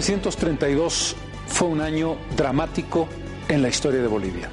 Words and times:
1932 0.00 1.14
fue 1.46 1.68
un 1.68 1.82
año 1.82 2.16
dramático 2.34 3.06
en 3.48 3.60
la 3.60 3.68
historia 3.68 4.00
de 4.00 4.08
Bolivia. 4.08 4.48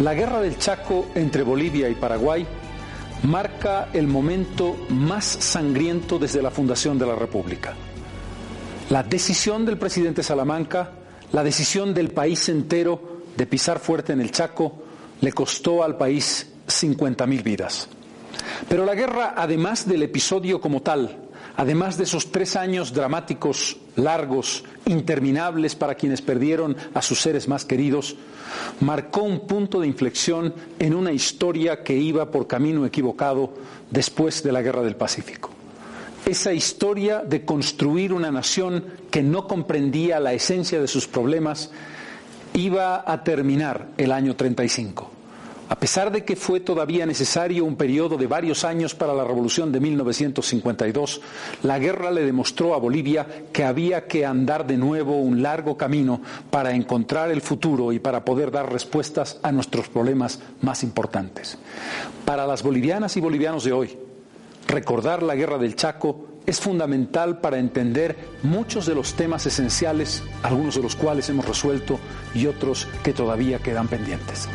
La 0.00 0.12
guerra 0.12 0.42
del 0.42 0.58
Chaco 0.58 1.06
entre 1.14 1.42
Bolivia 1.42 1.88
y 1.88 1.94
Paraguay 1.94 2.46
marca 3.22 3.88
el 3.94 4.06
momento 4.06 4.76
más 4.90 5.24
sangriento 5.24 6.18
desde 6.18 6.42
la 6.42 6.50
fundación 6.50 6.98
de 6.98 7.06
la 7.06 7.14
República. 7.14 7.72
La 8.90 9.02
decisión 9.02 9.64
del 9.64 9.78
presidente 9.78 10.22
Salamanca, 10.22 10.90
la 11.32 11.42
decisión 11.42 11.94
del 11.94 12.10
país 12.10 12.50
entero 12.50 13.22
de 13.34 13.46
pisar 13.46 13.78
fuerte 13.78 14.12
en 14.12 14.20
el 14.20 14.32
Chaco, 14.32 14.82
le 15.22 15.32
costó 15.32 15.82
al 15.82 15.96
país 15.96 16.46
50.000 16.68 17.42
vidas. 17.42 17.88
Pero 18.68 18.84
la 18.84 18.94
guerra, 18.94 19.32
además 19.34 19.88
del 19.88 20.02
episodio 20.02 20.60
como 20.60 20.82
tal, 20.82 21.23
además 21.56 21.96
de 21.96 22.04
esos 22.04 22.30
tres 22.30 22.56
años 22.56 22.92
dramáticos, 22.92 23.76
largos, 23.96 24.64
interminables 24.86 25.74
para 25.74 25.94
quienes 25.94 26.22
perdieron 26.22 26.76
a 26.94 27.02
sus 27.02 27.20
seres 27.20 27.48
más 27.48 27.64
queridos, 27.64 28.16
marcó 28.80 29.22
un 29.22 29.46
punto 29.46 29.80
de 29.80 29.86
inflexión 29.86 30.54
en 30.78 30.94
una 30.94 31.12
historia 31.12 31.82
que 31.82 31.96
iba 31.96 32.30
por 32.30 32.46
camino 32.46 32.84
equivocado 32.86 33.54
después 33.90 34.42
de 34.42 34.52
la 34.52 34.62
Guerra 34.62 34.82
del 34.82 34.96
Pacífico. 34.96 35.50
Esa 36.26 36.52
historia 36.54 37.20
de 37.20 37.44
construir 37.44 38.12
una 38.12 38.30
nación 38.30 38.84
que 39.10 39.22
no 39.22 39.46
comprendía 39.46 40.20
la 40.20 40.32
esencia 40.32 40.80
de 40.80 40.88
sus 40.88 41.06
problemas 41.06 41.70
iba 42.54 43.04
a 43.06 43.22
terminar 43.24 43.88
el 43.98 44.10
año 44.10 44.34
35. 44.34 45.13
A 45.66 45.76
pesar 45.76 46.12
de 46.12 46.24
que 46.24 46.36
fue 46.36 46.60
todavía 46.60 47.06
necesario 47.06 47.64
un 47.64 47.76
periodo 47.76 48.18
de 48.18 48.26
varios 48.26 48.64
años 48.64 48.94
para 48.94 49.14
la 49.14 49.24
revolución 49.24 49.72
de 49.72 49.80
1952, 49.80 51.22
la 51.62 51.78
guerra 51.78 52.10
le 52.10 52.24
demostró 52.24 52.74
a 52.74 52.78
Bolivia 52.78 53.26
que 53.50 53.64
había 53.64 54.06
que 54.06 54.26
andar 54.26 54.66
de 54.66 54.76
nuevo 54.76 55.16
un 55.16 55.42
largo 55.42 55.78
camino 55.78 56.20
para 56.50 56.72
encontrar 56.74 57.30
el 57.30 57.40
futuro 57.40 57.92
y 57.92 57.98
para 57.98 58.26
poder 58.26 58.50
dar 58.50 58.70
respuestas 58.70 59.40
a 59.42 59.52
nuestros 59.52 59.88
problemas 59.88 60.40
más 60.60 60.82
importantes. 60.82 61.56
Para 62.26 62.46
las 62.46 62.62
bolivianas 62.62 63.16
y 63.16 63.22
bolivianos 63.22 63.64
de 63.64 63.72
hoy, 63.72 63.98
recordar 64.68 65.22
la 65.22 65.34
guerra 65.34 65.56
del 65.56 65.76
Chaco 65.76 66.26
es 66.44 66.60
fundamental 66.60 67.40
para 67.40 67.58
entender 67.58 68.18
muchos 68.42 68.84
de 68.84 68.94
los 68.94 69.14
temas 69.14 69.46
esenciales, 69.46 70.22
algunos 70.42 70.74
de 70.74 70.82
los 70.82 70.94
cuales 70.94 71.30
hemos 71.30 71.48
resuelto 71.48 71.98
y 72.34 72.46
otros 72.46 72.86
que 73.02 73.14
todavía 73.14 73.60
quedan 73.60 73.88
pendientes. 73.88 74.46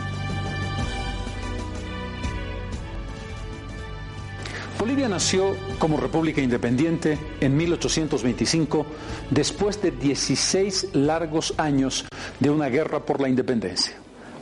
Bolivia 4.90 5.08
nació 5.08 5.56
como 5.78 5.98
república 5.98 6.42
independiente 6.42 7.20
en 7.42 7.56
1825 7.56 8.88
después 9.30 9.80
de 9.84 9.92
16 9.92 10.96
largos 10.96 11.54
años 11.58 12.06
de 12.40 12.50
una 12.50 12.70
guerra 12.70 13.06
por 13.06 13.22
la 13.22 13.30
independencia. 13.30 13.94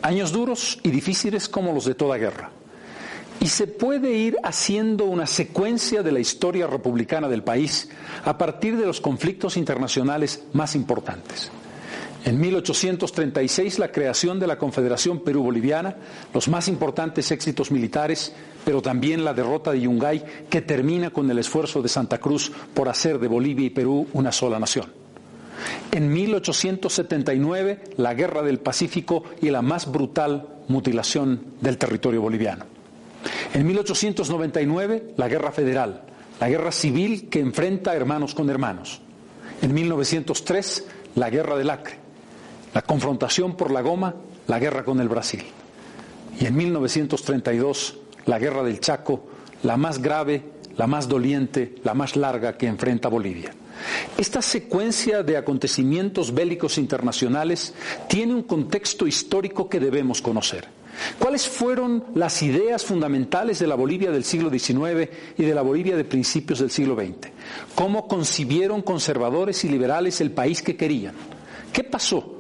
Años 0.02 0.32
duros 0.32 0.80
y 0.84 0.90
difíciles 0.90 1.50
como 1.50 1.74
los 1.74 1.84
de 1.84 1.96
toda 1.96 2.16
guerra. 2.16 2.52
Y 3.42 3.50
se 3.50 3.68
puede 3.68 4.14
ir 4.14 4.38
haciendo 4.42 5.04
una 5.04 5.28
secuencia 5.28 6.02
de 6.02 6.14
la 6.14 6.22
historia 6.22 6.66
republicana 6.66 7.28
del 7.28 7.44
país 7.44 7.90
a 8.24 8.38
partir 8.38 8.78
de 8.78 8.86
los 8.86 9.02
conflictos 9.02 9.58
internacionales 9.58 10.46
más 10.54 10.76
importantes. 10.76 11.52
En 12.28 12.42
1836 12.42 13.80
la 13.80 13.90
creación 13.90 14.38
de 14.38 14.48
la 14.48 14.58
Confederación 14.58 15.22
Perú-Boliviana, 15.22 15.96
los 16.34 16.50
más 16.50 16.68
importantes 16.68 17.32
éxitos 17.32 17.72
militares, 17.72 18.34
pero 18.66 18.82
también 18.82 19.24
la 19.24 19.34
derrota 19.34 19.72
de 19.72 19.80
Yungay 19.80 20.26
que 20.50 20.62
termina 20.62 21.10
con 21.10 21.32
el 21.32 21.40
esfuerzo 21.40 21.82
de 21.82 21.88
Santa 21.88 22.18
Cruz 22.18 22.52
por 22.74 22.90
hacer 22.90 23.18
de 23.20 23.30
Bolivia 23.30 23.68
y 23.68 23.70
Perú 23.70 24.08
una 24.12 24.34
sola 24.34 24.60
nación. 24.60 24.92
En 25.90 26.12
1879 26.12 27.84
la 27.96 28.14
Guerra 28.14 28.42
del 28.42 28.60
Pacífico 28.60 29.24
y 29.42 29.50
la 29.50 29.62
más 29.62 29.90
brutal 29.90 30.50
mutilación 30.68 31.54
del 31.62 31.78
territorio 31.78 32.22
boliviano. 32.22 32.66
En 33.54 33.66
1899 33.66 35.14
la 35.16 35.30
Guerra 35.30 35.54
Federal, 35.54 36.02
la 36.42 36.50
guerra 36.50 36.74
civil 36.74 37.30
que 37.30 37.40
enfrenta 37.40 37.96
hermanos 37.96 38.36
con 38.36 38.50
hermanos. 38.50 39.00
En 39.62 39.74
1903 39.74 40.88
la 41.16 41.30
Guerra 41.30 41.56
del 41.56 41.70
Acre 41.70 42.07
la 42.78 42.84
confrontación 42.84 43.56
por 43.58 43.72
la 43.72 43.82
goma, 43.82 44.14
la 44.46 44.60
guerra 44.60 44.86
con 44.86 45.00
el 45.00 45.10
Brasil. 45.10 45.44
Y 46.40 46.46
en 46.46 46.56
1932, 46.56 47.98
la 48.28 48.38
guerra 48.38 48.62
del 48.62 48.80
Chaco, 48.80 49.26
la 49.64 49.78
más 49.78 50.00
grave, 50.00 50.44
la 50.76 50.86
más 50.86 51.08
doliente, 51.08 51.74
la 51.84 51.96
más 51.96 52.16
larga 52.16 52.56
que 52.56 52.68
enfrenta 52.68 53.10
Bolivia. 53.10 53.52
Esta 54.16 54.44
secuencia 54.44 55.24
de 55.24 55.38
acontecimientos 55.38 56.32
bélicos 56.32 56.78
internacionales 56.78 57.74
tiene 58.08 58.36
un 58.36 58.44
contexto 58.44 59.08
histórico 59.08 59.68
que 59.68 59.80
debemos 59.80 60.22
conocer. 60.22 60.68
¿Cuáles 61.18 61.50
fueron 61.50 62.04
las 62.14 62.44
ideas 62.44 62.86
fundamentales 62.86 63.58
de 63.58 63.66
la 63.66 63.74
Bolivia 63.74 64.12
del 64.12 64.24
siglo 64.24 64.52
XIX 64.52 65.10
y 65.36 65.44
de 65.44 65.56
la 65.56 65.64
Bolivia 65.64 65.98
de 65.98 66.04
principios 66.04 66.60
del 66.60 66.70
siglo 66.70 66.96
XX? 66.96 67.32
¿Cómo 67.74 68.08
concibieron 68.08 68.84
conservadores 68.84 69.64
y 69.64 69.70
liberales 69.70 70.22
el 70.22 70.30
país 70.30 70.62
que 70.62 70.78
querían? 70.78 71.16
¿Qué 71.74 71.84
pasó? 71.84 72.37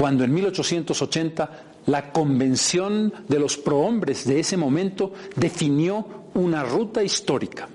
Cuando 0.00 0.24
en 0.24 0.32
1880 0.32 1.50
la 1.84 2.10
convención 2.10 3.12
de 3.28 3.38
los 3.38 3.58
prohombres 3.58 4.26
de 4.26 4.40
ese 4.40 4.56
momento 4.56 5.12
definió 5.36 6.06
una 6.32 6.64
ruta 6.64 7.02
histórica. 7.02 7.68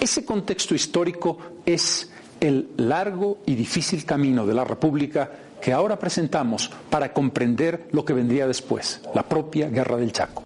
Ese 0.00 0.24
contexto 0.24 0.74
histórico 0.74 1.36
es 1.66 2.10
el 2.40 2.70
largo 2.78 3.40
y 3.44 3.54
difícil 3.54 4.06
camino 4.06 4.46
de 4.46 4.54
la 4.54 4.64
República 4.64 5.30
que 5.60 5.74
ahora 5.74 5.98
presentamos 5.98 6.70
para 6.88 7.12
comprender 7.12 7.88
lo 7.92 8.06
que 8.06 8.14
vendría 8.14 8.46
después, 8.46 9.02
la 9.14 9.24
propia 9.24 9.68
Guerra 9.68 9.98
del 9.98 10.12
Chaco. 10.12 10.44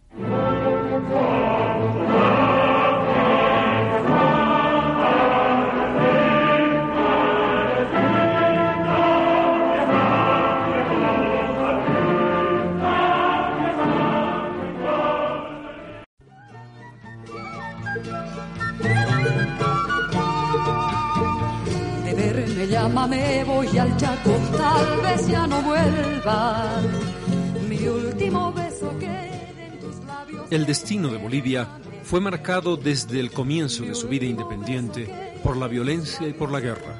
El 30.51 30.67
destino 30.67 31.09
de 31.09 31.19
Bolivia 31.19 31.69
fue 32.05 32.21
marcado 32.21 32.77
desde 32.77 33.21
el 33.21 33.31
comienzo 33.31 33.85
de 33.85 33.95
su 33.95 34.09
vida 34.09 34.25
independiente 34.25 35.37
por 35.45 35.59
la 35.59 35.69
violencia 35.69 36.27
y 36.27 36.33
por 36.33 36.51
la 36.51 36.61
guerra. 36.61 36.97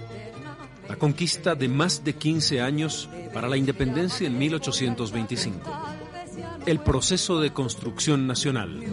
La 0.87 0.97
conquista 0.97 1.55
de 1.55 1.69
más 1.69 2.05
de 2.05 2.15
15 2.15 2.61
años 2.61 3.09
para 3.33 3.49
la 3.49 3.57
independencia 3.57 4.27
en 4.27 4.39
1825. 4.39 5.59
El 6.67 6.81
proceso 6.81 7.41
de 7.41 7.53
construcción 7.55 8.27
nacional. 8.27 8.85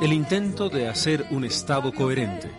El 0.00 0.12
intento 0.12 0.68
de 0.68 0.88
hacer 0.88 1.24
un 1.30 1.44
Estado 1.44 1.92
coherente. 1.92 2.50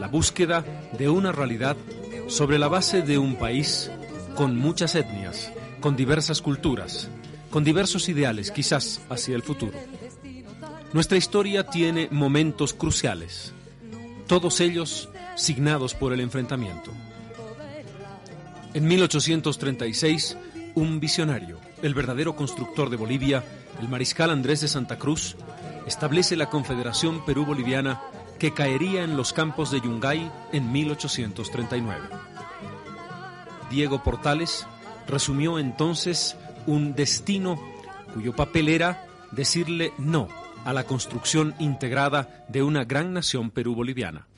La 0.00 0.08
búsqueda 0.08 0.64
de 0.98 1.08
una 1.08 1.30
realidad 1.30 1.76
sobre 2.26 2.58
la 2.58 2.68
base 2.68 3.02
de 3.02 3.18
un 3.18 3.36
país 3.36 3.90
con 4.34 4.56
muchas 4.56 4.94
etnias, 4.94 5.52
con 5.80 5.96
diversas 5.96 6.40
culturas, 6.42 7.08
con 7.50 7.64
diversos 7.64 8.08
ideales 8.08 8.50
quizás 8.50 9.00
hacia 9.08 9.36
el 9.36 9.42
futuro. 9.42 9.78
Nuestra 10.92 11.18
historia 11.18 11.66
tiene 11.66 12.08
momentos 12.10 12.72
cruciales, 12.72 13.52
todos 14.26 14.60
ellos 14.60 15.08
signados 15.36 15.94
por 15.94 16.12
el 16.12 16.20
enfrentamiento. 16.20 16.92
En 18.72 18.86
1836, 18.86 20.36
un 20.74 20.98
visionario, 21.00 21.58
el 21.82 21.94
verdadero 21.94 22.34
constructor 22.34 22.90
de 22.90 22.96
Bolivia, 22.96 23.44
el 23.80 23.88
mariscal 23.88 24.30
Andrés 24.30 24.60
de 24.60 24.68
Santa 24.68 24.98
Cruz, 24.98 25.36
establece 25.86 26.36
la 26.36 26.50
Confederación 26.50 27.24
Perú-Boliviana 27.24 28.00
que 28.44 28.52
caería 28.52 29.04
en 29.04 29.16
los 29.16 29.32
campos 29.32 29.70
de 29.70 29.80
Yungay 29.80 30.30
en 30.52 30.70
1839. 30.70 32.10
Diego 33.70 34.02
Portales 34.02 34.66
resumió 35.08 35.58
entonces 35.58 36.36
un 36.66 36.94
destino 36.94 37.58
cuyo 38.12 38.36
papel 38.36 38.68
era 38.68 39.06
decirle 39.30 39.94
no 39.96 40.28
a 40.66 40.74
la 40.74 40.84
construcción 40.84 41.54
integrada 41.58 42.44
de 42.48 42.62
una 42.62 42.84
gran 42.84 43.14
nación 43.14 43.50
perú-boliviana. 43.50 44.28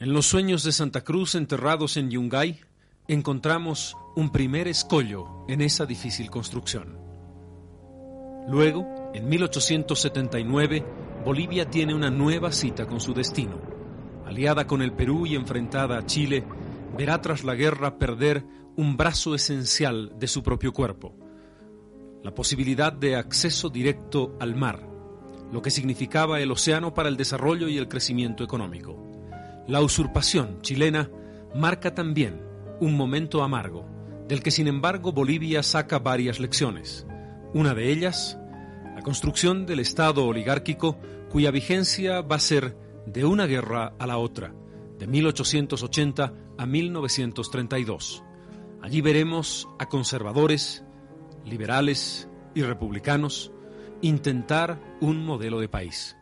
En 0.00 0.12
los 0.12 0.26
sueños 0.26 0.64
de 0.64 0.72
Santa 0.72 1.02
Cruz 1.02 1.36
enterrados 1.36 1.96
en 1.96 2.10
Yungay, 2.10 2.58
encontramos 3.06 3.96
un 4.16 4.32
primer 4.32 4.66
escollo 4.66 5.44
en 5.46 5.60
esa 5.60 5.86
difícil 5.86 6.30
construcción. 6.30 6.98
Luego, 8.48 9.12
en 9.14 9.28
1879, 9.28 11.09
Bolivia 11.24 11.68
tiene 11.68 11.94
una 11.94 12.10
nueva 12.10 12.52
cita 12.52 12.86
con 12.86 13.00
su 13.00 13.14
destino. 13.14 13.60
Aliada 14.26 14.66
con 14.66 14.82
el 14.82 14.92
Perú 14.92 15.26
y 15.26 15.34
enfrentada 15.34 15.98
a 15.98 16.06
Chile, 16.06 16.44
verá 16.96 17.20
tras 17.20 17.44
la 17.44 17.54
guerra 17.54 17.98
perder 17.98 18.44
un 18.76 18.96
brazo 18.96 19.34
esencial 19.34 20.12
de 20.18 20.26
su 20.26 20.42
propio 20.42 20.72
cuerpo 20.72 21.14
la 22.22 22.34
posibilidad 22.34 22.92
de 22.92 23.16
acceso 23.16 23.70
directo 23.70 24.36
al 24.40 24.54
mar, 24.54 24.86
lo 25.52 25.62
que 25.62 25.70
significaba 25.70 26.40
el 26.40 26.50
océano 26.50 26.92
para 26.92 27.08
el 27.08 27.16
desarrollo 27.16 27.68
y 27.68 27.78
el 27.78 27.88
crecimiento 27.88 28.44
económico. 28.44 28.96
La 29.66 29.80
usurpación 29.80 30.60
chilena 30.60 31.10
marca 31.54 31.94
también 31.94 32.42
un 32.80 32.96
momento 32.96 33.42
amargo, 33.42 33.86
del 34.28 34.42
que 34.42 34.50
sin 34.50 34.68
embargo 34.68 35.12
Bolivia 35.12 35.62
saca 35.62 35.98
varias 35.98 36.40
lecciones. 36.40 37.06
Una 37.54 37.74
de 37.74 37.90
ellas, 37.90 38.38
la 39.00 39.04
construcción 39.04 39.64
del 39.64 39.80
Estado 39.80 40.26
oligárquico 40.26 40.98
cuya 41.30 41.50
vigencia 41.50 42.20
va 42.20 42.36
a 42.36 42.38
ser 42.38 42.76
de 43.06 43.24
una 43.24 43.46
guerra 43.46 43.94
a 43.98 44.06
la 44.06 44.18
otra, 44.18 44.52
de 44.98 45.06
1880 45.06 46.34
a 46.58 46.66
1932. 46.66 48.22
Allí 48.82 49.00
veremos 49.00 49.70
a 49.78 49.86
conservadores, 49.88 50.84
liberales 51.46 52.28
y 52.54 52.60
republicanos, 52.60 53.52
intentar 54.02 54.78
un 55.00 55.24
modelo 55.24 55.60
de 55.60 55.70
país. 55.70 56.18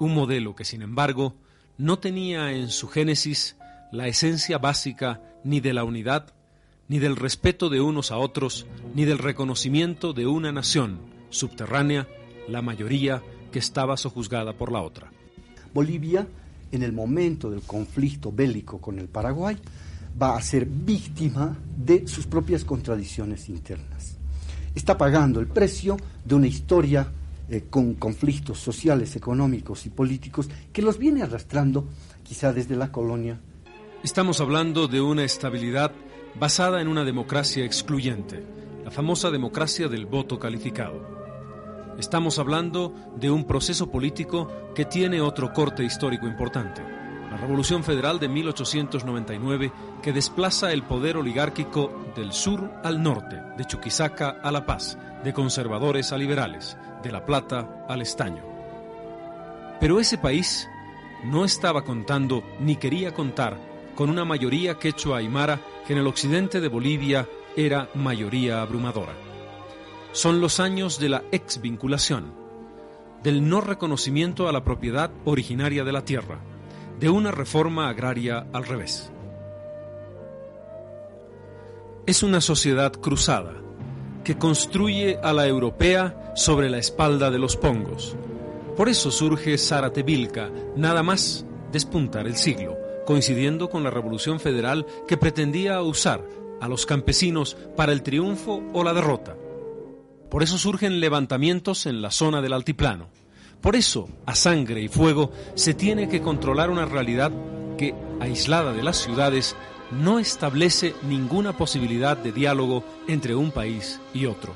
Un 0.00 0.14
modelo 0.14 0.54
que, 0.54 0.64
sin 0.64 0.80
embargo, 0.80 1.34
no 1.76 1.98
tenía 1.98 2.52
en 2.52 2.70
su 2.70 2.88
génesis 2.88 3.58
la 3.92 4.06
esencia 4.06 4.56
básica 4.56 5.20
ni 5.44 5.60
de 5.60 5.74
la 5.74 5.84
unidad, 5.84 6.32
ni 6.88 7.00
del 7.00 7.16
respeto 7.16 7.68
de 7.68 7.82
unos 7.82 8.12
a 8.12 8.16
otros, 8.16 8.66
ni 8.94 9.04
del 9.04 9.18
reconocimiento 9.18 10.14
de 10.14 10.26
una 10.26 10.52
nación 10.52 11.17
subterránea, 11.30 12.06
la 12.48 12.62
mayoría 12.62 13.22
que 13.52 13.58
estaba 13.58 13.96
sojuzgada 13.96 14.52
por 14.52 14.72
la 14.72 14.82
otra. 14.82 15.10
Bolivia, 15.74 16.26
en 16.72 16.82
el 16.82 16.92
momento 16.92 17.50
del 17.50 17.62
conflicto 17.62 18.32
bélico 18.32 18.78
con 18.78 18.98
el 18.98 19.08
Paraguay, 19.08 19.56
va 20.20 20.36
a 20.36 20.42
ser 20.42 20.66
víctima 20.66 21.56
de 21.76 22.06
sus 22.08 22.26
propias 22.26 22.64
contradicciones 22.64 23.48
internas 23.48 24.18
está 24.78 24.96
pagando 24.96 25.40
el 25.40 25.48
precio 25.48 25.96
de 26.24 26.34
una 26.34 26.46
historia 26.46 27.08
eh, 27.50 27.64
con 27.68 27.94
conflictos 27.94 28.58
sociales, 28.58 29.16
económicos 29.16 29.86
y 29.86 29.90
políticos 29.90 30.48
que 30.72 30.82
los 30.82 30.98
viene 30.98 31.22
arrastrando 31.22 31.86
quizá 32.22 32.52
desde 32.52 32.76
la 32.76 32.92
colonia. 32.92 33.40
Estamos 34.02 34.40
hablando 34.40 34.86
de 34.86 35.00
una 35.00 35.24
estabilidad 35.24 35.92
basada 36.38 36.80
en 36.80 36.88
una 36.88 37.04
democracia 37.04 37.64
excluyente, 37.64 38.42
la 38.84 38.90
famosa 38.90 39.30
democracia 39.30 39.88
del 39.88 40.06
voto 40.06 40.38
calificado. 40.38 41.17
Estamos 41.98 42.38
hablando 42.38 42.94
de 43.16 43.30
un 43.30 43.44
proceso 43.44 43.90
político 43.90 44.48
que 44.74 44.84
tiene 44.84 45.20
otro 45.20 45.52
corte 45.52 45.84
histórico 45.84 46.26
importante 46.26 46.98
la 47.30 47.36
Revolución 47.36 47.84
Federal 47.84 48.18
de 48.18 48.28
1899 48.28 49.72
que 50.02 50.12
desplaza 50.12 50.72
el 50.72 50.82
poder 50.82 51.16
oligárquico 51.16 52.10
del 52.16 52.32
sur 52.32 52.70
al 52.82 53.02
norte, 53.02 53.40
de 53.56 53.64
Chuquisaca 53.64 54.38
a 54.42 54.50
La 54.50 54.64
Paz, 54.64 54.98
de 55.22 55.32
conservadores 55.32 56.12
a 56.12 56.18
liberales, 56.18 56.76
de 57.02 57.12
La 57.12 57.24
Plata 57.24 57.84
al 57.88 58.00
Estaño. 58.00 58.42
Pero 59.80 60.00
ese 60.00 60.18
país 60.18 60.68
no 61.24 61.44
estaba 61.44 61.84
contando 61.84 62.42
ni 62.60 62.76
quería 62.76 63.12
contar 63.12 63.58
con 63.94 64.10
una 64.10 64.24
mayoría 64.24 64.78
quechua 64.78 65.18
aymara 65.18 65.60
que 65.86 65.92
en 65.92 65.98
el 65.98 66.06
occidente 66.06 66.60
de 66.60 66.68
Bolivia 66.68 67.28
era 67.56 67.90
mayoría 67.94 68.62
abrumadora. 68.62 69.27
Son 70.12 70.40
los 70.40 70.58
años 70.58 70.98
de 70.98 71.08
la 71.10 71.22
exvinculación, 71.32 72.32
del 73.22 73.48
no 73.48 73.60
reconocimiento 73.60 74.48
a 74.48 74.52
la 74.52 74.64
propiedad 74.64 75.10
originaria 75.24 75.84
de 75.84 75.92
la 75.92 76.04
tierra, 76.04 76.40
de 76.98 77.08
una 77.10 77.30
reforma 77.30 77.88
agraria 77.88 78.46
al 78.52 78.64
revés. 78.64 79.12
Es 82.06 82.22
una 82.22 82.40
sociedad 82.40 82.92
cruzada 82.92 83.54
que 84.24 84.38
construye 84.38 85.18
a 85.22 85.32
la 85.32 85.46
europea 85.46 86.32
sobre 86.34 86.70
la 86.70 86.78
espalda 86.78 87.30
de 87.30 87.38
los 87.38 87.56
pongos. 87.56 88.16
Por 88.76 88.88
eso 88.88 89.10
surge 89.10 89.56
Vilca, 90.04 90.50
nada 90.76 91.02
más 91.02 91.44
despuntar 91.72 92.26
el 92.26 92.36
siglo, 92.36 92.76
coincidiendo 93.06 93.68
con 93.68 93.84
la 93.84 93.90
Revolución 93.90 94.40
Federal 94.40 94.86
que 95.06 95.16
pretendía 95.16 95.82
usar 95.82 96.24
a 96.60 96.68
los 96.68 96.86
campesinos 96.86 97.56
para 97.76 97.92
el 97.92 98.02
triunfo 98.02 98.62
o 98.72 98.82
la 98.84 98.94
derrota. 98.94 99.36
Por 100.30 100.42
eso 100.42 100.58
surgen 100.58 101.00
levantamientos 101.00 101.86
en 101.86 102.02
la 102.02 102.10
zona 102.10 102.40
del 102.40 102.52
altiplano 102.52 103.08
por 103.60 103.74
eso, 103.74 104.08
a 104.24 104.34
sangre 104.34 104.82
y 104.82 104.88
fuego, 104.88 105.32
se 105.54 105.74
tiene 105.74 106.08
que 106.08 106.20
controlar 106.20 106.70
una 106.70 106.86
realidad 106.86 107.32
que, 107.76 107.94
aislada 108.20 108.72
de 108.72 108.84
las 108.84 108.98
ciudades, 108.98 109.56
no 109.90 110.18
establece 110.18 110.94
ninguna 111.02 111.56
posibilidad 111.56 112.16
de 112.16 112.32
diálogo 112.32 112.84
entre 113.08 113.34
un 113.34 113.50
país 113.50 114.00
y 114.14 114.26
otro. 114.26 114.54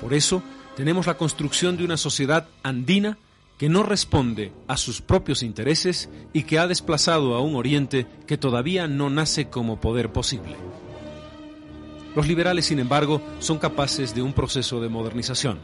Por 0.00 0.14
eso, 0.14 0.42
tenemos 0.76 1.06
la 1.06 1.16
construcción 1.16 1.76
de 1.76 1.84
una 1.84 1.96
sociedad 1.96 2.46
andina 2.62 3.18
que 3.58 3.68
no 3.68 3.82
responde 3.82 4.52
a 4.68 4.76
sus 4.76 5.02
propios 5.02 5.42
intereses 5.42 6.08
y 6.32 6.44
que 6.44 6.60
ha 6.60 6.68
desplazado 6.68 7.34
a 7.34 7.40
un 7.40 7.56
Oriente 7.56 8.06
que 8.28 8.38
todavía 8.38 8.86
no 8.86 9.10
nace 9.10 9.48
como 9.48 9.80
poder 9.80 10.12
posible. 10.12 10.54
Los 12.18 12.26
liberales, 12.26 12.66
sin 12.66 12.80
embargo, 12.80 13.22
son 13.38 13.58
capaces 13.58 14.12
de 14.12 14.22
un 14.22 14.32
proceso 14.32 14.80
de 14.80 14.88
modernización. 14.88 15.60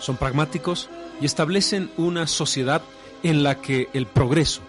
Son 0.00 0.16
pragmáticos 0.16 0.90
y 1.20 1.24
establecen 1.24 1.88
una 1.96 2.26
sociedad 2.26 2.82
en 3.22 3.44
la 3.44 3.60
que 3.60 3.88
el 3.92 4.06
progreso, 4.06 4.62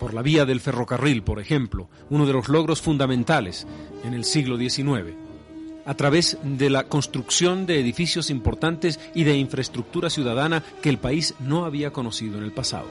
por 0.00 0.14
la 0.14 0.22
vía 0.22 0.46
del 0.46 0.60
ferrocarril, 0.60 1.22
por 1.22 1.40
ejemplo, 1.40 1.90
uno 2.08 2.24
de 2.24 2.32
los 2.32 2.48
logros 2.48 2.80
fundamentales 2.80 3.66
en 4.02 4.14
el 4.14 4.24
siglo 4.24 4.56
XIX, 4.56 5.14
a 5.84 5.92
través 5.92 6.38
de 6.42 6.70
la 6.70 6.84
construcción 6.84 7.66
de 7.66 7.78
edificios 7.78 8.30
importantes 8.30 8.98
y 9.14 9.24
de 9.24 9.36
infraestructura 9.36 10.08
ciudadana 10.08 10.62
que 10.80 10.88
el 10.88 10.96
país 10.96 11.34
no 11.38 11.66
había 11.66 11.90
conocido 11.90 12.38
en 12.38 12.44
el 12.44 12.52
pasado. 12.52 12.86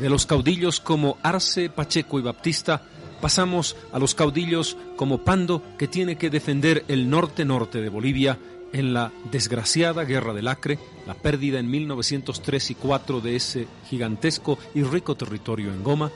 De 0.00 0.10
los 0.10 0.26
caudillos 0.26 0.80
como 0.80 1.16
Arce, 1.22 1.70
Pacheco 1.70 2.18
y 2.18 2.22
Baptista, 2.22 2.82
pasamos 3.20 3.76
a 3.92 3.98
los 3.98 4.14
caudillos 4.14 4.76
como 4.96 5.18
Pando, 5.18 5.62
que 5.78 5.88
tiene 5.88 6.16
que 6.16 6.30
defender 6.30 6.84
el 6.88 7.10
norte-norte 7.10 7.80
de 7.80 7.88
Bolivia 7.88 8.38
en 8.72 8.92
la 8.92 9.12
desgraciada 9.30 10.04
Guerra 10.04 10.34
del 10.34 10.48
Acre, 10.48 10.78
la 11.06 11.14
pérdida 11.14 11.58
en 11.58 11.70
1903 11.70 12.70
y 12.70 12.74
4 12.74 13.20
de 13.20 13.36
ese 13.36 13.68
gigantesco 13.88 14.58
y 14.74 14.82
rico 14.82 15.16
territorio 15.16 15.72
en 15.72 15.82
Goma, 15.82 16.10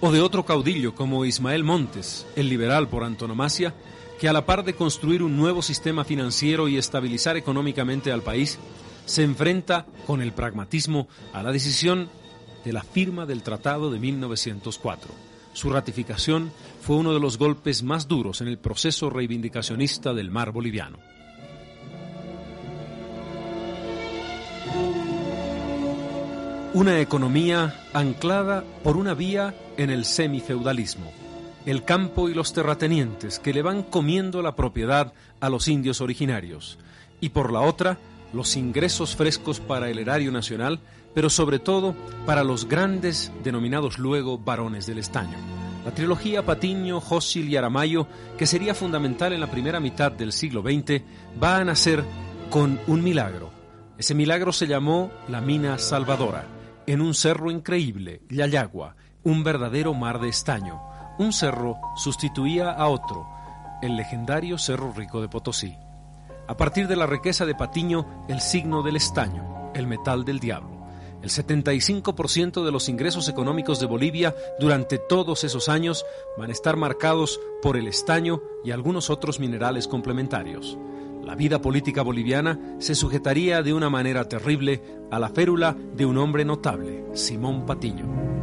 o 0.00 0.12
de 0.12 0.20
otro 0.20 0.44
caudillo 0.44 0.94
como 0.94 1.24
Ismael 1.24 1.64
Montes, 1.64 2.26
el 2.36 2.48
liberal 2.48 2.88
por 2.88 3.02
antonomasia, 3.02 3.74
que 4.20 4.28
a 4.28 4.32
la 4.32 4.46
par 4.46 4.64
de 4.64 4.74
construir 4.74 5.22
un 5.22 5.36
nuevo 5.36 5.62
sistema 5.62 6.04
financiero 6.04 6.68
y 6.68 6.76
estabilizar 6.76 7.36
económicamente 7.36 8.12
al 8.12 8.22
país, 8.22 8.58
se 9.04 9.22
enfrenta 9.22 9.86
con 10.06 10.20
el 10.20 10.32
pragmatismo 10.32 11.08
a 11.32 11.42
la 11.42 11.52
decisión 11.52 12.08
de 12.64 12.72
la 12.72 12.82
firma 12.82 13.26
del 13.26 13.42
Tratado 13.42 13.90
de 13.90 13.98
1904. 13.98 15.25
Su 15.56 15.70
ratificación 15.70 16.52
fue 16.82 16.96
uno 16.96 17.14
de 17.14 17.18
los 17.18 17.38
golpes 17.38 17.82
más 17.82 18.06
duros 18.06 18.42
en 18.42 18.48
el 18.48 18.58
proceso 18.58 19.08
reivindicacionista 19.08 20.12
del 20.12 20.30
mar 20.30 20.52
boliviano. 20.52 20.98
Una 26.74 27.00
economía 27.00 27.86
anclada 27.94 28.64
por 28.84 28.98
una 28.98 29.14
vía 29.14 29.54
en 29.78 29.88
el 29.88 30.04
semifeudalismo, 30.04 31.10
el 31.64 31.84
campo 31.84 32.28
y 32.28 32.34
los 32.34 32.52
terratenientes 32.52 33.38
que 33.38 33.54
le 33.54 33.62
van 33.62 33.82
comiendo 33.82 34.42
la 34.42 34.56
propiedad 34.56 35.14
a 35.40 35.48
los 35.48 35.68
indios 35.68 36.02
originarios, 36.02 36.78
y 37.18 37.30
por 37.30 37.50
la 37.50 37.62
otra, 37.62 37.96
los 38.34 38.56
ingresos 38.56 39.16
frescos 39.16 39.60
para 39.60 39.88
el 39.88 40.00
erario 40.00 40.30
nacional, 40.32 40.80
pero 41.16 41.30
sobre 41.30 41.58
todo 41.58 41.94
para 42.26 42.44
los 42.44 42.68
grandes 42.68 43.32
denominados 43.42 43.98
luego 43.98 44.36
varones 44.36 44.84
del 44.84 44.98
estaño. 44.98 45.38
La 45.82 45.90
trilogía 45.92 46.44
Patiño, 46.44 47.00
Jósil 47.00 47.48
y 47.48 47.56
Aramayo, 47.56 48.06
que 48.36 48.46
sería 48.46 48.74
fundamental 48.74 49.32
en 49.32 49.40
la 49.40 49.50
primera 49.50 49.80
mitad 49.80 50.12
del 50.12 50.30
siglo 50.30 50.60
XX, 50.60 51.00
va 51.42 51.56
a 51.56 51.64
nacer 51.64 52.04
con 52.50 52.78
un 52.86 53.02
milagro. 53.02 53.50
Ese 53.96 54.14
milagro 54.14 54.52
se 54.52 54.66
llamó 54.66 55.10
la 55.26 55.40
Mina 55.40 55.78
Salvadora, 55.78 56.44
en 56.86 57.00
un 57.00 57.14
cerro 57.14 57.50
increíble, 57.50 58.20
Yayagua, 58.28 58.94
un 59.22 59.42
verdadero 59.42 59.94
mar 59.94 60.20
de 60.20 60.28
estaño. 60.28 60.82
Un 61.18 61.32
cerro 61.32 61.78
sustituía 61.96 62.72
a 62.72 62.88
otro, 62.88 63.26
el 63.80 63.96
legendario 63.96 64.58
Cerro 64.58 64.92
Rico 64.92 65.22
de 65.22 65.28
Potosí 65.28 65.78
a 66.48 66.56
partir 66.56 66.86
de 66.86 66.94
la 66.94 67.06
riqueza 67.06 67.44
de 67.44 67.54
Patiño 67.54 68.24
el 68.28 68.40
signo 68.40 68.82
del 68.82 68.94
estaño, 68.96 69.72
el 69.74 69.86
metal 69.86 70.24
del 70.24 70.38
diablo. 70.38 70.75
El 71.26 71.32
75% 71.32 72.64
de 72.64 72.70
los 72.70 72.88
ingresos 72.88 73.28
económicos 73.28 73.80
de 73.80 73.86
Bolivia 73.86 74.36
durante 74.60 74.96
todos 74.96 75.42
esos 75.42 75.68
años 75.68 76.06
van 76.38 76.50
a 76.50 76.52
estar 76.52 76.76
marcados 76.76 77.40
por 77.62 77.76
el 77.76 77.88
estaño 77.88 78.44
y 78.64 78.70
algunos 78.70 79.10
otros 79.10 79.40
minerales 79.40 79.88
complementarios. 79.88 80.78
La 81.24 81.34
vida 81.34 81.60
política 81.60 82.02
boliviana 82.02 82.76
se 82.78 82.94
sujetaría 82.94 83.64
de 83.64 83.74
una 83.74 83.90
manera 83.90 84.28
terrible 84.28 84.80
a 85.10 85.18
la 85.18 85.30
férula 85.30 85.76
de 85.96 86.06
un 86.06 86.16
hombre 86.16 86.44
notable, 86.44 87.04
Simón 87.14 87.66
Patiño. 87.66 88.35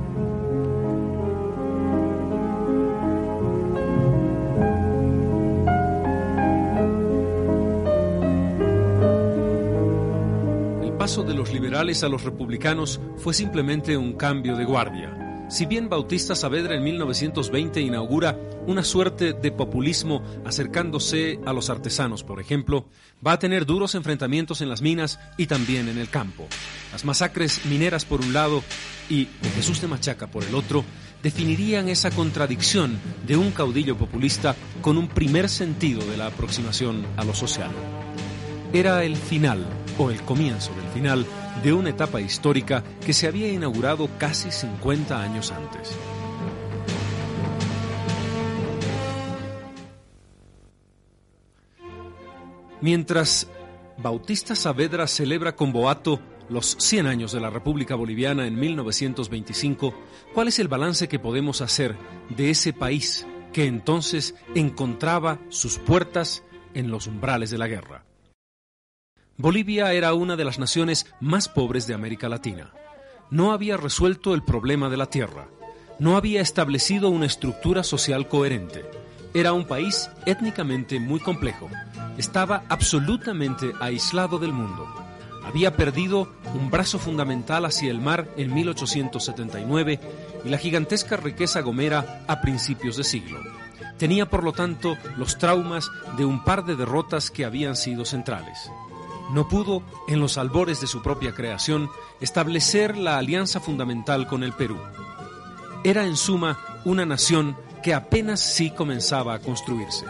Paso 11.03 11.23
de 11.23 11.33
los 11.33 11.51
liberales 11.51 12.01
a 12.05 12.07
los 12.07 12.23
republicanos 12.23 13.01
fue 13.17 13.33
simplemente 13.33 13.97
un 13.97 14.13
cambio 14.13 14.55
de 14.55 14.63
guardia. 14.63 15.45
Si 15.49 15.65
bien 15.65 15.89
Bautista 15.89 16.33
Saavedra 16.33 16.77
en 16.77 16.83
1920 16.85 17.81
inaugura 17.81 18.39
una 18.67 18.85
suerte 18.85 19.33
de 19.33 19.51
populismo 19.51 20.23
acercándose 20.45 21.41
a 21.45 21.51
los 21.51 21.69
artesanos, 21.69 22.23
por 22.23 22.39
ejemplo, 22.39 22.85
va 23.27 23.33
a 23.33 23.39
tener 23.39 23.65
duros 23.65 23.95
enfrentamientos 23.95 24.61
en 24.61 24.69
las 24.69 24.81
minas 24.81 25.19
y 25.37 25.47
también 25.47 25.89
en 25.89 25.97
el 25.97 26.07
campo. 26.07 26.47
Las 26.93 27.03
masacres 27.03 27.65
mineras 27.65 28.05
por 28.05 28.21
un 28.21 28.31
lado 28.31 28.63
y 29.09 29.25
de 29.41 29.49
Jesús 29.57 29.81
de 29.81 29.89
Machaca 29.89 30.27
por 30.27 30.45
el 30.45 30.55
otro 30.55 30.85
definirían 31.21 31.89
esa 31.89 32.11
contradicción 32.11 32.97
de 33.27 33.35
un 33.35 33.51
caudillo 33.51 33.97
populista 33.97 34.55
con 34.81 34.97
un 34.97 35.09
primer 35.09 35.49
sentido 35.49 36.05
de 36.05 36.15
la 36.15 36.27
aproximación 36.27 37.05
a 37.17 37.25
lo 37.25 37.33
social. 37.33 37.71
Era 38.71 39.03
el 39.03 39.17
final 39.17 39.82
o 39.97 40.09
el 40.09 40.21
comienzo 40.23 40.73
del 40.75 40.89
final 40.91 41.25
de 41.63 41.73
una 41.73 41.89
etapa 41.89 42.21
histórica 42.21 42.83
que 43.05 43.13
se 43.13 43.27
había 43.27 43.51
inaugurado 43.51 44.09
casi 44.17 44.51
50 44.51 45.21
años 45.21 45.51
antes. 45.51 45.97
Mientras 52.81 53.47
Bautista 53.97 54.55
Saavedra 54.55 55.07
celebra 55.07 55.55
con 55.55 55.71
boato 55.71 56.19
los 56.49 56.75
100 56.79 57.07
años 57.07 57.31
de 57.31 57.39
la 57.39 57.49
República 57.49 57.95
Boliviana 57.95 58.45
en 58.45 58.59
1925, 58.59 59.93
¿cuál 60.33 60.49
es 60.49 60.59
el 60.59 60.67
balance 60.67 61.07
que 61.07 61.17
podemos 61.19 61.61
hacer 61.61 61.95
de 62.29 62.49
ese 62.49 62.73
país 62.73 63.25
que 63.53 63.67
entonces 63.67 64.35
encontraba 64.53 65.39
sus 65.47 65.77
puertas 65.79 66.43
en 66.73 66.91
los 66.91 67.07
umbrales 67.07 67.51
de 67.51 67.57
la 67.57 67.67
guerra? 67.67 68.03
Bolivia 69.37 69.91
era 69.93 70.13
una 70.13 70.35
de 70.35 70.45
las 70.45 70.59
naciones 70.59 71.07
más 71.19 71.49
pobres 71.49 71.87
de 71.87 71.95
América 71.95 72.29
Latina. 72.29 72.71
No 73.31 73.51
había 73.51 73.77
resuelto 73.77 74.35
el 74.35 74.43
problema 74.43 74.89
de 74.89 74.97
la 74.97 75.07
tierra. 75.07 75.47
No 75.97 76.17
había 76.17 76.39
establecido 76.39 77.09
una 77.09 77.25
estructura 77.25 77.83
social 77.83 78.27
coherente. 78.27 78.85
Era 79.33 79.53
un 79.53 79.65
país 79.65 80.11
étnicamente 80.27 80.99
muy 80.99 81.19
complejo. 81.19 81.67
Estaba 82.15 82.63
absolutamente 82.69 83.71
aislado 83.79 84.37
del 84.37 84.53
mundo. 84.53 84.87
Había 85.43 85.75
perdido 85.75 86.31
un 86.53 86.69
brazo 86.69 86.99
fundamental 86.99 87.65
hacia 87.65 87.89
el 87.89 87.99
mar 87.99 88.29
en 88.37 88.53
1879 88.53 89.99
y 90.45 90.49
la 90.49 90.59
gigantesca 90.59 91.17
riqueza 91.17 91.61
gomera 91.61 92.23
a 92.27 92.39
principios 92.39 92.97
de 92.97 93.03
siglo. 93.03 93.39
Tenía 93.97 94.29
por 94.29 94.43
lo 94.43 94.53
tanto 94.53 94.95
los 95.17 95.39
traumas 95.39 95.89
de 96.17 96.23
un 96.23 96.43
par 96.43 96.65
de 96.65 96.75
derrotas 96.75 97.31
que 97.31 97.45
habían 97.45 97.75
sido 97.75 98.05
centrales 98.05 98.69
no 99.31 99.47
pudo, 99.47 99.83
en 100.07 100.19
los 100.19 100.37
albores 100.37 100.81
de 100.81 100.87
su 100.87 101.01
propia 101.01 101.33
creación, 101.33 101.89
establecer 102.19 102.97
la 102.97 103.17
alianza 103.17 103.59
fundamental 103.59 104.27
con 104.27 104.43
el 104.43 104.53
Perú. 104.53 104.77
Era 105.83 106.05
en 106.05 106.15
suma 106.15 106.59
una 106.85 107.05
nación 107.05 107.57
que 107.81 107.93
apenas 107.93 108.39
sí 108.39 108.71
comenzaba 108.71 109.33
a 109.33 109.39
construirse. 109.39 110.05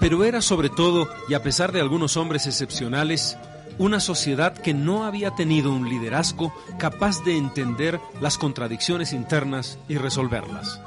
Pero 0.00 0.24
era 0.24 0.42
sobre 0.42 0.68
todo, 0.68 1.08
y 1.28 1.34
a 1.34 1.42
pesar 1.42 1.72
de 1.72 1.80
algunos 1.80 2.16
hombres 2.16 2.46
excepcionales, 2.46 3.36
una 3.78 4.00
sociedad 4.00 4.56
que 4.56 4.74
no 4.74 5.04
había 5.04 5.30
tenido 5.32 5.70
un 5.70 5.88
liderazgo 5.88 6.52
capaz 6.78 7.22
de 7.24 7.36
entender 7.36 8.00
las 8.20 8.38
contradicciones 8.38 9.12
internas 9.12 9.78
y 9.88 9.96
resolverlas. 9.96 10.80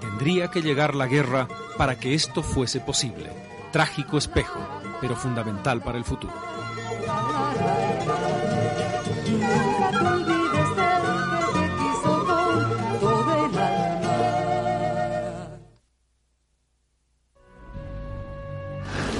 Tendría 0.00 0.48
que 0.48 0.62
llegar 0.62 0.94
la 0.94 1.06
guerra 1.06 1.48
para 1.76 1.98
que 1.98 2.14
esto 2.14 2.42
fuese 2.42 2.80
posible. 2.80 3.30
Trágico 3.72 4.18
espejo 4.18 4.81
pero 5.02 5.16
fundamental 5.16 5.82
para 5.82 5.98
el 5.98 6.04
futuro. 6.04 6.32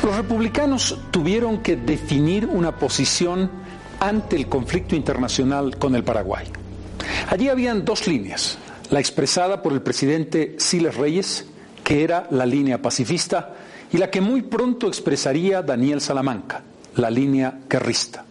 Los 0.05 0.17
republicanos 0.17 0.99
tuvieron 1.11 1.63
que 1.63 1.75
definir 1.75 2.47
una 2.47 2.77
posición 2.79 3.51
ante 3.99 4.37
el 4.37 4.49
conflicto 4.49 4.95
internacional 4.95 5.79
con 5.79 5.97
el 5.97 6.05
Paraguay. 6.05 6.47
Allí 7.29 7.49
habían 7.49 7.85
dos 7.85 8.07
líneas, 8.07 8.57
la 8.91 9.01
expresada 9.01 9.63
por 9.63 9.73
el 9.73 9.83
presidente 9.83 10.55
Siles 10.59 10.95
Reyes, 10.95 11.47
que 11.83 12.05
era 12.05 12.29
la 12.31 12.47
línea 12.47 12.81
pacifista, 12.81 13.57
y 13.93 13.99
la 13.99 14.11
que 14.11 14.21
muy 14.21 14.43
pronto 14.43 14.89
expresaría 14.89 15.63
Daniel 15.63 16.01
Salamanca, 16.01 16.63
la 16.97 17.11
línea 17.11 17.61
guerrista. 17.69 18.25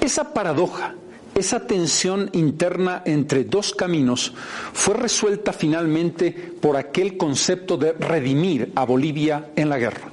Esa 0.00 0.32
paradoja, 0.32 0.94
esa 1.34 1.66
tensión 1.66 2.30
interna 2.32 3.02
entre 3.04 3.44
dos 3.44 3.74
caminos 3.74 4.32
fue 4.72 4.94
resuelta 4.94 5.52
finalmente 5.52 6.30
por 6.30 6.76
aquel 6.76 7.16
concepto 7.16 7.76
de 7.76 7.92
redimir 7.92 8.72
a 8.74 8.84
Bolivia 8.84 9.50
en 9.56 9.68
la 9.68 9.78
guerra. 9.78 10.10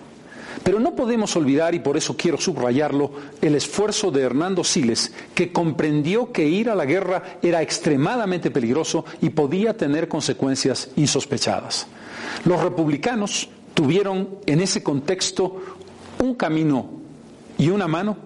Pero 0.64 0.80
no 0.80 0.96
podemos 0.96 1.36
olvidar, 1.36 1.74
y 1.74 1.80
por 1.80 1.98
eso 1.98 2.16
quiero 2.16 2.38
subrayarlo, 2.38 3.12
el 3.42 3.56
esfuerzo 3.56 4.12
de 4.12 4.22
Hernando 4.22 4.64
Siles, 4.64 5.12
que 5.34 5.52
comprendió 5.52 6.32
que 6.32 6.46
ir 6.46 6.70
a 6.70 6.76
la 6.76 6.86
guerra 6.86 7.40
era 7.42 7.64
extremadamente 7.64 8.52
peligroso 8.52 9.06
y 9.22 9.30
podía 9.30 9.76
tener 9.76 10.08
consecuencias 10.08 10.90
insospechadas. 10.96 11.88
Los 12.46 12.62
republicanos 12.62 13.50
tuvieron 13.74 14.38
en 14.46 14.62
ese 14.62 14.84
contexto 14.84 15.62
un 16.20 16.36
camino 16.36 16.90
y 17.58 17.70
una 17.70 17.88
mano 17.88 18.18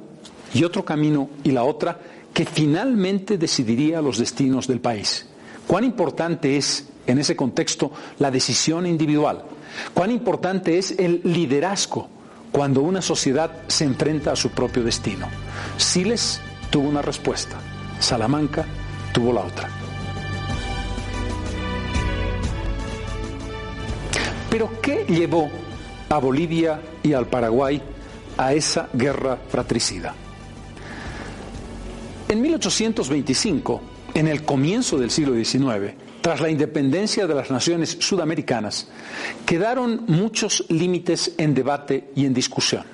y 0.54 0.64
otro 0.64 0.84
camino 0.86 1.30
y 1.44 1.52
la 1.52 1.64
otra 1.64 2.00
que 2.34 2.46
finalmente 2.46 3.38
decidiría 3.38 4.02
los 4.02 4.18
destinos 4.18 4.68
del 4.68 4.82
país. 4.82 5.28
Cuán 5.68 5.84
importante 5.84 6.58
es 6.58 6.88
en 7.08 7.20
ese 7.20 7.36
contexto 7.36 7.92
la 8.20 8.32
decisión 8.32 8.86
individual, 8.86 9.44
cuán 9.94 10.12
importante 10.12 10.78
es 10.78 10.92
el 10.98 11.22
liderazgo 11.24 12.10
cuando 12.52 12.82
una 12.82 13.02
sociedad 13.02 13.52
se 13.68 13.86
enfrenta 13.86 14.32
a 14.32 14.36
su 14.36 14.50
propio 14.52 14.84
destino. 14.84 15.28
Siles 15.78 16.40
tuvo 16.70 16.88
una 16.90 17.02
respuesta, 17.02 17.58
Salamanca 18.00 18.66
tuvo 19.14 19.34
la 19.34 19.42
otra. 19.42 19.70
Pero 24.56 24.72
¿qué 24.82 25.04
llevó 25.10 25.50
a 26.08 26.18
Bolivia 26.18 26.80
y 27.04 27.12
al 27.12 27.28
Paraguay 27.28 27.82
a 28.38 28.54
esa 28.54 28.88
guerra 28.94 29.38
fratricida? 29.50 30.16
En 32.30 32.42
1825, 32.42 33.82
en 34.14 34.30
el 34.30 34.44
comienzo 34.44 34.98
del 34.98 35.12
siglo 35.12 35.34
XIX, 35.36 35.94
tras 36.22 36.40
la 36.40 36.50
independencia 36.50 37.28
de 37.28 37.36
las 37.36 37.52
naciones 37.52 37.98
sudamericanas, 38.00 38.88
quedaron 39.46 40.06
muchos 40.08 40.64
límites 40.70 41.34
en 41.38 41.54
debate 41.54 42.12
y 42.16 42.26
en 42.26 42.34
discusión. 42.34 42.86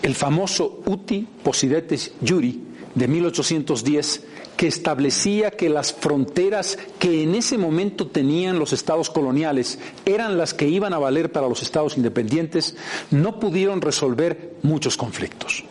El 0.00 0.14
famoso 0.14 0.82
Uti 0.86 1.28
Posidetes 1.44 2.12
Juri 2.26 2.62
de 2.94 3.08
1810 3.08 4.24
que 4.62 4.68
establecía 4.68 5.50
que 5.50 5.68
las 5.68 5.92
fronteras 5.92 6.78
que 7.00 7.24
en 7.24 7.34
ese 7.34 7.58
momento 7.58 8.06
tenían 8.06 8.60
los 8.60 8.72
estados 8.72 9.10
coloniales 9.10 9.80
eran 10.04 10.38
las 10.38 10.54
que 10.54 10.68
iban 10.68 10.94
a 10.94 11.00
valer 11.00 11.32
para 11.32 11.48
los 11.48 11.62
estados 11.62 11.96
independientes, 11.96 12.76
no 13.10 13.40
pudieron 13.40 13.80
resolver 13.80 14.54
muchos 14.62 14.96
conflictos. 14.96 15.64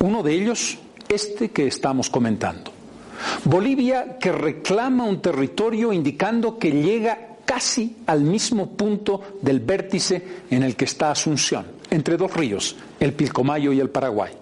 Uno 0.00 0.22
de 0.22 0.34
ellos, 0.34 0.76
este 1.08 1.52
que 1.52 1.66
estamos 1.66 2.10
comentando. 2.10 2.70
Bolivia 3.46 4.18
que 4.18 4.30
reclama 4.30 5.04
un 5.04 5.22
territorio 5.22 5.90
indicando 5.90 6.58
que 6.58 6.70
llega 6.70 7.38
casi 7.46 7.96
al 8.04 8.20
mismo 8.20 8.72
punto 8.72 9.22
del 9.40 9.60
vértice 9.60 10.22
en 10.50 10.64
el 10.64 10.76
que 10.76 10.84
está 10.84 11.10
Asunción, 11.10 11.64
entre 11.88 12.18
dos 12.18 12.34
ríos, 12.34 12.76
el 13.00 13.14
Pilcomayo 13.14 13.72
y 13.72 13.80
el 13.80 13.88
Paraguay. 13.88 14.34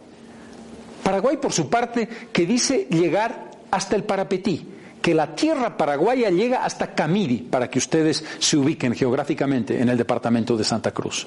Paraguay, 1.04 1.37
por 1.37 1.52
su 1.52 1.71
parte, 1.71 2.09
que 2.32 2.47
dice 2.47 2.88
llegar 2.90 3.51
hasta 3.73 3.97
el 3.97 4.05
Parapetí, 4.05 4.64
que 5.00 5.14
la 5.14 5.35
tierra 5.35 5.76
paraguaya 5.76 6.31
llega 6.31 6.64
hasta 6.64 6.95
Camiri, 6.95 7.38
para 7.38 7.69
que 7.69 7.79
ustedes 7.79 8.23
se 8.38 8.57
ubiquen 8.57 8.95
geográficamente 8.95 9.81
en 9.81 9.88
el 9.88 9.97
departamento 9.97 10.57
de 10.57 10.62
Santa 10.62 10.93
Cruz. 10.93 11.26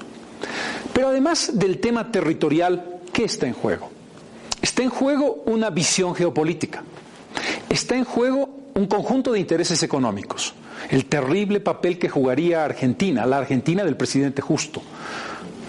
Pero 0.93 1.09
además 1.09 1.51
del 1.53 1.79
tema 1.79 2.09
territorial, 2.11 2.99
¿qué 3.11 3.25
está 3.25 3.47
en 3.47 3.53
juego? 3.53 3.89
Está 4.61 4.83
en 4.83 4.89
juego 4.89 5.43
una 5.47 5.69
visión 5.71 6.15
geopolítica. 6.15 6.83
Está 7.67 7.95
en 7.95 8.05
juego 8.05 8.49
un 8.75 8.85
conjunto 8.85 9.31
de 9.31 9.39
intereses 9.39 9.81
económicos. 9.83 10.53
El 10.89 11.05
terrible 11.05 11.59
papel 11.61 11.97
que 11.97 12.09
jugaría 12.09 12.63
Argentina, 12.63 13.25
la 13.25 13.39
Argentina 13.39 13.83
del 13.83 13.97
presidente 13.97 14.41
Justo, 14.41 14.83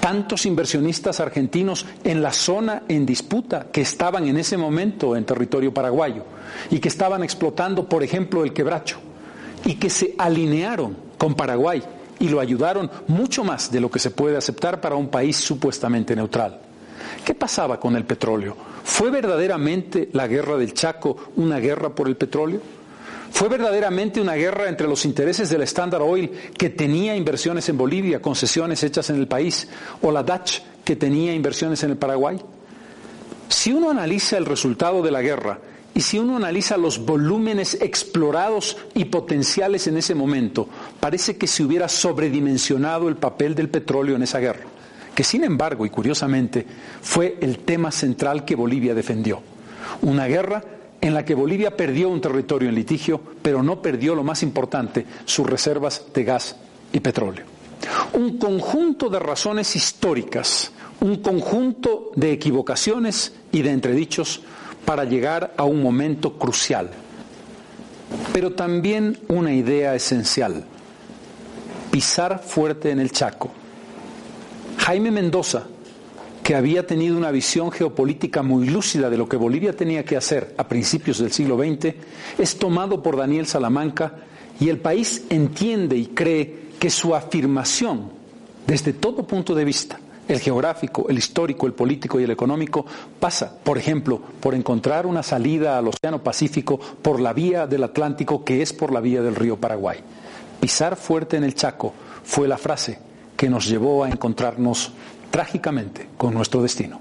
tantos 0.07 0.47
inversionistas 0.47 1.19
argentinos 1.19 1.85
en 2.05 2.23
la 2.23 2.33
zona 2.33 2.85
en 2.87 3.05
disputa 3.05 3.67
que 3.73 3.81
estaban 3.81 4.29
en 4.29 4.37
ese 4.37 4.57
momento 4.57 5.17
en 5.17 5.25
territorio 5.25 5.75
paraguayo 5.75 6.23
y 6.71 6.79
que 6.79 6.87
estaban 6.87 7.25
explotando, 7.25 7.89
por 7.89 8.05
ejemplo, 8.05 8.45
el 8.45 8.53
quebracho 8.53 8.99
y 9.65 9.75
que 9.75 9.91
se 9.91 10.15
alinearon 10.17 10.97
con 11.19 11.35
Paraguay 11.35 11.83
y 12.21 12.29
lo 12.29 12.39
ayudaron 12.39 12.89
mucho 13.09 13.43
más 13.43 13.73
de 13.73 13.81
lo 13.81 13.91
que 13.91 13.99
se 13.99 14.13
puede 14.13 14.37
aceptar 14.37 14.81
para 14.81 14.95
un 14.95 15.09
país 15.09 15.39
supuestamente 15.39 16.15
neutral. 16.15 16.61
¿Qué 17.25 17.35
pasaba 17.35 17.81
con 17.81 17.97
el 17.97 18.05
petróleo? 18.05 18.57
¿Fue 18.85 19.11
verdaderamente 19.11 20.11
la 20.13 20.29
guerra 20.29 20.57
del 20.57 20.73
Chaco 20.73 21.17
una 21.35 21.59
guerra 21.59 21.97
por 21.97 22.07
el 22.07 22.17
petróleo? 22.17 22.61
¿Fue 23.31 23.49
verdaderamente 23.49 24.21
una 24.21 24.35
guerra 24.35 24.69
entre 24.69 24.89
los 24.89 25.05
intereses 25.05 25.51
del 25.51 25.63
Standard 25.63 26.03
Oil 26.03 26.31
que 26.57 26.71
tenía 26.71 27.17
inversiones 27.17 27.69
en 27.69 27.77
Bolivia, 27.77 28.23
concesiones 28.23 28.83
hechas 28.83 29.11
en 29.11 29.17
el 29.17 29.29
país, 29.29 29.69
o 30.03 30.11
la 30.11 30.23
Dutch 30.23 30.61
que 30.85 30.97
tenía 30.97 31.35
inversiones 31.35 31.83
en 31.83 31.91
el 31.91 31.97
Paraguay? 31.97 32.39
Si 33.49 33.73
uno 33.73 33.91
analiza 33.91 34.37
el 34.37 34.47
resultado 34.47 35.03
de 35.03 35.11
la 35.11 35.23
guerra 35.23 35.59
y 35.95 36.01
si 36.01 36.19
uno 36.19 36.37
analiza 36.37 36.77
los 36.77 37.05
volúmenes 37.05 37.79
explorados 37.81 38.77
y 38.95 39.07
potenciales 39.07 39.87
en 39.87 39.97
ese 39.97 40.15
momento, 40.15 40.69
parece 41.01 41.37
que 41.37 41.47
se 41.47 41.63
hubiera 41.63 41.89
sobredimensionado 41.89 43.09
el 43.09 43.17
papel 43.17 43.55
del 43.55 43.71
petróleo 43.71 44.17
en 44.17 44.23
esa 44.23 44.39
guerra, 44.39 44.67
que 45.15 45.25
sin 45.25 45.45
embargo 45.45 45.87
y 45.87 45.91
curiosamente 45.91 46.67
fue 47.01 47.39
el 47.41 47.61
tema 47.61 47.91
central 47.91 48.45
que 48.45 48.57
Bolivia 48.57 48.95
defendió. 48.95 49.41
Una 50.03 50.27
guerra 50.27 50.63
en 51.07 51.15
la 51.15 51.25
que 51.25 51.37
Bolivia 51.37 51.77
perdió 51.77 52.09
un 52.09 52.21
territorio 52.21 52.69
en 52.69 52.75
litigio, 52.75 53.21
pero 53.41 53.63
no 53.63 53.81
perdió 53.81 54.17
lo 54.17 54.25
más 54.25 54.43
importante, 54.43 55.07
sus 55.25 55.47
reservas 55.47 56.03
de 56.13 56.25
gas 56.25 56.57
y 56.93 56.99
petróleo. 56.99 57.45
Un 58.15 58.39
conjunto 58.39 59.09
de 59.09 59.21
razones 59.21 59.77
históricas, 59.77 60.73
un 61.01 61.23
conjunto 61.23 62.11
de 62.17 62.33
equivocaciones 62.33 63.35
y 63.53 63.63
de 63.63 63.71
entredichos 63.71 64.41
para 64.85 65.05
llegar 65.05 65.55
a 65.57 65.63
un 65.63 65.81
momento 65.81 66.37
crucial, 66.39 66.91
pero 68.33 68.55
también 68.55 69.17
una 69.29 69.53
idea 69.53 69.95
esencial, 69.95 70.65
pisar 71.93 72.43
fuerte 72.43 72.91
en 72.91 72.99
el 72.99 73.13
Chaco. 73.13 73.53
Jaime 74.79 75.13
Mendoza, 75.13 75.69
que 76.47 76.55
había 76.55 76.87
tenido 76.87 77.17
una 77.17 77.33
visión 77.33 77.73
geopolítica 77.73 78.41
muy 78.41 78.69
lúcida 78.69 79.11
de 79.11 79.17
lo 79.17 79.29
que 79.29 79.37
Bolivia 79.37 79.75
tenía 79.75 80.05
que 80.05 80.17
hacer 80.17 80.55
a 80.57 80.69
principios 80.69 81.19
del 81.19 81.33
siglo 81.33 81.59
XX, 81.59 81.93
es 82.39 82.57
tomado 82.57 83.03
por 83.03 83.17
Daniel 83.17 83.49
Salamanca 83.49 84.15
y 84.61 84.69
el 84.69 84.79
país 84.79 85.25
entiende 85.29 85.97
y 85.97 86.07
cree 86.07 86.69
que 86.79 86.89
su 86.89 87.17
afirmación, 87.17 88.13
desde 88.65 88.93
todo 88.93 89.27
punto 89.27 89.57
de 89.57 89.65
vista, 89.65 89.99
el 90.29 90.39
geográfico, 90.39 91.07
el 91.09 91.19
histórico, 91.19 91.67
el 91.67 91.73
político 91.73 92.21
y 92.21 92.23
el 92.23 92.31
económico, 92.31 92.87
pasa, 93.19 93.59
por 93.65 93.77
ejemplo, 93.77 94.21
por 94.39 94.55
encontrar 94.55 95.05
una 95.05 95.25
salida 95.25 95.77
al 95.77 95.89
Océano 95.89 96.23
Pacífico 96.23 96.79
por 96.79 97.19
la 97.19 97.33
vía 97.33 97.67
del 97.67 97.83
Atlántico, 97.83 98.45
que 98.45 98.63
es 98.63 98.73
por 98.73 98.93
la 98.93 99.01
vía 99.01 99.21
del 99.21 99.35
río 99.35 99.57
Paraguay. 99.57 99.99
Pisar 100.61 100.95
fuerte 100.95 101.39
en 101.39 101.43
el 101.43 101.57
Chaco 101.57 101.93
fue 102.23 102.47
la 102.47 102.57
frase 102.57 103.01
que 103.37 103.51
nos 103.51 103.67
llevó 103.67 104.05
a 104.05 104.09
encontrarnos 104.09 104.93
trágicamente 105.37 106.09
con 106.17 106.33
nuestro 106.33 106.63
destino. 106.63 106.99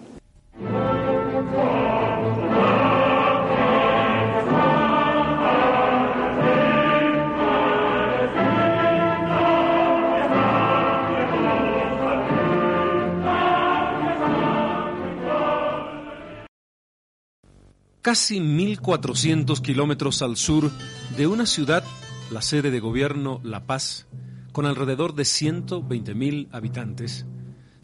Casi 18.01 18.41
1.400 18.41 19.61
kilómetros 19.61 20.21
al 20.21 20.35
sur 20.35 20.69
de 21.15 21.27
una 21.27 21.45
ciudad, 21.45 21.85
la 22.29 22.41
sede 22.41 22.69
de 22.69 22.81
gobierno 22.81 23.39
La 23.45 23.65
Paz, 23.65 24.07
con 24.51 24.65
alrededor 24.65 25.15
de 25.15 25.23
120.000 25.23 26.49
habitantes, 26.51 27.25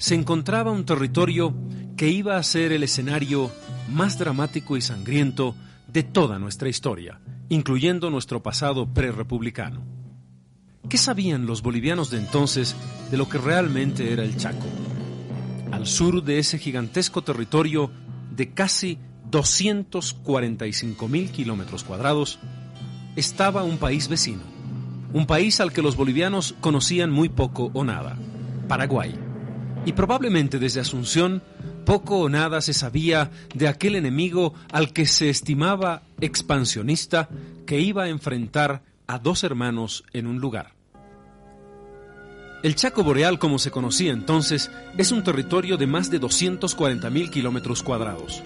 se 0.01 0.15
encontraba 0.15 0.71
un 0.71 0.83
territorio 0.83 1.53
que 1.95 2.09
iba 2.09 2.35
a 2.35 2.41
ser 2.41 2.71
el 2.71 2.81
escenario 2.81 3.51
más 3.87 4.17
dramático 4.17 4.75
y 4.75 4.81
sangriento 4.81 5.55
de 5.87 6.01
toda 6.01 6.39
nuestra 6.39 6.69
historia, 6.69 7.19
incluyendo 7.49 8.09
nuestro 8.09 8.41
pasado 8.41 8.91
prerepublicano. 8.91 9.83
¿Qué 10.89 10.97
sabían 10.97 11.45
los 11.45 11.61
bolivianos 11.61 12.09
de 12.09 12.17
entonces 12.17 12.75
de 13.11 13.17
lo 13.17 13.29
que 13.29 13.37
realmente 13.37 14.11
era 14.11 14.23
el 14.23 14.35
Chaco? 14.37 14.65
Al 15.71 15.85
sur 15.85 16.23
de 16.23 16.39
ese 16.39 16.57
gigantesco 16.57 17.21
territorio 17.21 17.91
de 18.35 18.55
casi 18.55 18.97
245 19.29 21.07
mil 21.07 21.29
kilómetros 21.29 21.83
cuadrados, 21.83 22.39
estaba 23.15 23.61
un 23.61 23.77
país 23.77 24.07
vecino, 24.07 24.41
un 25.13 25.27
país 25.27 25.59
al 25.59 25.71
que 25.71 25.83
los 25.83 25.95
bolivianos 25.95 26.55
conocían 26.59 27.11
muy 27.11 27.29
poco 27.29 27.69
o 27.75 27.83
nada, 27.83 28.17
Paraguay 28.67 29.30
y 29.85 29.93
probablemente 29.93 30.59
desde 30.59 30.79
Asunción 30.79 31.41
poco 31.85 32.19
o 32.19 32.29
nada 32.29 32.61
se 32.61 32.73
sabía 32.73 33.31
de 33.53 33.67
aquel 33.67 33.95
enemigo 33.95 34.53
al 34.71 34.93
que 34.93 35.05
se 35.05 35.29
estimaba 35.29 36.03
expansionista 36.19 37.29
que 37.65 37.79
iba 37.79 38.03
a 38.03 38.09
enfrentar 38.09 38.83
a 39.07 39.19
dos 39.19 39.43
hermanos 39.43 40.03
en 40.13 40.27
un 40.27 40.39
lugar. 40.39 40.73
El 42.63 42.75
Chaco 42.75 43.03
Boreal, 43.03 43.39
como 43.39 43.57
se 43.57 43.71
conocía 43.71 44.13
entonces, 44.13 44.69
es 44.97 45.11
un 45.11 45.23
territorio 45.23 45.77
de 45.77 45.87
más 45.87 46.11
de 46.11 46.21
240.000 46.21 47.31
kilómetros 47.31 47.81
cuadrados. 47.81 48.43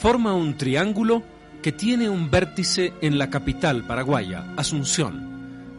Forma 0.00 0.34
un 0.34 0.56
triángulo 0.56 1.22
que 1.62 1.70
tiene 1.70 2.08
un 2.08 2.28
vértice 2.28 2.92
en 3.00 3.18
la 3.18 3.30
capital 3.30 3.86
paraguaya, 3.86 4.52
Asunción. 4.56 5.30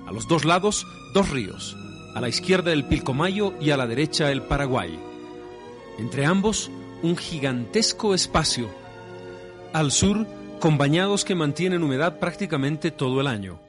A 0.07 0.13
los 0.13 0.29
dos 0.29 0.45
lados, 0.45 0.87
dos 1.13 1.29
ríos, 1.29 1.75
a 2.13 2.21
la 2.21 2.29
izquierda 2.29 2.71
el 2.71 2.85
Pilcomayo 2.85 3.53
y 3.59 3.71
a 3.71 3.77
la 3.77 3.87
derecha 3.87 4.31
el 4.31 4.41
Paraguay. 4.43 4.99
Entre 5.97 6.25
ambos, 6.25 6.71
un 7.01 7.17
gigantesco 7.17 8.13
espacio. 8.13 8.69
Al 9.73 9.91
sur, 9.91 10.25
con 10.59 10.77
bañados 10.77 11.25
que 11.25 11.35
mantienen 11.35 11.83
humedad 11.83 12.19
prácticamente 12.19 12.91
todo 12.91 13.21
el 13.21 13.27
año. 13.27 13.59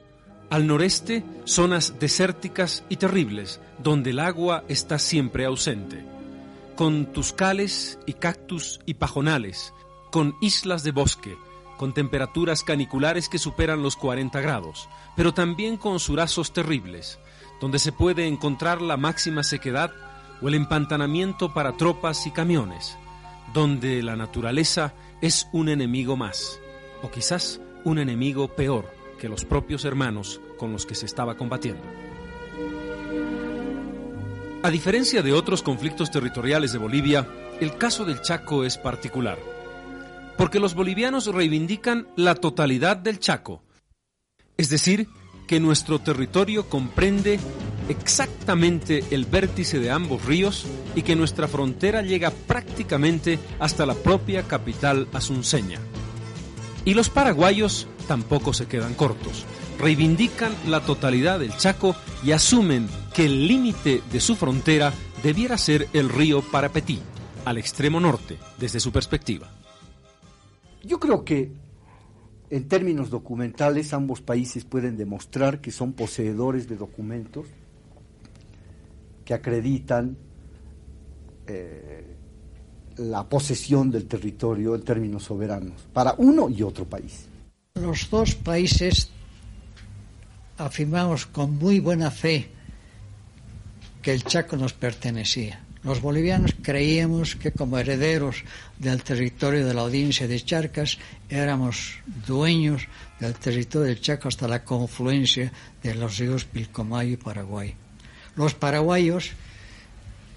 Al 0.49 0.67
noreste, 0.67 1.23
zonas 1.43 1.99
desérticas 1.99 2.83
y 2.87 2.97
terribles, 2.97 3.59
donde 3.79 4.11
el 4.11 4.19
agua 4.19 4.63
está 4.67 4.99
siempre 4.99 5.45
ausente. 5.45 6.05
Con 6.75 7.07
tuscales 7.07 7.99
y 8.05 8.13
cactus 8.13 8.79
y 8.85 8.95
pajonales, 8.95 9.73
con 10.11 10.35
islas 10.41 10.83
de 10.83 10.91
bosque, 10.91 11.35
con 11.77 11.93
temperaturas 11.93 12.63
caniculares 12.63 13.27
que 13.27 13.39
superan 13.39 13.81
los 13.81 13.95
40 13.95 14.39
grados, 14.41 14.87
pero 15.15 15.33
también 15.33 15.77
con 15.77 15.99
surazos 15.99 16.53
terribles, 16.53 17.19
donde 17.59 17.79
se 17.79 17.91
puede 17.91 18.27
encontrar 18.27 18.81
la 18.81 18.97
máxima 18.97 19.43
sequedad 19.43 19.91
o 20.41 20.47
el 20.47 20.55
empantanamiento 20.55 21.53
para 21.53 21.77
tropas 21.77 22.27
y 22.27 22.31
camiones, 22.31 22.97
donde 23.53 24.03
la 24.03 24.15
naturaleza 24.15 24.93
es 25.21 25.47
un 25.53 25.69
enemigo 25.69 26.17
más, 26.17 26.59
o 27.01 27.09
quizás 27.09 27.61
un 27.83 27.99
enemigo 27.99 28.47
peor 28.49 28.91
que 29.19 29.29
los 29.29 29.45
propios 29.45 29.85
hermanos 29.85 30.41
con 30.57 30.71
los 30.71 30.85
que 30.85 30.95
se 30.95 31.05
estaba 31.05 31.35
combatiendo. 31.35 31.83
A 34.63 34.69
diferencia 34.71 35.21
de 35.21 35.31
otros 35.31 35.61
conflictos 35.61 36.09
territoriales 36.09 36.73
de 36.73 36.79
Bolivia, 36.79 37.27
el 37.61 37.77
caso 37.77 38.03
del 38.03 38.21
Chaco 38.21 38.65
es 38.65 38.77
particular, 38.77 39.37
porque 40.37 40.59
los 40.59 40.73
bolivianos 40.73 41.27
reivindican 41.27 42.07
la 42.15 42.35
totalidad 42.35 42.97
del 42.97 43.19
Chaco, 43.19 43.61
es 44.57 44.69
decir, 44.69 45.07
que 45.47 45.59
nuestro 45.59 45.99
territorio 45.99 46.67
comprende 46.69 47.39
exactamente 47.89 49.03
el 49.11 49.25
vértice 49.25 49.79
de 49.79 49.91
ambos 49.91 50.25
ríos 50.25 50.65
y 50.95 51.03
que 51.03 51.15
nuestra 51.15 51.47
frontera 51.47 52.01
llega 52.01 52.31
prácticamente 52.31 53.39
hasta 53.59 53.85
la 53.85 53.93
propia 53.93 54.43
capital 54.43 55.07
asunceña. 55.13 55.79
Y 56.83 56.93
los 56.93 57.09
paraguayos 57.09 57.87
tampoco 58.07 58.53
se 58.53 58.67
quedan 58.67 58.93
cortos. 58.93 59.45
Reivindican 59.79 60.53
la 60.67 60.81
totalidad 60.81 61.39
del 61.39 61.55
Chaco 61.57 61.95
y 62.23 62.31
asumen 62.31 62.87
que 63.13 63.25
el 63.25 63.47
límite 63.47 64.01
de 64.11 64.19
su 64.19 64.35
frontera 64.35 64.93
debiera 65.23 65.57
ser 65.57 65.89
el 65.93 66.09
río 66.09 66.41
Parapetí, 66.41 66.99
al 67.43 67.57
extremo 67.57 67.99
norte, 67.99 68.37
desde 68.57 68.79
su 68.79 68.91
perspectiva. 68.91 69.51
Yo 70.83 70.99
creo 70.99 71.25
que 71.25 71.51
en 72.49 72.67
términos 72.67 73.09
documentales 73.09 73.93
ambos 73.93 74.21
países 74.21 74.65
pueden 74.65 74.97
demostrar 74.97 75.61
que 75.61 75.71
son 75.71 75.93
poseedores 75.93 76.67
de 76.69 76.77
documentos 76.77 77.47
que 79.23 79.33
acreditan 79.33 80.15
eh, 81.47 82.15
la 82.97 83.27
posesión 83.27 83.91
del 83.91 84.05
territorio 84.05 84.75
en 84.75 84.83
términos 84.83 85.23
soberanos 85.23 85.81
para 85.91 86.13
uno 86.17 86.49
y 86.49 86.61
otro 86.61 86.85
país. 86.85 87.27
Los 87.73 88.09
dos 88.09 88.35
países 88.35 89.09
afirmamos 90.57 91.25
con 91.25 91.57
muy 91.57 91.79
buena 91.79 92.11
fe 92.11 92.49
que 94.01 94.13
el 94.13 94.23
Chaco 94.23 94.55
nos 94.55 94.73
pertenecía. 94.73 95.64
Los 95.85 96.01
bolivianos 96.01 96.55
creíamos 96.63 97.35
que 97.35 97.51
como 97.51 97.77
herederos 97.77 98.37
del 98.79 99.03
territorio 99.03 99.67
de 99.67 99.73
la 99.75 99.81
audiencia 99.81 100.27
de 100.27 100.43
Charcas 100.43 100.97
éramos 101.29 101.99
dueños 102.25 102.87
del 103.19 103.35
territorio 103.35 103.89
del 103.89 104.01
Chaco 104.01 104.27
hasta 104.27 104.47
la 104.47 104.63
confluencia 104.63 105.51
de 105.83 105.93
los 105.93 106.17
ríos 106.17 106.45
Pilcomayo 106.45 107.13
y 107.13 107.17
Paraguay. 107.17 107.75
Los 108.35 108.55
paraguayos 108.55 109.29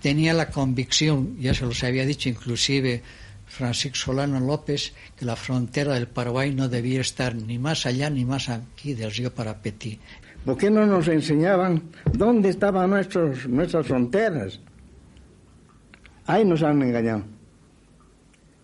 tenían 0.02 0.36
la 0.36 0.50
convicción, 0.50 1.38
ya 1.40 1.54
se 1.54 1.64
los 1.64 1.82
había 1.82 2.04
dicho 2.04 2.28
inclusive 2.28 3.02
Francisco 3.46 3.96
Solano 3.96 4.40
López, 4.40 4.92
que 5.16 5.24
la 5.24 5.34
frontera 5.34 5.94
del 5.94 6.08
Paraguay 6.08 6.52
no 6.52 6.68
debía 6.68 7.00
estar 7.00 7.34
ni 7.34 7.58
más 7.58 7.86
allá 7.86 8.10
ni 8.10 8.26
más 8.26 8.50
aquí 8.50 8.92
del 8.92 9.12
río 9.12 9.32
Parapetí. 9.32 9.98
¿Por 10.44 10.58
qué 10.58 10.70
no 10.70 10.84
nos 10.84 11.08
enseñaban 11.08 11.84
dónde 12.12 12.50
estaban 12.50 12.90
nuestros, 12.90 13.48
nuestras 13.48 13.86
fronteras? 13.86 14.60
Ahí 16.28 16.44
nos 16.44 16.62
han 16.62 16.82
engañado. 16.82 17.24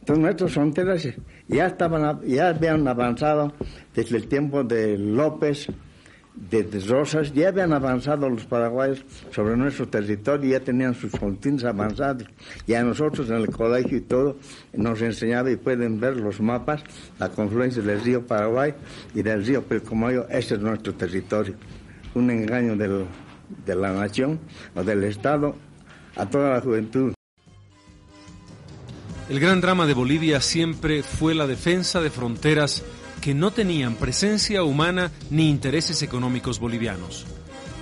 Entonces 0.00 0.22
nuestras 0.22 0.52
fronteras 0.52 1.08
ya, 1.48 1.66
estaban, 1.66 2.20
ya 2.26 2.48
habían 2.48 2.86
avanzado 2.86 3.54
desde 3.94 4.18
el 4.18 4.28
tiempo 4.28 4.62
de 4.62 4.98
López, 4.98 5.68
de 6.34 6.68
Rosas, 6.86 7.32
ya 7.32 7.48
habían 7.48 7.72
avanzado 7.72 8.28
los 8.28 8.44
paraguayos 8.44 9.02
sobre 9.30 9.56
nuestro 9.56 9.88
territorio, 9.88 10.58
ya 10.58 10.60
tenían 10.60 10.94
sus 10.94 11.10
fronteras 11.12 11.64
avanzadas. 11.64 12.28
Y 12.66 12.74
a 12.74 12.82
nosotros 12.82 13.30
en 13.30 13.36
el 13.36 13.48
colegio 13.48 13.96
y 13.96 14.02
todo 14.02 14.36
nos 14.74 15.00
enseñaba 15.00 15.50
y 15.50 15.56
pueden 15.56 15.98
ver 15.98 16.18
los 16.18 16.42
mapas, 16.42 16.84
la 17.18 17.30
confluencia 17.30 17.82
del 17.82 17.98
río 18.02 18.26
Paraguay 18.26 18.74
y 19.14 19.22
del 19.22 19.42
río 19.42 19.62
Pilcomayo, 19.62 20.28
ese 20.28 20.56
es 20.56 20.60
nuestro 20.60 20.92
territorio. 20.92 21.54
Un 22.14 22.30
engaño 22.30 22.76
de 22.76 23.74
la 23.74 23.90
nación 23.94 24.38
o 24.74 24.84
del 24.84 25.02
Estado 25.04 25.56
a 26.14 26.28
toda 26.28 26.50
la 26.50 26.60
juventud. 26.60 27.14
El 29.28 29.40
gran 29.40 29.62
drama 29.62 29.86
de 29.86 29.94
Bolivia 29.94 30.42
siempre 30.42 31.02
fue 31.02 31.34
la 31.34 31.46
defensa 31.46 32.02
de 32.02 32.10
fronteras 32.10 32.82
que 33.22 33.32
no 33.32 33.52
tenían 33.52 33.94
presencia 33.94 34.64
humana 34.64 35.10
ni 35.30 35.48
intereses 35.48 36.02
económicos 36.02 36.58
bolivianos. 36.58 37.24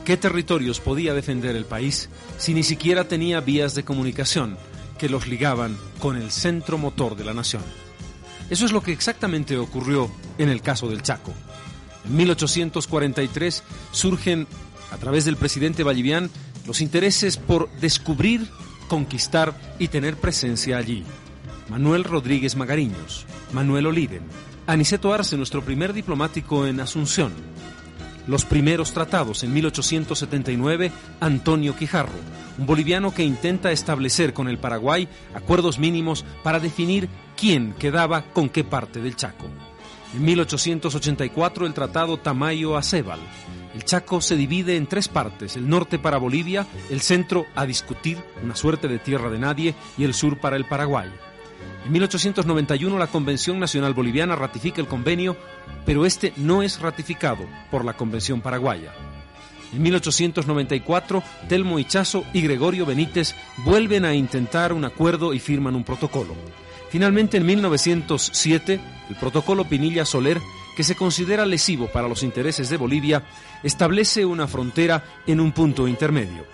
¿Qué 0.05 0.17
territorios 0.17 0.79
podía 0.79 1.15
defender 1.15 1.57
el 1.57 1.65
país 1.65 2.09
si 2.39 2.55
ni 2.55 2.63
siquiera 2.63 3.09
tenía 3.09 3.41
vías 3.41 3.75
de 3.75 3.85
comunicación 3.85 4.57
que 4.99 5.09
los 5.09 5.27
ligaban 5.27 5.77
con 5.99 6.17
el 6.17 6.31
centro 6.31 6.79
motor 6.79 7.17
de 7.17 7.25
la 7.25 7.35
nación? 7.35 7.63
Eso 8.49 8.65
es 8.65 8.71
lo 8.71 8.83
que 8.85 8.93
exactamente 8.93 9.57
ocurrió 9.57 10.09
en 10.39 10.49
el 10.49 10.63
caso 10.63 10.89
del 10.89 11.03
Chaco. 11.03 11.33
En 12.05 12.17
1843 12.17 13.65
surgen, 13.91 14.47
a 14.93 14.97
través 14.97 15.25
del 15.25 15.37
presidente 15.37 15.83
Vallivian, 15.83 16.31
los 16.69 16.81
intereses 16.81 17.37
por 17.37 17.69
descubrir, 17.81 18.49
conquistar 18.89 19.75
y 19.81 19.89
tener 19.89 20.17
presencia 20.17 20.77
allí. 20.77 21.05
Manuel 21.73 22.05
Rodríguez 22.05 22.55
Magariños, 22.55 23.25
Manuel 23.55 23.87
Oliden, 23.87 24.21
Aniceto 24.67 25.15
Arce, 25.15 25.39
nuestro 25.39 25.65
primer 25.65 25.95
diplomático 25.95 26.67
en 26.67 26.81
Asunción. 26.81 27.33
Los 28.27 28.45
primeros 28.45 28.93
tratados 28.93 29.43
en 29.43 29.55
1879, 29.55 30.93
Antonio 31.19 31.75
Quijarro, 31.75 32.13
un 32.59 32.67
boliviano 32.67 33.15
que 33.15 33.25
intenta 33.25 33.73
establecer 33.73 34.35
con 34.35 34.49
el 34.49 34.59
Paraguay 34.59 35.09
acuerdos 35.33 35.79
mínimos 35.79 36.27
para 36.43 36.61
definir 36.61 37.09
quién 37.39 37.73
quedaba 37.79 38.21
con 38.21 38.51
qué 38.51 38.65
parte 38.65 39.01
del 39.01 39.17
Chaco. 39.17 39.47
En 40.15 40.27
1884 40.27 41.65
el 41.65 41.73
tratado 41.73 42.19
Tamayo-Acebal. 42.19 43.21
El 43.75 43.83
Chaco 43.87 44.21
se 44.21 44.37
divide 44.37 44.77
en 44.77 44.87
tres 44.87 45.09
partes, 45.09 45.57
el 45.57 45.67
norte 45.67 45.99
para 45.99 46.19
Bolivia, 46.19 46.67
el 46.91 47.01
centro 47.01 47.47
a 47.55 47.65
discutir, 47.65 48.19
una 48.45 48.57
suerte 48.57 48.89
de 48.89 48.99
tierra 48.99 49.31
de 49.31 49.39
nadie, 49.39 49.75
y 49.97 50.05
el 50.05 50.13
sur 50.13 50.39
para 50.39 50.57
el 50.57 50.67
Paraguay. 50.67 51.11
En 51.85 51.93
1891 51.93 52.99
la 52.99 53.09
Convención 53.09 53.59
Nacional 53.59 53.93
Boliviana 53.93 54.37
ratifica 54.37 54.81
el 54.81 54.87
convenio, 54.87 55.37
pero 55.85 56.07
este 56.07 56.33
no 56.37 56.63
es 56.63 56.81
ratificado 56.81 57.45
por 57.71 57.85
la 57.85 57.95
Convención 57.95 58.41
Paraguaya. 58.41 58.93
En 59.73 59.83
1894, 59.83 61.23
Telmo 61.49 61.79
Hichazo 61.79 62.25
y 62.33 62.43
Gregorio 62.43 62.87
Benítez 62.87 63.35
vuelven 63.65 64.05
a 64.05 64.15
intentar 64.15 64.73
un 64.73 64.85
acuerdo 64.85 65.33
y 65.35 65.41
firman 65.41 65.75
un 65.75 65.83
protocolo. 65.83 66.35
Finalmente, 66.91 67.39
en 67.39 67.47
1907, 67.47 68.81
el 69.09 69.17
protocolo 69.17 69.65
Pinilla-Soler, 69.65 70.41
que 70.77 70.85
se 70.85 70.95
considera 70.95 71.47
lesivo 71.47 71.87
para 71.87 72.07
los 72.07 72.23
intereses 72.23 72.69
de 72.69 72.77
Bolivia, 72.77 73.25
establece 73.63 74.27
una 74.27 74.47
frontera 74.47 75.03
en 75.27 75.41
un 75.41 75.53
punto 75.53 75.89
intermedio. 75.89 76.45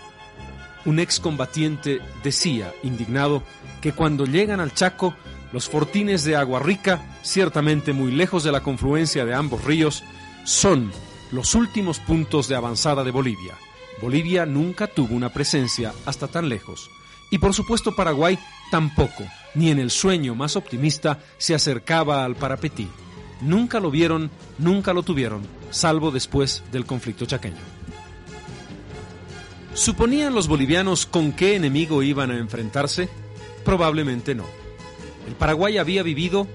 Un 0.85 1.01
excombatiente 1.01 2.01
decía, 2.23 2.73
indignado, 2.85 3.43
que 3.81 3.93
cuando 3.93 4.27
llegan 4.27 4.61
al 4.61 4.75
Chaco, 4.75 5.15
los 5.53 5.69
fortines 5.69 6.25
de 6.25 6.37
Agua 6.37 6.61
Rica, 6.61 7.19
ciertamente 7.23 7.93
muy 7.93 8.13
lejos 8.13 8.45
de 8.45 8.53
la 8.53 8.63
confluencia 8.63 9.25
de 9.25 9.35
ambos 9.35 9.65
ríos, 9.65 10.05
son 10.45 10.91
los 11.33 11.55
últimos 11.55 11.99
puntos 11.99 12.49
de 12.49 12.57
avanzada 12.57 13.05
de 13.05 13.11
Bolivia. 13.11 13.55
Bolivia 14.01 14.47
nunca 14.47 14.87
tuvo 14.87 15.15
una 15.15 15.33
presencia 15.33 15.93
hasta 16.07 16.29
tan 16.29 16.49
lejos. 16.49 16.91
Y 17.31 17.39
por 17.39 17.53
supuesto 17.53 17.95
Paraguay 17.95 18.39
tampoco, 18.71 19.25
ni 19.55 19.71
en 19.71 19.79
el 19.79 19.91
sueño 19.91 20.35
más 20.35 20.57
optimista, 20.57 21.19
se 21.37 21.55
acercaba 21.55 22.25
al 22.25 22.37
Parapetí. 22.37 22.89
Nunca 23.41 23.81
lo 23.81 23.91
vieron, 23.91 24.31
nunca 24.59 24.93
lo 24.93 25.03
tuvieron, 25.03 25.43
salvo 25.71 26.11
después 26.11 26.63
del 26.73 26.87
conflicto 26.87 27.27
chaqueño. 27.27 27.57
¿Suponían 29.75 30.35
los 30.35 30.49
bolivianos 30.49 31.07
con 31.07 31.33
qué 31.33 31.55
enemigo 31.55 32.03
iban 32.03 32.31
a 32.31 32.39
enfrentarse? 32.39 33.09
Probablemente 33.69 34.35
no. 34.35 34.47
El 35.27 35.35
Paraguay 35.35 35.77
había 35.77 36.03
vivido 36.03 36.47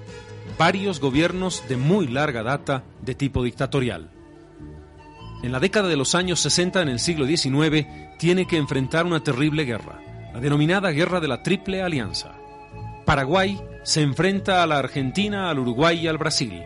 varios 0.58 0.99
gobiernos 0.99 1.63
de 1.69 1.78
muy 1.78 2.08
larga 2.08 2.41
data 2.41 2.86
de 3.04 3.13
tipo 3.13 3.43
dictatorial. 3.43 4.10
En 5.43 5.52
la 5.52 5.60
década 5.60 5.89
de 5.89 5.95
los 5.95 6.15
años 6.15 6.39
60 6.39 6.82
en 6.82 6.89
el 6.89 6.99
siglo 6.99 7.28
XIX 7.28 7.86
tiene 8.17 8.47
que 8.47 8.58
enfrentar 8.58 9.06
una 9.06 9.23
terrible 9.23 9.63
guerra, 9.63 10.02
la 10.34 10.39
denominada 10.39 10.89
Guerra 10.89 11.19
de 11.19 11.28
la 11.28 11.43
Triple 11.43 11.84
Alianza. 11.84 12.32
Paraguay 13.06 13.62
se 13.84 14.02
enfrenta 14.02 14.63
a 14.63 14.65
la 14.65 14.80
Argentina, 14.80 15.52
al 15.52 15.60
Uruguay 15.60 15.99
y 15.99 16.08
al 16.08 16.17
Brasil, 16.17 16.63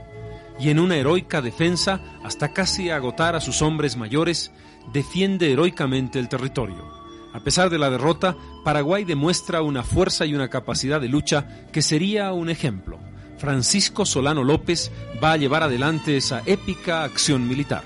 y 0.61 0.69
en 0.69 0.79
una 0.79 0.95
heroica 0.95 1.41
defensa, 1.41 1.99
hasta 2.23 2.53
casi 2.53 2.89
agotar 2.89 3.35
a 3.35 3.41
sus 3.41 3.61
hombres 3.61 3.97
mayores, 3.97 4.53
defiende 4.93 5.51
heroicamente 5.51 6.19
el 6.19 6.29
territorio. 6.29 6.96
A 7.37 7.39
pesar 7.39 7.69
de 7.69 7.77
la 7.77 7.91
derrota, 7.91 8.35
Paraguay 8.63 9.05
demuestra 9.05 9.61
una 9.61 9.83
fuerza 9.83 10.25
y 10.25 10.33
una 10.33 10.49
capacidad 10.49 10.99
de 10.99 11.07
lucha 11.07 11.67
que 11.71 11.83
sería 11.83 12.33
un 12.33 12.49
ejemplo. 12.49 12.97
Francisco 13.37 14.07
Solano 14.07 14.43
López 14.43 14.91
va 15.23 15.33
a 15.33 15.37
llevar 15.37 15.61
adelante 15.61 16.17
esa 16.17 16.41
épica 16.47 17.03
acción 17.03 17.47
militar. 17.47 17.83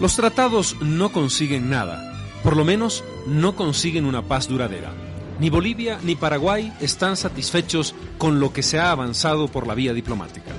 Los 0.00 0.16
tratados 0.16 0.80
no 0.80 1.12
consiguen 1.12 1.68
nada, 1.68 2.18
por 2.42 2.56
lo 2.56 2.64
menos 2.64 3.04
no 3.26 3.54
consiguen 3.54 4.06
una 4.06 4.22
paz 4.22 4.48
duradera. 4.48 4.92
Ni 5.40 5.50
Bolivia 5.50 5.98
ni 6.02 6.16
Paraguay 6.16 6.72
están 6.80 7.18
satisfechos 7.18 7.94
con 8.16 8.40
lo 8.40 8.54
que 8.54 8.62
se 8.62 8.78
ha 8.78 8.90
avanzado 8.90 9.48
por 9.48 9.66
la 9.66 9.74
vía 9.74 9.92
diplomática. 9.92 10.52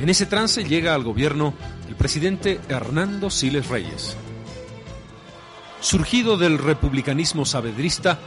En 0.00 0.08
ese 0.08 0.24
trance 0.24 0.64
llega 0.64 0.94
al 0.94 1.04
gobierno 1.04 1.52
el 1.86 1.94
presidente 1.94 2.58
Hernando 2.70 3.28
Siles 3.28 3.68
Reyes. 3.68 4.16
Surgido 5.80 6.38
del 6.38 6.56
republicanismo 6.56 7.44
sabedrista, 7.44 8.18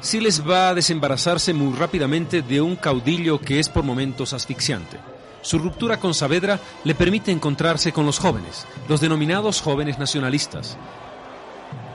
Siles 0.00 0.42
va 0.48 0.70
a 0.70 0.74
desembarazarse 0.74 1.54
muy 1.54 1.76
rápidamente 1.76 2.42
de 2.42 2.60
un 2.60 2.74
caudillo 2.74 3.40
que 3.40 3.60
es 3.60 3.68
por 3.68 3.84
momentos 3.84 4.32
asfixiante. 4.32 4.98
Su 5.42 5.60
ruptura 5.60 6.00
con 6.00 6.14
Saavedra 6.14 6.58
le 6.82 6.96
permite 6.96 7.30
encontrarse 7.30 7.92
con 7.92 8.06
los 8.06 8.18
jóvenes, 8.18 8.66
los 8.88 9.00
denominados 9.00 9.60
jóvenes 9.60 10.00
nacionalistas. 10.00 10.76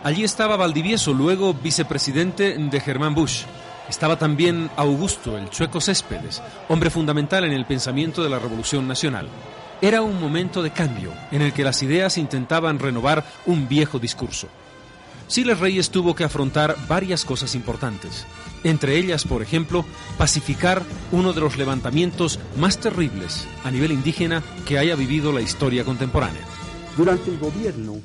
Allí 0.03 0.23
estaba 0.23 0.55
Valdivieso, 0.55 1.13
luego 1.13 1.53
vicepresidente 1.53 2.57
de 2.57 2.79
Germán 2.79 3.13
Bush. 3.13 3.43
Estaba 3.89 4.17
también 4.17 4.69
Augusto, 4.77 5.37
el 5.37 5.49
chueco 5.49 5.79
Céspedes, 5.79 6.41
hombre 6.69 6.89
fundamental 6.89 7.43
en 7.43 7.53
el 7.53 7.65
pensamiento 7.65 8.23
de 8.23 8.29
la 8.29 8.39
Revolución 8.39 8.87
Nacional. 8.87 9.27
Era 9.81 10.01
un 10.01 10.19
momento 10.19 10.63
de 10.63 10.71
cambio 10.71 11.11
en 11.31 11.41
el 11.41 11.53
que 11.53 11.63
las 11.63 11.83
ideas 11.83 12.17
intentaban 12.17 12.79
renovar 12.79 13.23
un 13.45 13.67
viejo 13.67 13.99
discurso. 13.99 14.47
Siles 15.27 15.59
Reyes 15.59 15.89
tuvo 15.89 16.15
que 16.15 16.23
afrontar 16.23 16.75
varias 16.87 17.25
cosas 17.25 17.55
importantes, 17.55 18.25
entre 18.63 18.97
ellas, 18.97 19.25
por 19.25 19.41
ejemplo, 19.41 19.85
pacificar 20.17 20.83
uno 21.11 21.33
de 21.33 21.41
los 21.41 21.57
levantamientos 21.57 22.39
más 22.57 22.79
terribles 22.79 23.47
a 23.63 23.71
nivel 23.71 23.91
indígena 23.91 24.43
que 24.67 24.77
haya 24.77 24.95
vivido 24.95 25.31
la 25.31 25.41
historia 25.41 25.83
contemporánea. 25.83 26.41
Durante 26.95 27.31
el 27.31 27.39
gobierno 27.39 27.99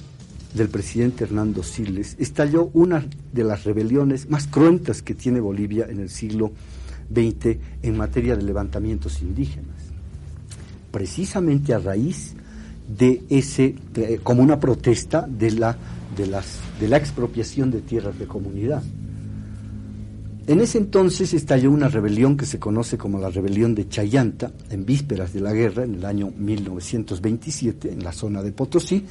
del 0.54 0.68
presidente 0.68 1.24
Hernando 1.24 1.62
Siles 1.62 2.16
estalló 2.18 2.70
una 2.74 3.06
de 3.32 3.44
las 3.44 3.64
rebeliones 3.64 4.28
más 4.28 4.46
cruentas 4.46 5.02
que 5.02 5.14
tiene 5.14 5.40
Bolivia 5.40 5.86
en 5.88 6.00
el 6.00 6.10
siglo 6.10 6.52
XX 7.12 7.56
en 7.82 7.96
materia 7.96 8.36
de 8.36 8.42
levantamientos 8.42 9.22
indígenas, 9.22 9.76
precisamente 10.90 11.74
a 11.74 11.78
raíz 11.78 12.34
de 12.88 13.22
ese, 13.28 13.76
como 14.22 14.42
una 14.42 14.58
protesta 14.58 15.26
de 15.28 15.52
la 15.52 15.76
de, 16.16 16.26
las, 16.26 16.58
de 16.80 16.88
la 16.88 16.96
expropiación 16.96 17.70
de 17.70 17.80
tierras 17.80 18.18
de 18.18 18.26
comunidad. 18.26 18.82
En 20.46 20.60
ese 20.60 20.78
entonces 20.78 21.32
estalló 21.32 21.70
una 21.70 21.88
rebelión 21.88 22.36
que 22.36 22.46
se 22.46 22.58
conoce 22.58 22.98
como 22.98 23.20
la 23.20 23.30
rebelión 23.30 23.74
de 23.74 23.88
Chayanta, 23.88 24.50
en 24.70 24.84
vísperas 24.84 25.32
de 25.32 25.40
la 25.40 25.52
guerra, 25.52 25.84
en 25.84 25.94
el 25.94 26.04
año 26.04 26.32
1927, 26.36 27.92
en 27.92 28.02
la 28.02 28.12
zona 28.12 28.42
de 28.42 28.52
Potosí. 28.52 29.04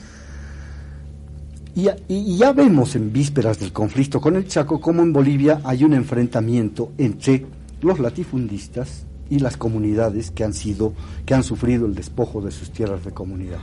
Y, 1.76 2.38
ya 2.38 2.52
vemos 2.52 2.96
en 2.96 3.14
vísperas 3.14 3.60
del 3.60 3.72
conflicto 3.72 4.20
con 4.20 4.36
el 4.36 4.48
Chaco 4.48 4.82
cómo 4.82 5.02
en 5.02 5.14
Bolivia 5.14 5.62
hay 5.64 5.84
un 5.84 5.94
enfrentamiento 5.94 6.92
entre 6.98 7.46
los 7.82 8.00
latifundistas 8.00 9.06
y 9.30 9.40
las 9.40 9.58
comunidades 9.58 10.32
que 10.32 10.44
han 10.44 10.54
sido, 10.54 10.94
que 11.26 11.34
han 11.34 11.44
sufrido 11.44 11.86
el 11.86 11.96
despojo 11.96 12.42
de 12.42 12.52
sus 12.52 12.72
tierras 12.72 13.06
de 13.06 13.12
comunidad. 13.12 13.60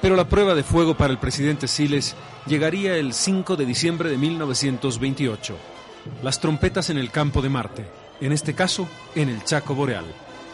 Pero 0.00 0.16
la 0.16 0.28
prueba 0.28 0.54
de 0.56 0.64
fuego 0.64 0.96
para 0.96 1.12
el 1.12 1.18
presidente 1.18 1.68
Siles 1.68 2.16
llegaría 2.46 2.96
el 2.96 3.12
5 3.12 3.54
de 3.54 3.64
diciembre 3.64 4.10
de 4.10 4.18
1928. 4.18 5.56
Las 6.24 6.40
trompetas 6.40 6.90
en 6.90 6.98
el 6.98 7.12
campo 7.12 7.40
de 7.40 7.48
Marte, 7.48 7.86
en 8.20 8.32
este 8.32 8.52
caso 8.52 8.88
en 9.14 9.28
el 9.28 9.44
Chaco 9.44 9.76
Boreal. 9.76 10.04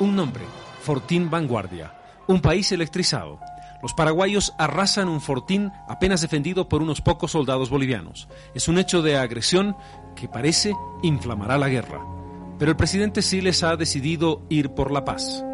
Un 0.00 0.14
nombre, 0.14 0.44
Fortín 0.82 1.30
Vanguardia, 1.30 1.94
un 2.26 2.42
país 2.42 2.70
electrizado. 2.72 3.40
Los 3.82 3.94
paraguayos 3.94 4.54
arrasan 4.58 5.08
un 5.08 5.20
fortín 5.20 5.72
apenas 5.88 6.20
defendido 6.20 6.68
por 6.68 6.82
unos 6.82 7.00
pocos 7.00 7.32
soldados 7.32 7.70
bolivianos. 7.70 8.28
Es 8.54 8.68
un 8.68 8.78
hecho 8.78 9.02
de 9.02 9.16
agresión 9.16 9.76
que 10.16 10.28
parece 10.28 10.74
inflamará 11.02 11.58
la 11.58 11.68
guerra. 11.68 12.00
Pero 12.58 12.72
el 12.72 12.76
presidente 12.76 13.22
Siles 13.22 13.62
ha 13.62 13.76
decidido 13.76 14.42
ir 14.48 14.70
por 14.70 14.90
la 14.90 15.04
paz. 15.04 15.44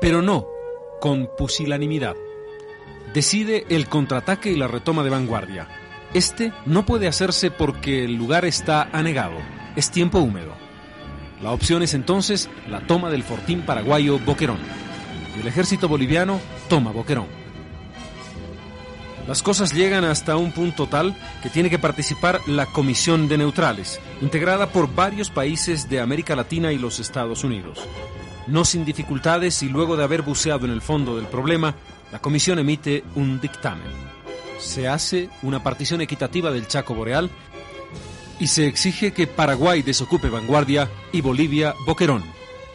Pero 0.00 0.20
no 0.20 0.46
con 1.00 1.30
pusilanimidad 1.38 2.14
decide 3.14 3.64
el 3.70 3.88
contraataque 3.88 4.50
y 4.50 4.56
la 4.56 4.68
retoma 4.68 5.04
de 5.04 5.10
vanguardia. 5.10 5.68
Este 6.12 6.52
no 6.66 6.84
puede 6.84 7.08
hacerse 7.08 7.50
porque 7.50 8.04
el 8.04 8.14
lugar 8.14 8.44
está 8.44 8.88
anegado, 8.92 9.36
es 9.76 9.90
tiempo 9.90 10.18
húmedo. 10.18 10.52
La 11.40 11.52
opción 11.52 11.82
es 11.82 11.94
entonces 11.94 12.50
la 12.68 12.80
toma 12.86 13.10
del 13.10 13.22
fortín 13.22 13.62
paraguayo 13.62 14.18
Boquerón. 14.18 14.83
El 15.40 15.46
ejército 15.46 15.88
boliviano 15.88 16.40
toma 16.68 16.92
Boquerón. 16.92 17.26
Las 19.26 19.42
cosas 19.42 19.72
llegan 19.72 20.04
hasta 20.04 20.36
un 20.36 20.52
punto 20.52 20.86
tal 20.86 21.16
que 21.42 21.48
tiene 21.48 21.70
que 21.70 21.78
participar 21.78 22.40
la 22.46 22.66
Comisión 22.66 23.26
de 23.26 23.38
Neutrales, 23.38 23.98
integrada 24.20 24.68
por 24.68 24.94
varios 24.94 25.30
países 25.30 25.88
de 25.88 26.00
América 26.00 26.36
Latina 26.36 26.72
y 26.72 26.78
los 26.78 27.00
Estados 27.00 27.42
Unidos. 27.42 27.80
No 28.46 28.66
sin 28.66 28.84
dificultades 28.84 29.62
y 29.62 29.70
luego 29.70 29.96
de 29.96 30.04
haber 30.04 30.20
buceado 30.20 30.66
en 30.66 30.72
el 30.72 30.82
fondo 30.82 31.16
del 31.16 31.26
problema, 31.26 31.74
la 32.12 32.18
comisión 32.18 32.58
emite 32.58 33.02
un 33.14 33.40
dictamen. 33.40 33.90
Se 34.58 34.88
hace 34.88 35.30
una 35.42 35.62
partición 35.62 36.02
equitativa 36.02 36.50
del 36.50 36.68
Chaco 36.68 36.94
Boreal 36.94 37.30
y 38.38 38.48
se 38.48 38.66
exige 38.66 39.12
que 39.12 39.26
Paraguay 39.26 39.80
desocupe 39.80 40.28
Vanguardia 40.28 40.90
y 41.12 41.22
Bolivia 41.22 41.74
Boquerón. 41.86 42.22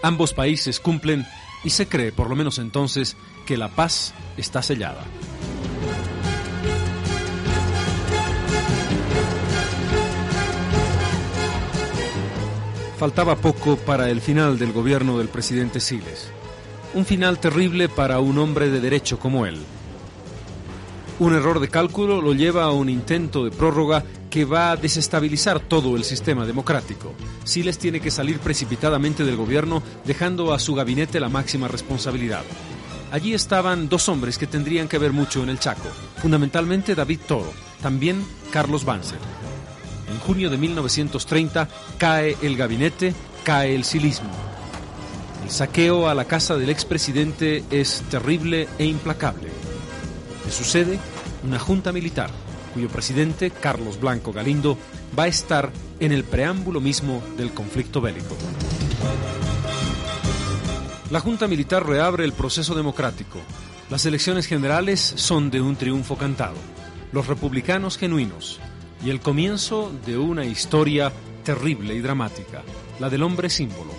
Ambos 0.02 0.34
países 0.34 0.80
cumplen 0.80 1.28
y 1.64 1.72
se 1.72 1.88
cree, 1.88 2.12
por 2.12 2.30
lo 2.30 2.36
menos 2.36 2.58
entonces, 2.60 3.18
que 3.46 3.58
la 3.58 3.70
paz 3.70 4.14
está 4.38 4.62
sellada. 4.62 5.06
Faltaba 12.98 13.38
poco 13.38 13.78
para 13.78 14.10
el 14.10 14.20
final 14.20 14.60
del 14.60 14.74
gobierno 14.74 15.18
del 15.18 15.30
presidente 15.30 15.80
Siles. 15.80 16.32
Un 16.94 17.06
final 17.06 17.40
terrible 17.40 17.88
para 17.88 18.20
un 18.20 18.38
hombre 18.40 18.70
de 18.70 18.82
derecho 18.82 19.20
como 19.20 19.46
él. 19.46 19.58
Un 21.20 21.34
error 21.34 21.62
de 21.62 21.70
cálculo 21.70 22.22
lo 22.22 22.34
lleva 22.34 22.64
a 22.64 22.72
un 22.72 22.90
intento 22.90 23.46
de 23.46 23.52
prórroga 23.52 24.04
que 24.30 24.46
va 24.46 24.72
a 24.72 24.76
desestabilizar 24.76 25.60
todo 25.60 25.96
el 25.96 26.04
sistema 26.04 26.46
democrático. 26.46 27.14
Siles 27.44 27.78
tiene 27.78 28.00
que 28.00 28.12
salir 28.12 28.40
precipitadamente 28.40 29.24
del 29.24 29.36
gobierno, 29.36 29.82
dejando 30.06 30.54
a 30.54 30.60
su 30.60 30.76
gabinete 30.76 31.20
la 31.20 31.30
máxima 31.30 31.68
responsabilidad. 31.68 32.44
Allí 33.12 33.34
estaban 33.34 33.90
dos 33.90 34.08
hombres 34.08 34.38
que 34.38 34.46
tendrían 34.46 34.88
que 34.88 35.00
ver 35.00 35.14
mucho 35.14 35.42
en 35.42 35.50
el 35.50 35.60
Chaco, 35.60 35.90
fundamentalmente 36.18 36.94
David 36.94 37.22
Toro, 37.28 37.52
también 37.82 38.24
Carlos 38.52 38.86
Banzer. 38.86 39.18
En 40.12 40.20
junio 40.20 40.50
de 40.50 40.58
1930 40.58 41.68
cae 41.98 42.38
el 42.42 42.56
gabinete, 42.56 43.16
cae 43.44 43.74
el 43.74 43.84
silismo. 43.84 44.30
El 45.44 45.50
saqueo 45.50 46.08
a 46.08 46.14
la 46.14 46.26
casa 46.26 46.56
del 46.56 46.70
expresidente 46.70 47.64
es 47.72 48.04
terrible 48.12 48.68
e 48.78 48.86
implacable. 48.86 49.50
Le 50.46 50.52
sucede 50.52 51.00
una 51.44 51.58
junta 51.58 51.92
militar, 51.92 52.30
cuyo 52.70 52.88
presidente, 52.88 53.52
Carlos 53.52 54.00
Blanco 54.00 54.32
Galindo, 54.32 54.78
va 55.18 55.24
a 55.24 55.28
estar 55.28 55.72
en 56.00 56.12
el 56.12 56.24
preámbulo 56.24 56.82
mismo 56.82 57.22
del 57.38 57.52
conflicto 57.52 58.02
bélico. 58.02 58.36
La 61.12 61.20
Junta 61.20 61.48
Militar 61.48 61.88
reabre 61.88 62.24
el 62.24 62.34
proceso 62.34 62.76
democrático. 62.76 63.40
Las 63.90 64.06
elecciones 64.06 64.46
generales 64.46 65.00
son 65.00 65.50
de 65.50 65.60
un 65.60 65.76
triunfo 65.76 66.16
cantado. 66.18 66.58
Los 67.12 67.28
republicanos 67.28 67.98
genuinos. 67.98 68.60
Y 69.04 69.10
el 69.10 69.20
comienzo 69.20 69.92
de 70.06 70.18
una 70.18 70.46
historia 70.46 71.12
terrible 71.44 71.96
y 71.96 72.00
dramática, 72.00 72.62
la 73.00 73.10
del 73.10 73.24
hombre 73.24 73.50
símbolo, 73.50 73.92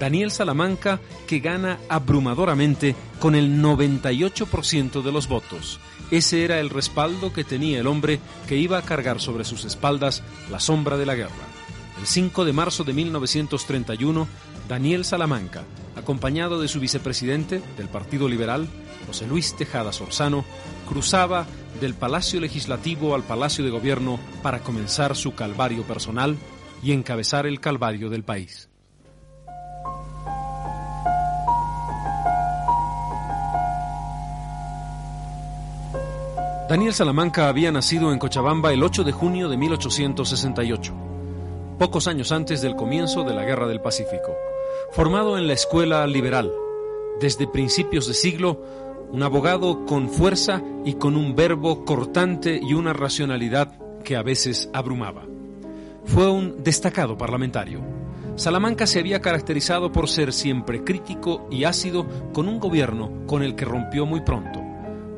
Daniel 0.00 0.30
Salamanca, 0.30 1.00
que 1.26 1.40
gana 1.40 1.78
abrumadoramente 1.88 2.96
con 3.20 3.34
el 3.34 3.62
98% 3.62 5.02
de 5.02 5.12
los 5.12 5.28
votos. 5.28 5.78
Ese 6.10 6.44
era 6.44 6.60
el 6.60 6.70
respaldo 6.70 7.32
que 7.32 7.44
tenía 7.44 7.80
el 7.80 7.86
hombre 7.86 8.20
que 8.46 8.56
iba 8.56 8.78
a 8.78 8.82
cargar 8.82 9.20
sobre 9.20 9.44
sus 9.44 9.64
espaldas 9.64 10.22
la 10.50 10.60
sombra 10.60 10.96
de 10.96 11.06
la 11.06 11.14
guerra. 11.14 11.34
El 11.98 12.06
5 12.06 12.44
de 12.44 12.52
marzo 12.52 12.84
de 12.84 12.92
1931, 12.92 14.28
Daniel 14.68 15.04
Salamanca, 15.04 15.64
acompañado 15.96 16.60
de 16.60 16.68
su 16.68 16.78
vicepresidente 16.78 17.62
del 17.76 17.88
Partido 17.88 18.28
Liberal, 18.28 18.68
José 19.06 19.26
Luis 19.26 19.56
Tejada 19.56 19.92
Sorzano, 19.92 20.44
cruzaba 20.88 21.46
del 21.80 21.94
Palacio 21.94 22.40
Legislativo 22.40 23.14
al 23.14 23.22
Palacio 23.22 23.64
de 23.64 23.70
Gobierno 23.70 24.20
para 24.42 24.60
comenzar 24.60 25.16
su 25.16 25.34
calvario 25.34 25.82
personal 25.84 26.36
y 26.82 26.92
encabezar 26.92 27.46
el 27.46 27.60
calvario 27.60 28.10
del 28.10 28.22
país. 28.22 28.68
Daniel 36.68 36.94
Salamanca 36.94 37.48
había 37.48 37.70
nacido 37.70 38.12
en 38.12 38.18
Cochabamba 38.18 38.72
el 38.72 38.82
8 38.82 39.04
de 39.04 39.12
junio 39.12 39.48
de 39.48 39.56
1868, 39.56 40.92
pocos 41.78 42.08
años 42.08 42.32
antes 42.32 42.60
del 42.60 42.74
comienzo 42.74 43.22
de 43.22 43.34
la 43.34 43.44
Guerra 43.44 43.68
del 43.68 43.80
Pacífico. 43.80 44.34
Formado 44.90 45.38
en 45.38 45.46
la 45.46 45.52
escuela 45.52 46.04
liberal, 46.08 46.50
desde 47.20 47.46
principios 47.46 48.08
de 48.08 48.14
siglo, 48.14 48.64
un 49.12 49.22
abogado 49.22 49.86
con 49.86 50.08
fuerza 50.08 50.60
y 50.84 50.94
con 50.94 51.16
un 51.16 51.36
verbo 51.36 51.84
cortante 51.84 52.58
y 52.60 52.74
una 52.74 52.92
racionalidad 52.92 53.78
que 54.02 54.16
a 54.16 54.22
veces 54.22 54.68
abrumaba. 54.72 55.22
fue 56.04 56.28
un 56.28 56.64
destacado 56.64 57.16
parlamentario. 57.16 57.80
Salamanca 58.34 58.88
se 58.88 58.98
había 58.98 59.20
caracterizado 59.20 59.92
por 59.92 60.08
ser 60.08 60.32
siempre 60.32 60.82
crítico 60.82 61.46
y 61.48 61.62
ácido 61.62 62.06
con 62.32 62.48
un 62.48 62.58
gobierno 62.58 63.24
con 63.26 63.44
el 63.44 63.54
que 63.54 63.64
rompió 63.64 64.04
muy 64.04 64.22
pronto. 64.22 64.65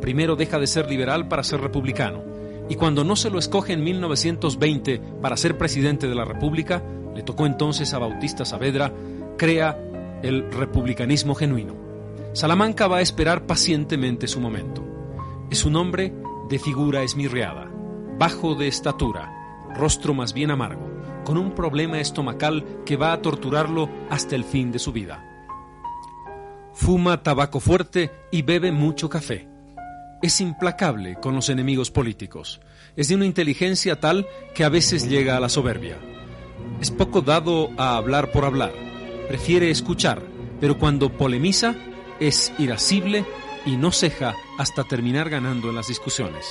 Primero 0.00 0.36
deja 0.36 0.58
de 0.58 0.66
ser 0.66 0.88
liberal 0.88 1.28
para 1.28 1.42
ser 1.42 1.60
republicano, 1.60 2.22
y 2.68 2.74
cuando 2.76 3.04
no 3.04 3.16
se 3.16 3.30
lo 3.30 3.38
escoge 3.38 3.72
en 3.72 3.82
1920 3.82 5.00
para 5.22 5.36
ser 5.36 5.56
presidente 5.56 6.08
de 6.08 6.14
la 6.14 6.24
República, 6.24 6.82
le 7.14 7.22
tocó 7.22 7.46
entonces 7.46 7.92
a 7.94 7.98
Bautista 7.98 8.44
Saavedra, 8.44 8.92
crea 9.36 9.78
el 10.22 10.50
republicanismo 10.52 11.34
genuino. 11.34 11.74
Salamanca 12.32 12.86
va 12.86 12.98
a 12.98 13.02
esperar 13.02 13.46
pacientemente 13.46 14.28
su 14.28 14.40
momento. 14.40 14.84
Es 15.50 15.64
un 15.64 15.76
hombre 15.76 16.12
de 16.48 16.58
figura 16.58 17.02
esmirreada, 17.02 17.70
bajo 18.18 18.54
de 18.54 18.68
estatura, 18.68 19.32
rostro 19.74 20.12
más 20.12 20.34
bien 20.34 20.50
amargo 20.50 20.88
con 21.28 21.36
un 21.36 21.54
problema 21.54 22.00
estomacal 22.00 22.64
que 22.86 22.96
va 22.96 23.12
a 23.12 23.20
torturarlo 23.20 23.90
hasta 24.08 24.34
el 24.34 24.44
fin 24.44 24.72
de 24.72 24.78
su 24.78 24.92
vida. 24.92 25.22
Fuma 26.72 27.22
tabaco 27.22 27.60
fuerte 27.60 28.10
y 28.32 28.40
bebe 28.40 28.72
mucho 28.72 29.10
café. 29.10 29.46
Es 30.20 30.40
implacable 30.40 31.14
con 31.14 31.36
los 31.36 31.48
enemigos 31.48 31.92
políticos. 31.92 32.60
Es 32.96 33.06
de 33.06 33.14
una 33.14 33.24
inteligencia 33.24 34.00
tal 34.00 34.26
que 34.52 34.64
a 34.64 34.68
veces 34.68 35.08
llega 35.08 35.36
a 35.36 35.40
la 35.40 35.48
soberbia. 35.48 35.96
Es 36.80 36.90
poco 36.90 37.20
dado 37.20 37.70
a 37.76 37.96
hablar 37.96 38.32
por 38.32 38.44
hablar. 38.44 38.72
Prefiere 39.28 39.70
escuchar, 39.70 40.20
pero 40.60 40.76
cuando 40.76 41.16
polemiza 41.16 41.76
es 42.18 42.52
irascible 42.58 43.24
y 43.64 43.76
no 43.76 43.92
ceja 43.92 44.34
hasta 44.58 44.82
terminar 44.82 45.30
ganando 45.30 45.68
en 45.68 45.76
las 45.76 45.86
discusiones. 45.86 46.46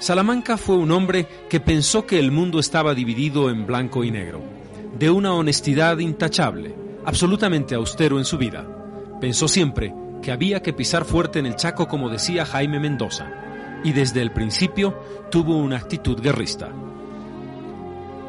Salamanca 0.00 0.56
fue 0.56 0.74
un 0.74 0.90
hombre 0.90 1.28
que 1.48 1.60
pensó 1.60 2.04
que 2.04 2.18
el 2.18 2.32
mundo 2.32 2.58
estaba 2.58 2.94
dividido 2.94 3.48
en 3.48 3.64
blanco 3.64 4.02
y 4.02 4.10
negro, 4.10 4.42
de 4.98 5.08
una 5.08 5.34
honestidad 5.34 5.98
intachable, 5.98 6.74
absolutamente 7.04 7.76
austero 7.76 8.18
en 8.18 8.24
su 8.24 8.38
vida. 8.38 8.66
Pensó 9.20 9.46
siempre 9.46 9.94
que 10.22 10.32
había 10.32 10.62
que 10.62 10.72
pisar 10.72 11.04
fuerte 11.04 11.38
en 11.38 11.46
el 11.46 11.56
Chaco 11.56 11.88
como 11.88 12.08
decía 12.08 12.46
Jaime 12.46 12.80
Mendoza, 12.80 13.30
y 13.84 13.92
desde 13.92 14.22
el 14.22 14.30
principio 14.30 14.98
tuvo 15.30 15.56
una 15.56 15.76
actitud 15.76 16.20
guerrista. 16.20 16.70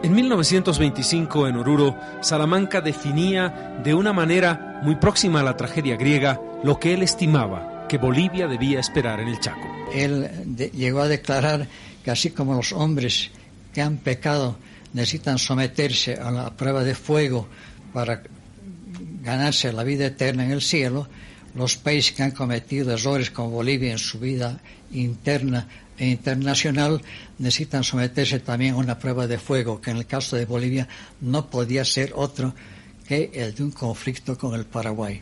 En 0.01 0.13
1925 0.13 1.47
en 1.47 1.55
Oruro, 1.55 1.95
Salamanca 2.21 2.81
definía 2.81 3.79
de 3.83 3.93
una 3.93 4.11
manera 4.11 4.81
muy 4.83 4.95
próxima 4.95 5.39
a 5.39 5.43
la 5.43 5.55
tragedia 5.55 5.95
griega 5.95 6.41
lo 6.63 6.79
que 6.79 6.93
él 6.93 7.03
estimaba 7.03 7.87
que 7.87 7.97
Bolivia 7.97 8.47
debía 8.47 8.79
esperar 8.79 9.21
en 9.21 9.29
el 9.29 9.39
Chaco 9.39 9.83
él 9.93 10.71
llegó 10.73 11.01
a 11.01 11.07
declarar 11.07 11.67
que 12.03 12.11
así 12.11 12.31
como 12.31 12.55
los 12.55 12.73
hombres 12.73 13.29
que 13.73 13.81
han 13.81 13.97
pecado 13.97 14.57
necesitan 14.93 15.37
someterse 15.37 16.15
a 16.15 16.31
la 16.31 16.51
prueba 16.51 16.83
de 16.83 16.95
fuego 16.95 17.47
para 17.93 18.23
ganarse 19.21 19.71
la 19.71 19.83
vida 19.83 20.07
eterna 20.07 20.43
en 20.43 20.51
el 20.51 20.61
cielo, 20.61 21.07
los 21.55 21.77
países 21.77 22.13
que 22.13 22.23
han 22.23 22.31
cometido 22.31 22.93
errores 22.93 23.31
como 23.31 23.51
Bolivia 23.51 23.91
en 23.91 23.99
su 23.99 24.19
vida 24.19 24.59
interna 24.91 25.67
e 25.97 26.07
internacional 26.07 27.01
necesitan 27.37 27.83
someterse 27.83 28.39
también 28.39 28.73
a 28.73 28.77
una 28.77 28.97
prueba 28.97 29.27
de 29.27 29.37
fuego, 29.37 29.79
que 29.79 29.91
en 29.91 29.97
el 29.97 30.05
caso 30.05 30.35
de 30.35 30.45
Bolivia 30.45 30.87
no 31.21 31.49
podía 31.49 31.85
ser 31.85 32.13
otro 32.15 32.53
que 33.07 33.31
el 33.33 33.53
de 33.53 33.63
un 33.63 33.71
conflicto 33.71 34.37
con 34.37 34.55
el 34.55 34.65
Paraguay. 34.65 35.19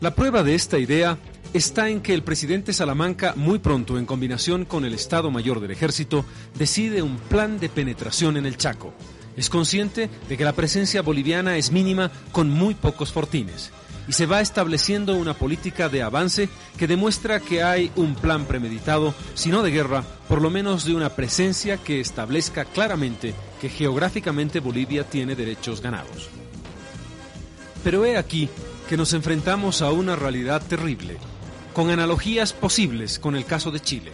La 0.00 0.14
prueba 0.14 0.42
de 0.42 0.54
esta 0.54 0.78
idea 0.78 1.18
está 1.52 1.88
en 1.88 2.00
que 2.00 2.14
el 2.14 2.22
presidente 2.22 2.72
Salamanca, 2.72 3.34
muy 3.36 3.58
pronto 3.58 3.98
en 3.98 4.06
combinación 4.06 4.64
con 4.64 4.84
el 4.84 4.94
Estado 4.94 5.30
Mayor 5.30 5.60
del 5.60 5.72
Ejército, 5.72 6.24
decide 6.56 7.02
un 7.02 7.18
plan 7.18 7.58
de 7.58 7.68
penetración 7.68 8.36
en 8.36 8.46
el 8.46 8.56
Chaco. 8.56 8.94
Es 9.36 9.50
consciente 9.50 10.08
de 10.28 10.36
que 10.36 10.44
la 10.44 10.52
presencia 10.52 11.02
boliviana 11.02 11.56
es 11.56 11.72
mínima 11.72 12.10
con 12.32 12.48
muy 12.48 12.74
pocos 12.74 13.12
fortines 13.12 13.70
y 14.08 14.14
se 14.14 14.26
va 14.26 14.40
estableciendo 14.40 15.14
una 15.14 15.34
política 15.34 15.90
de 15.90 16.02
avance 16.02 16.48
que 16.78 16.86
demuestra 16.86 17.40
que 17.40 17.62
hay 17.62 17.92
un 17.94 18.14
plan 18.14 18.46
premeditado, 18.46 19.14
si 19.34 19.50
no 19.50 19.62
de 19.62 19.70
guerra, 19.70 20.02
por 20.26 20.40
lo 20.40 20.48
menos 20.48 20.86
de 20.86 20.94
una 20.94 21.10
presencia 21.10 21.76
que 21.76 22.00
establezca 22.00 22.64
claramente 22.64 23.34
que 23.60 23.68
geográficamente 23.68 24.60
Bolivia 24.60 25.04
tiene 25.04 25.36
derechos 25.36 25.82
ganados. 25.82 26.30
Pero 27.84 28.04
he 28.06 28.16
aquí 28.16 28.48
que 28.88 28.96
nos 28.96 29.12
enfrentamos 29.12 29.82
a 29.82 29.90
una 29.90 30.16
realidad 30.16 30.62
terrible 30.66 31.18
con 31.74 31.90
analogías 31.90 32.54
posibles 32.54 33.18
con 33.18 33.36
el 33.36 33.44
caso 33.44 33.70
de 33.70 33.80
Chile. 33.80 34.10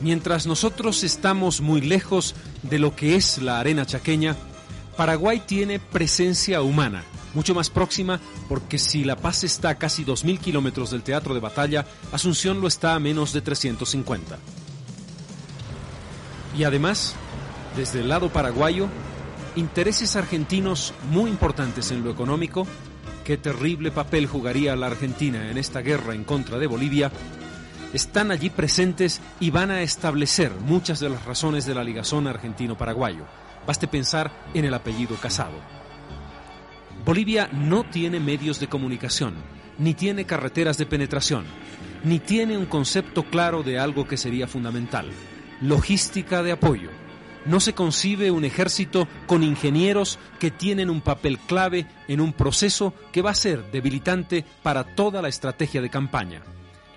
Mientras 0.00 0.46
nosotros 0.46 1.02
estamos 1.02 1.60
muy 1.60 1.80
lejos 1.80 2.36
de 2.62 2.78
lo 2.78 2.94
que 2.94 3.16
es 3.16 3.38
la 3.38 3.58
arena 3.58 3.84
chaqueña, 3.84 4.36
Paraguay 4.96 5.42
tiene 5.44 5.80
presencia 5.80 6.62
humana, 6.62 7.04
mucho 7.34 7.54
más 7.54 7.70
próxima 7.70 8.20
porque 8.48 8.78
si 8.78 9.04
La 9.04 9.16
Paz 9.16 9.44
está 9.44 9.70
a 9.70 9.78
casi 9.78 10.04
2.000 10.04 10.38
kilómetros 10.38 10.90
del 10.90 11.02
teatro 11.02 11.34
de 11.34 11.40
batalla, 11.40 11.86
Asunción 12.12 12.60
lo 12.60 12.68
está 12.68 12.94
a 12.94 13.00
menos 13.00 13.32
de 13.32 13.40
350. 13.40 14.38
Y 16.56 16.64
además, 16.64 17.14
desde 17.76 18.00
el 18.00 18.08
lado 18.08 18.32
paraguayo, 18.32 18.88
intereses 19.56 20.16
argentinos 20.16 20.94
muy 21.10 21.30
importantes 21.30 21.90
en 21.90 22.02
lo 22.02 22.10
económico 22.10 22.66
qué 23.28 23.36
terrible 23.36 23.90
papel 23.90 24.26
jugaría 24.26 24.74
la 24.74 24.86
Argentina 24.86 25.50
en 25.50 25.58
esta 25.58 25.82
guerra 25.82 26.14
en 26.14 26.24
contra 26.24 26.56
de 26.56 26.66
Bolivia, 26.66 27.12
están 27.92 28.30
allí 28.30 28.48
presentes 28.48 29.20
y 29.38 29.50
van 29.50 29.70
a 29.70 29.82
establecer 29.82 30.50
muchas 30.64 30.98
de 30.98 31.10
las 31.10 31.26
razones 31.26 31.66
de 31.66 31.74
la 31.74 31.84
ligazón 31.84 32.26
argentino-paraguayo. 32.26 33.26
Baste 33.66 33.86
pensar 33.86 34.30
en 34.54 34.64
el 34.64 34.72
apellido 34.72 35.14
Casado. 35.16 35.77
Bolivia 37.08 37.48
no 37.54 37.84
tiene 37.84 38.20
medios 38.20 38.60
de 38.60 38.68
comunicación, 38.68 39.32
ni 39.78 39.94
tiene 39.94 40.26
carreteras 40.26 40.76
de 40.76 40.84
penetración, 40.84 41.46
ni 42.04 42.18
tiene 42.18 42.58
un 42.58 42.66
concepto 42.66 43.22
claro 43.22 43.62
de 43.62 43.78
algo 43.78 44.06
que 44.06 44.18
sería 44.18 44.46
fundamental, 44.46 45.08
logística 45.62 46.42
de 46.42 46.52
apoyo 46.52 46.90
no 47.46 47.60
se 47.60 47.72
concibe 47.72 48.30
un 48.30 48.44
ejército 48.44 49.08
con 49.26 49.42
ingenieros 49.42 50.18
que 50.38 50.50
tienen 50.50 50.90
un 50.90 51.00
papel 51.00 51.38
clave 51.38 51.86
en 52.08 52.20
un 52.20 52.34
proceso 52.34 52.92
que 53.10 53.22
va 53.22 53.30
a 53.30 53.34
ser 53.34 53.70
debilitante 53.70 54.44
para 54.62 54.84
toda 54.84 55.22
la 55.22 55.28
estrategia 55.28 55.80
de 55.80 55.88
campaña. 55.88 56.42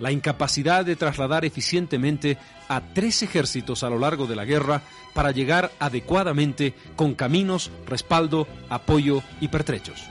La 0.02 0.12
incapacidad 0.12 0.84
de 0.84 0.98
trasladar 0.98 1.46
eficientemente 1.46 2.38
a 2.68 2.82
tres 2.82 3.22
ejércitos 3.22 3.84
a 3.84 3.90
lo 3.90 4.00
largo 4.00 4.26
de 4.26 4.36
la 4.36 4.46
guerra 4.46 4.82
para 5.14 5.32
llegar 5.32 5.72
adecuadamente 5.80 6.74
con 6.96 7.14
caminos, 7.14 7.72
respaldo, 7.86 8.48
apoyo 8.68 9.22
y 9.40 9.48
pertrechos. 9.48 10.02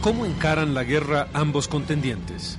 ¿Cómo 0.00 0.24
encaran 0.24 0.74
la 0.74 0.84
guerra 0.84 1.28
ambos 1.32 1.66
contendientes? 1.66 2.56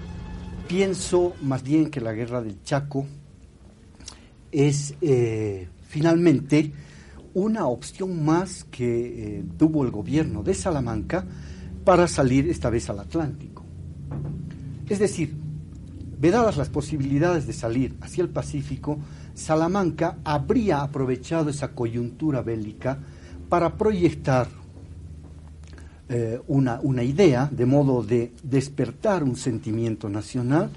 Pienso 0.67 1.33
más 1.41 1.63
bien 1.63 1.89
que 1.89 2.01
la 2.01 2.11
guerra 2.11 2.41
del 2.41 2.61
Chaco 2.63 3.07
es 4.51 4.93
eh, 4.99 5.69
finalmente 5.87 6.73
una 7.33 7.67
opción 7.67 8.25
más 8.25 8.65
que 8.65 9.37
eh, 9.37 9.43
tuvo 9.57 9.85
el 9.85 9.91
gobierno 9.91 10.43
de 10.43 10.53
Salamanca 10.53 11.25
para 11.85 12.07
salir 12.07 12.49
esta 12.49 12.69
vez 12.69 12.89
al 12.89 12.99
Atlántico. 12.99 13.63
Es 14.89 14.99
decir, 14.99 15.33
vedadas 16.19 16.57
las 16.57 16.69
posibilidades 16.69 17.47
de 17.47 17.53
salir 17.53 17.95
hacia 18.01 18.23
el 18.23 18.29
Pacífico, 18.29 18.99
Salamanca 19.33 20.17
habría 20.23 20.81
aprovechado 20.81 21.49
esa 21.49 21.69
coyuntura 21.69 22.41
bélica 22.41 22.99
para 23.47 23.77
proyectar 23.77 24.47
eh, 26.09 26.39
una, 26.47 26.79
una, 26.81 27.03
idea 27.03 27.47
de 27.51 27.65
modo 27.65 28.03
de 28.03 28.31
despertar 28.43 29.23
un 29.23 29.35
sentimiento 29.35 30.09
nacional 30.09 30.71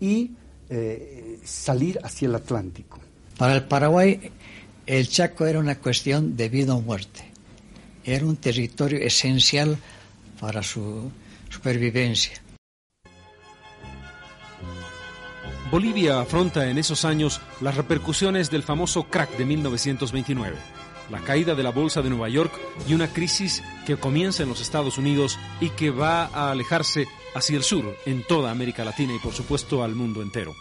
y 0.00 0.32
eh, 0.68 1.38
salir 1.44 1.98
hacia 2.02 2.26
el 2.26 2.34
Atlántico. 2.34 2.98
Para 3.38 3.54
el 3.54 3.64
Paraguay, 3.64 4.32
el 4.84 5.08
Chaco 5.08 5.46
era 5.46 5.60
una 5.60 5.78
cuestión 5.78 6.36
de 6.36 6.48
vida 6.48 6.74
o 6.74 6.82
muerte. 6.82 7.24
Era 8.04 8.26
un 8.26 8.36
territorio 8.36 8.98
esencial 8.98 9.78
para 10.40 10.62
su 10.62 11.10
supervivencia. 11.48 12.32
Bolivia 15.70 16.20
afronta 16.20 16.70
en 16.70 16.78
esos 16.78 17.04
años 17.04 17.42
las 17.60 17.76
repercusiones 17.76 18.50
del 18.50 18.62
famoso 18.62 19.04
crack 19.04 19.36
de 19.36 19.44
1929, 19.44 20.56
la 21.10 21.20
caída 21.20 21.54
de 21.54 21.62
la 21.62 21.70
bolsa 21.70 22.00
de 22.00 22.08
Nueva 22.08 22.30
York 22.30 22.58
y 22.88 22.94
una 22.94 23.08
crisis 23.08 23.62
que 23.86 23.98
comienza 23.98 24.42
en 24.42 24.48
los 24.48 24.62
Estados 24.62 24.96
Unidos 24.96 25.38
y 25.60 25.68
que 25.70 25.90
va 25.90 26.24
a 26.24 26.50
alejarse 26.52 27.06
hacia 27.34 27.58
el 27.58 27.64
sur, 27.64 27.84
en 28.06 28.22
toda 28.26 28.50
América 28.50 28.82
Latina 28.82 29.12
y 29.14 29.18
por 29.18 29.34
supuesto 29.34 29.84
al 29.84 29.94
mundo 29.94 30.22
entero. 30.22 30.54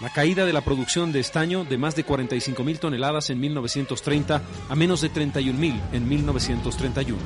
La 0.00 0.10
caída 0.10 0.46
de 0.46 0.54
la 0.54 0.62
producción 0.62 1.12
de 1.12 1.20
estaño 1.20 1.64
de 1.64 1.76
más 1.76 1.94
de 1.94 2.06
45.000 2.06 2.78
toneladas 2.78 3.28
en 3.28 3.38
1930 3.38 4.42
a 4.70 4.74
menos 4.76 5.02
de 5.02 5.12
31.000 5.12 5.78
en 5.92 6.08
1931. 6.08 7.18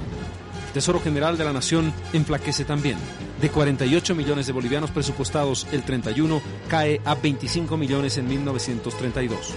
Tesoro 0.74 1.00
General 1.00 1.38
de 1.38 1.44
la 1.44 1.52
Nación 1.52 1.92
enflaquece 2.12 2.64
también. 2.64 2.98
De 3.40 3.48
48 3.48 4.14
millones 4.16 4.46
de 4.46 4.52
bolivianos 4.52 4.90
presupuestados 4.90 5.68
el 5.70 5.84
31, 5.84 6.42
cae 6.68 7.00
a 7.04 7.14
25 7.14 7.76
millones 7.76 8.18
en 8.18 8.26
1932. 8.26 9.54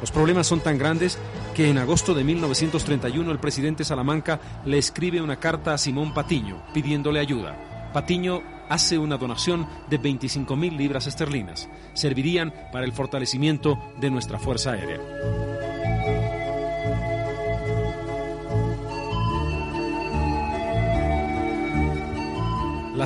Los 0.00 0.10
problemas 0.10 0.46
son 0.46 0.60
tan 0.60 0.78
grandes 0.78 1.18
que 1.54 1.68
en 1.68 1.76
agosto 1.76 2.14
de 2.14 2.24
1931 2.24 3.30
el 3.30 3.38
presidente 3.38 3.84
Salamanca 3.84 4.40
le 4.64 4.78
escribe 4.78 5.20
una 5.20 5.36
carta 5.36 5.74
a 5.74 5.78
Simón 5.78 6.14
Patiño 6.14 6.62
pidiéndole 6.72 7.20
ayuda. 7.20 7.90
Patiño 7.92 8.42
hace 8.70 8.96
una 8.96 9.18
donación 9.18 9.68
de 9.90 10.00
25.000 10.00 10.76
libras 10.76 11.06
esterlinas. 11.06 11.68
Servirían 11.92 12.52
para 12.72 12.86
el 12.86 12.92
fortalecimiento 12.92 13.78
de 14.00 14.10
nuestra 14.10 14.38
Fuerza 14.38 14.72
Aérea. 14.72 15.55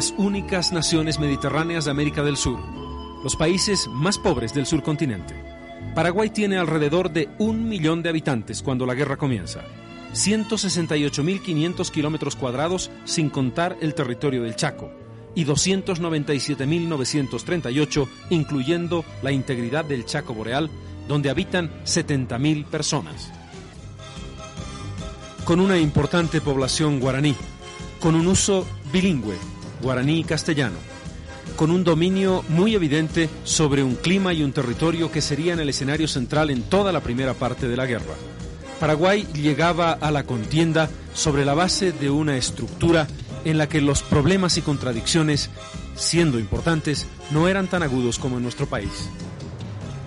Las 0.01 0.15
únicas 0.17 0.73
naciones 0.73 1.19
mediterráneas 1.19 1.85
de 1.85 1.91
América 1.91 2.23
del 2.23 2.39
Sur, 2.39 2.59
los 3.23 3.37
países 3.37 3.87
más 3.87 4.17
pobres 4.17 4.55
del 4.55 4.65
surcontinente. 4.65 5.35
Paraguay 5.95 6.31
tiene 6.31 6.57
alrededor 6.57 7.11
de 7.11 7.29
un 7.39 7.69
millón 7.69 8.03
de 8.03 8.09
habitantes 8.09 8.63
cuando 8.63 8.87
la 8.87 8.95
guerra 8.95 9.19
comienza. 9.19 9.61
168.500 10.15 11.91
kilómetros 11.91 12.35
cuadrados 12.35 12.91
sin 13.05 13.29
contar 13.29 13.77
el 13.83 13.93
territorio 13.93 14.43
del 14.43 14.57
Chaco 14.57 14.91
y 15.35 15.45
297.938 15.45 18.09
incluyendo 18.31 19.05
la 19.21 19.33
integridad 19.33 19.85
del 19.85 20.07
Chaco 20.07 20.33
Boreal, 20.33 20.71
donde 21.09 21.29
habitan 21.29 21.85
70.000 21.85 22.65
personas. 22.65 23.31
Con 25.45 25.61
una 25.61 25.77
importante 25.77 26.41
población 26.41 27.01
guaraní, 27.01 27.37
con 28.01 28.15
un 28.15 28.29
uso 28.29 28.67
bilingüe, 28.91 29.37
guaraní 29.83 30.21
y 30.21 30.25
castellano, 30.25 30.77
con 31.57 31.71
un 31.71 31.85
dominio 31.85 32.45
muy 32.49 32.75
evidente 32.75 33.29
sobre 33.45 33.83
un 33.83 33.95
clima 33.97 34.33
y 34.33 34.43
un 34.43 34.53
territorio 34.53 35.11
que 35.11 35.21
serían 35.21 35.61
el 35.61 35.69
escenario 35.69 36.09
central 36.09 36.51
en 36.51 36.63
toda 36.63 36.93
la 36.93 37.01
primera 37.01 37.35
parte 37.35 37.69
de 37.69 37.77
la 37.77 37.87
guerra. 37.87 38.15
Paraguay 38.79 39.27
llegaba 39.35 39.93
a 39.93 40.11
la 40.11 40.25
contienda 40.25 40.89
sobre 41.13 41.45
la 41.45 41.55
base 41.55 41.93
de 41.93 42.09
una 42.09 42.37
estructura 42.37 43.07
en 43.45 43.59
la 43.59 43.69
que 43.69 43.81
los 43.81 44.03
problemas 44.03 44.57
y 44.57 44.63
contradicciones, 44.63 45.51
siendo 45.97 46.39
importantes, 46.39 47.07
no 47.31 47.49
eran 47.49 47.69
tan 47.69 47.83
agudos 47.83 48.19
como 48.19 48.39
en 48.39 48.43
nuestro 48.43 48.67
país. 48.67 49.11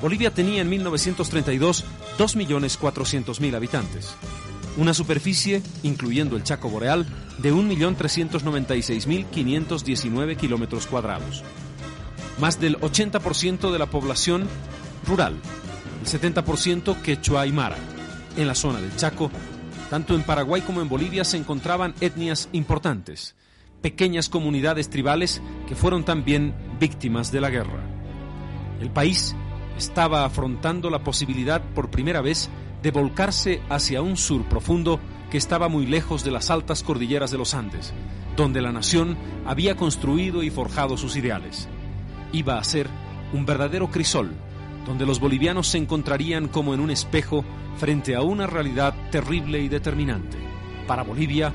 Bolivia 0.01 0.31
tenía 0.31 0.61
en 0.61 0.69
1932 0.69 1.85
2.400.000 2.17 3.55
habitantes, 3.55 4.15
una 4.77 4.93
superficie, 4.93 5.63
incluyendo 5.83 6.35
el 6.35 6.43
Chaco 6.43 6.69
Boreal, 6.69 7.05
de 7.37 7.53
1.396.519 7.53 10.35
kilómetros 10.37 10.87
cuadrados. 10.87 11.43
Más 12.39 12.59
del 12.59 12.79
80% 12.79 13.71
de 13.71 13.79
la 13.79 13.85
población 13.87 14.47
rural, 15.05 15.35
el 16.01 16.07
70% 16.07 17.01
quechua 17.01 17.41
aymara. 17.41 17.77
En 18.35 18.47
la 18.47 18.55
zona 18.55 18.81
del 18.81 18.95
Chaco, 18.95 19.29
tanto 19.89 20.15
en 20.15 20.23
Paraguay 20.23 20.61
como 20.61 20.81
en 20.81 20.89
Bolivia 20.89 21.23
se 21.23 21.37
encontraban 21.37 21.93
etnias 22.01 22.49
importantes, 22.51 23.35
pequeñas 23.81 24.27
comunidades 24.29 24.89
tribales 24.89 25.43
que 25.67 25.75
fueron 25.75 26.03
también 26.03 26.55
víctimas 26.79 27.31
de 27.31 27.41
la 27.41 27.51
guerra. 27.51 27.83
El 28.81 28.89
país 28.89 29.35
estaba 29.77 30.25
afrontando 30.25 30.89
la 30.89 31.03
posibilidad 31.03 31.61
por 31.75 31.91
primera 31.91 32.21
vez 32.21 32.49
de 32.83 32.91
volcarse 32.91 33.61
hacia 33.69 34.01
un 34.01 34.17
sur 34.17 34.43
profundo 34.43 34.99
que 35.31 35.37
estaba 35.37 35.69
muy 35.69 35.85
lejos 35.85 36.25
de 36.25 36.31
las 36.31 36.51
altas 36.51 36.83
cordilleras 36.83 37.31
de 37.31 37.37
los 37.37 37.53
Andes, 37.53 37.93
donde 38.35 38.61
la 38.61 38.73
nación 38.73 39.17
había 39.45 39.77
construido 39.77 40.43
y 40.43 40.49
forjado 40.49 40.97
sus 40.97 41.15
ideales. 41.15 41.69
Iba 42.33 42.57
a 42.57 42.63
ser 42.63 42.89
un 43.31 43.45
verdadero 43.45 43.89
crisol, 43.89 44.31
donde 44.85 45.05
los 45.05 45.21
bolivianos 45.21 45.69
se 45.69 45.77
encontrarían 45.77 46.49
como 46.49 46.73
en 46.73 46.81
un 46.81 46.91
espejo 46.91 47.45
frente 47.77 48.15
a 48.15 48.21
una 48.21 48.47
realidad 48.47 48.93
terrible 49.11 49.61
y 49.61 49.69
determinante. 49.69 50.37
Para 50.85 51.03
Bolivia, 51.03 51.53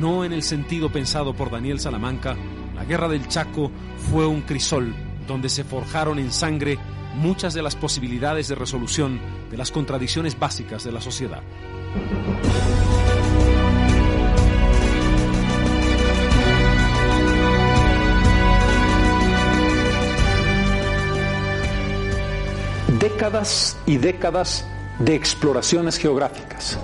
no 0.00 0.24
en 0.24 0.32
el 0.32 0.42
sentido 0.42 0.90
pensado 0.90 1.34
por 1.34 1.50
Daniel 1.50 1.78
Salamanca, 1.78 2.36
la 2.74 2.86
guerra 2.86 3.08
del 3.08 3.28
Chaco 3.28 3.70
fue 4.10 4.26
un 4.26 4.40
crisol 4.40 4.94
donde 5.26 5.50
se 5.50 5.62
forjaron 5.62 6.18
en 6.18 6.32
sangre 6.32 6.78
muchas 7.14 7.54
de 7.54 7.62
las 7.62 7.76
posibilidades 7.76 8.48
de 8.48 8.54
resolución 8.54 9.20
de 9.50 9.56
las 9.56 9.70
contradicciones 9.70 10.38
básicas 10.38 10.84
de 10.84 10.92
la 10.92 11.00
sociedad. 11.00 11.42
Décadas 22.98 23.76
y 23.86 23.98
décadas 23.98 24.66
de 24.98 25.14
exploraciones 25.14 25.98
geográficas, 25.98 26.78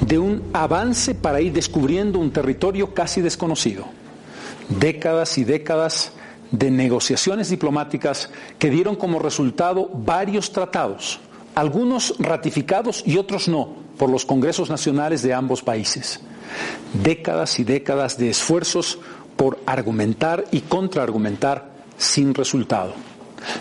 de 0.00 0.18
un 0.18 0.42
avance 0.52 1.14
para 1.14 1.40
ir 1.40 1.52
descubriendo 1.52 2.18
un 2.18 2.30
territorio 2.30 2.92
casi 2.92 3.20
desconocido, 3.20 3.86
décadas 4.68 5.38
y 5.38 5.44
décadas 5.44 6.12
de 6.50 6.70
negociaciones 6.70 7.50
diplomáticas 7.50 8.30
que 8.58 8.70
dieron 8.70 8.96
como 8.96 9.18
resultado 9.18 9.88
varios 9.92 10.52
tratados, 10.52 11.20
algunos 11.54 12.14
ratificados 12.18 13.02
y 13.06 13.16
otros 13.18 13.48
no, 13.48 13.74
por 13.98 14.10
los 14.10 14.24
congresos 14.24 14.70
nacionales 14.70 15.22
de 15.22 15.34
ambos 15.34 15.62
países. 15.62 16.20
Décadas 16.94 17.60
y 17.60 17.64
décadas 17.64 18.18
de 18.18 18.30
esfuerzos 18.30 18.98
por 19.36 19.58
argumentar 19.66 20.44
y 20.50 20.60
contraargumentar 20.62 21.70
sin 21.96 22.34
resultado. 22.34 22.94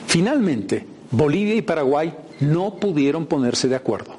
Finalmente, 0.07 0.85
Bolivia 1.11 1.55
y 1.55 1.61
Paraguay 1.61 2.13
no 2.39 2.75
pudieron 2.75 3.25
ponerse 3.25 3.67
de 3.67 3.75
acuerdo. 3.75 4.13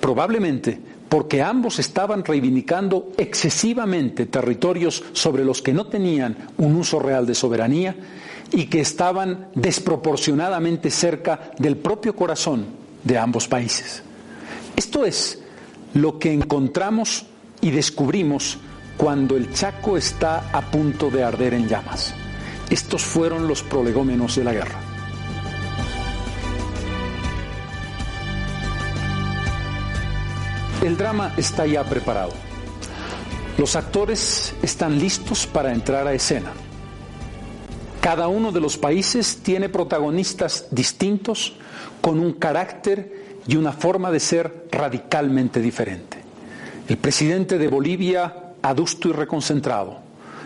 Probablemente 0.00 0.80
porque 1.14 1.44
ambos 1.44 1.78
estaban 1.78 2.24
reivindicando 2.24 3.12
excesivamente 3.16 4.26
territorios 4.26 5.04
sobre 5.12 5.44
los 5.44 5.62
que 5.62 5.72
no 5.72 5.86
tenían 5.86 6.48
un 6.58 6.74
uso 6.74 6.98
real 6.98 7.24
de 7.24 7.36
soberanía 7.36 7.94
y 8.50 8.64
que 8.64 8.80
estaban 8.80 9.46
desproporcionadamente 9.54 10.90
cerca 10.90 11.52
del 11.56 11.76
propio 11.76 12.16
corazón 12.16 12.66
de 13.04 13.16
ambos 13.16 13.46
países. 13.46 14.02
Esto 14.74 15.04
es 15.04 15.40
lo 15.92 16.18
que 16.18 16.32
encontramos 16.32 17.26
y 17.60 17.70
descubrimos 17.70 18.58
cuando 18.96 19.36
el 19.36 19.52
Chaco 19.52 19.96
está 19.96 20.50
a 20.50 20.62
punto 20.62 21.10
de 21.10 21.22
arder 21.22 21.54
en 21.54 21.68
llamas. 21.68 22.12
Estos 22.68 23.04
fueron 23.04 23.46
los 23.46 23.62
prolegómenos 23.62 24.34
de 24.34 24.42
la 24.42 24.52
guerra. 24.52 24.83
El 30.84 30.98
drama 30.98 31.32
está 31.38 31.66
ya 31.66 31.82
preparado. 31.82 32.32
Los 33.56 33.74
actores 33.74 34.52
están 34.60 34.98
listos 34.98 35.46
para 35.46 35.72
entrar 35.72 36.06
a 36.06 36.12
escena. 36.12 36.52
Cada 38.02 38.28
uno 38.28 38.52
de 38.52 38.60
los 38.60 38.76
países 38.76 39.38
tiene 39.38 39.70
protagonistas 39.70 40.66
distintos 40.70 41.54
con 42.02 42.20
un 42.20 42.34
carácter 42.34 43.38
y 43.46 43.56
una 43.56 43.72
forma 43.72 44.10
de 44.10 44.20
ser 44.20 44.66
radicalmente 44.70 45.62
diferente. 45.62 46.18
El 46.86 46.98
presidente 46.98 47.56
de 47.56 47.68
Bolivia, 47.68 48.52
adusto 48.60 49.08
y 49.08 49.12
reconcentrado. 49.12 50.00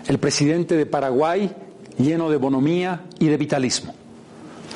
El 0.06 0.18
presidente 0.18 0.76
de 0.76 0.86
Paraguay, 0.86 1.50
lleno 1.98 2.30
de 2.30 2.36
bonomía 2.36 3.06
y 3.18 3.26
de 3.26 3.36
vitalismo. 3.38 3.92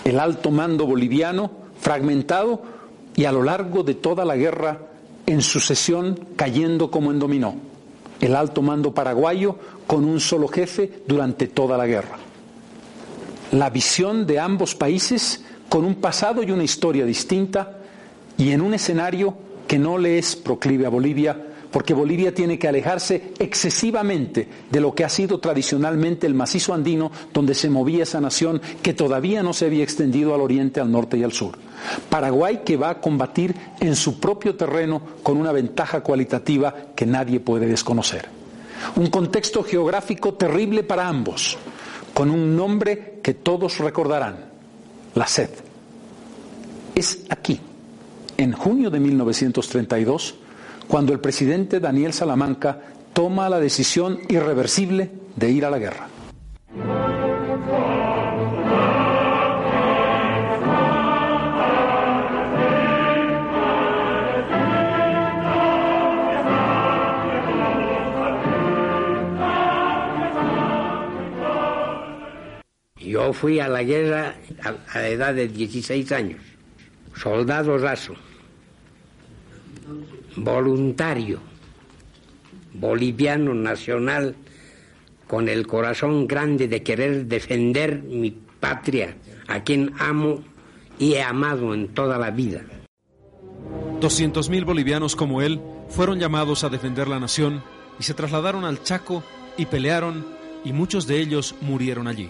El 0.04 0.18
alto 0.18 0.50
mando 0.50 0.86
boliviano, 0.86 1.52
fragmentado 1.78 2.64
y 3.14 3.26
a 3.26 3.32
lo 3.32 3.44
largo 3.44 3.84
de 3.84 3.94
toda 3.94 4.24
la 4.24 4.34
guerra 4.34 4.88
en 5.26 5.42
sucesión 5.42 6.18
cayendo 6.36 6.90
como 6.90 7.10
en 7.10 7.18
dominó. 7.18 7.54
El 8.20 8.36
alto 8.36 8.62
mando 8.62 8.94
paraguayo 8.94 9.56
con 9.86 10.04
un 10.04 10.20
solo 10.20 10.48
jefe 10.48 11.02
durante 11.06 11.48
toda 11.48 11.76
la 11.76 11.86
guerra. 11.86 12.18
La 13.52 13.68
visión 13.70 14.26
de 14.26 14.38
ambos 14.38 14.74
países 14.74 15.44
con 15.68 15.84
un 15.84 15.96
pasado 15.96 16.42
y 16.42 16.50
una 16.50 16.64
historia 16.64 17.04
distinta 17.04 17.78
y 18.38 18.50
en 18.50 18.60
un 18.60 18.74
escenario 18.74 19.34
que 19.66 19.78
no 19.78 19.98
le 19.98 20.18
es 20.18 20.36
proclive 20.36 20.86
a 20.86 20.90
Bolivia, 20.90 21.51
porque 21.72 21.94
Bolivia 21.94 22.34
tiene 22.34 22.58
que 22.58 22.68
alejarse 22.68 23.32
excesivamente 23.38 24.46
de 24.70 24.80
lo 24.80 24.94
que 24.94 25.04
ha 25.04 25.08
sido 25.08 25.40
tradicionalmente 25.40 26.26
el 26.26 26.34
macizo 26.34 26.74
andino 26.74 27.10
donde 27.32 27.54
se 27.54 27.70
movía 27.70 28.02
esa 28.02 28.20
nación 28.20 28.60
que 28.82 28.92
todavía 28.92 29.42
no 29.42 29.52
se 29.52 29.66
había 29.66 29.82
extendido 29.82 30.34
al 30.34 30.42
oriente, 30.42 30.80
al 30.80 30.92
norte 30.92 31.16
y 31.16 31.24
al 31.24 31.32
sur. 31.32 31.58
Paraguay 32.08 32.60
que 32.64 32.76
va 32.76 32.90
a 32.90 33.00
combatir 33.00 33.54
en 33.80 33.96
su 33.96 34.20
propio 34.20 34.54
terreno 34.54 35.00
con 35.22 35.38
una 35.38 35.50
ventaja 35.50 36.02
cualitativa 36.02 36.74
que 36.94 37.06
nadie 37.06 37.40
puede 37.40 37.66
desconocer. 37.66 38.28
Un 38.96 39.06
contexto 39.06 39.62
geográfico 39.62 40.34
terrible 40.34 40.82
para 40.82 41.08
ambos, 41.08 41.56
con 42.12 42.30
un 42.30 42.54
nombre 42.54 43.20
que 43.22 43.34
todos 43.34 43.78
recordarán, 43.78 44.44
la 45.14 45.26
sed. 45.26 45.50
Es 46.94 47.20
aquí, 47.30 47.58
en 48.36 48.52
junio 48.52 48.90
de 48.90 49.00
1932, 49.00 50.34
cuando 50.92 51.14
el 51.14 51.20
presidente 51.20 51.80
Daniel 51.80 52.12
Salamanca 52.12 52.78
toma 53.14 53.48
la 53.48 53.58
decisión 53.58 54.18
irreversible 54.28 55.10
de 55.34 55.50
ir 55.50 55.64
a 55.64 55.70
la 55.70 55.78
guerra. 55.78 56.06
Yo 72.98 73.32
fui 73.32 73.60
a 73.60 73.68
la 73.68 73.82
guerra 73.82 74.34
a, 74.62 74.98
la 74.98 75.08
edad 75.08 75.32
de 75.32 75.48
16 75.48 76.12
años, 76.12 76.42
soldado 77.14 77.78
raso 77.78 78.12
voluntario, 80.36 81.40
boliviano 82.74 83.54
nacional, 83.54 84.34
con 85.26 85.48
el 85.48 85.66
corazón 85.66 86.26
grande 86.26 86.68
de 86.68 86.82
querer 86.82 87.26
defender 87.26 88.02
mi 88.02 88.30
patria, 88.60 89.16
a 89.48 89.62
quien 89.62 89.92
amo 89.98 90.42
y 90.98 91.14
he 91.14 91.22
amado 91.22 91.74
en 91.74 91.88
toda 91.88 92.18
la 92.18 92.30
vida. 92.30 92.62
200.000 94.00 94.64
bolivianos 94.64 95.16
como 95.16 95.42
él 95.42 95.60
fueron 95.88 96.18
llamados 96.18 96.64
a 96.64 96.68
defender 96.68 97.08
la 97.08 97.20
nación 97.20 97.62
y 97.98 98.02
se 98.02 98.14
trasladaron 98.14 98.64
al 98.64 98.82
Chaco 98.82 99.22
y 99.56 99.66
pelearon 99.66 100.26
y 100.64 100.72
muchos 100.72 101.06
de 101.06 101.20
ellos 101.20 101.54
murieron 101.60 102.08
allí. 102.08 102.28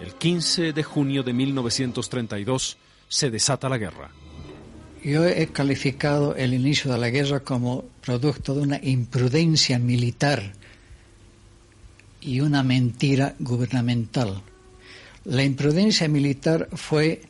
El 0.00 0.14
15 0.14 0.72
de 0.72 0.82
junio 0.82 1.22
de 1.22 1.32
1932 1.32 2.78
se 3.08 3.30
desata 3.30 3.68
la 3.68 3.78
guerra. 3.78 4.10
Yo 5.04 5.26
he 5.26 5.48
calificado 5.48 6.34
el 6.34 6.54
inicio 6.54 6.90
de 6.90 6.96
la 6.96 7.10
guerra 7.10 7.40
como 7.40 7.84
producto 8.00 8.54
de 8.54 8.62
una 8.62 8.80
imprudencia 8.82 9.78
militar 9.78 10.54
y 12.22 12.40
una 12.40 12.62
mentira 12.62 13.34
gubernamental. 13.38 14.40
La 15.26 15.44
imprudencia 15.44 16.08
militar 16.08 16.70
fue 16.72 17.20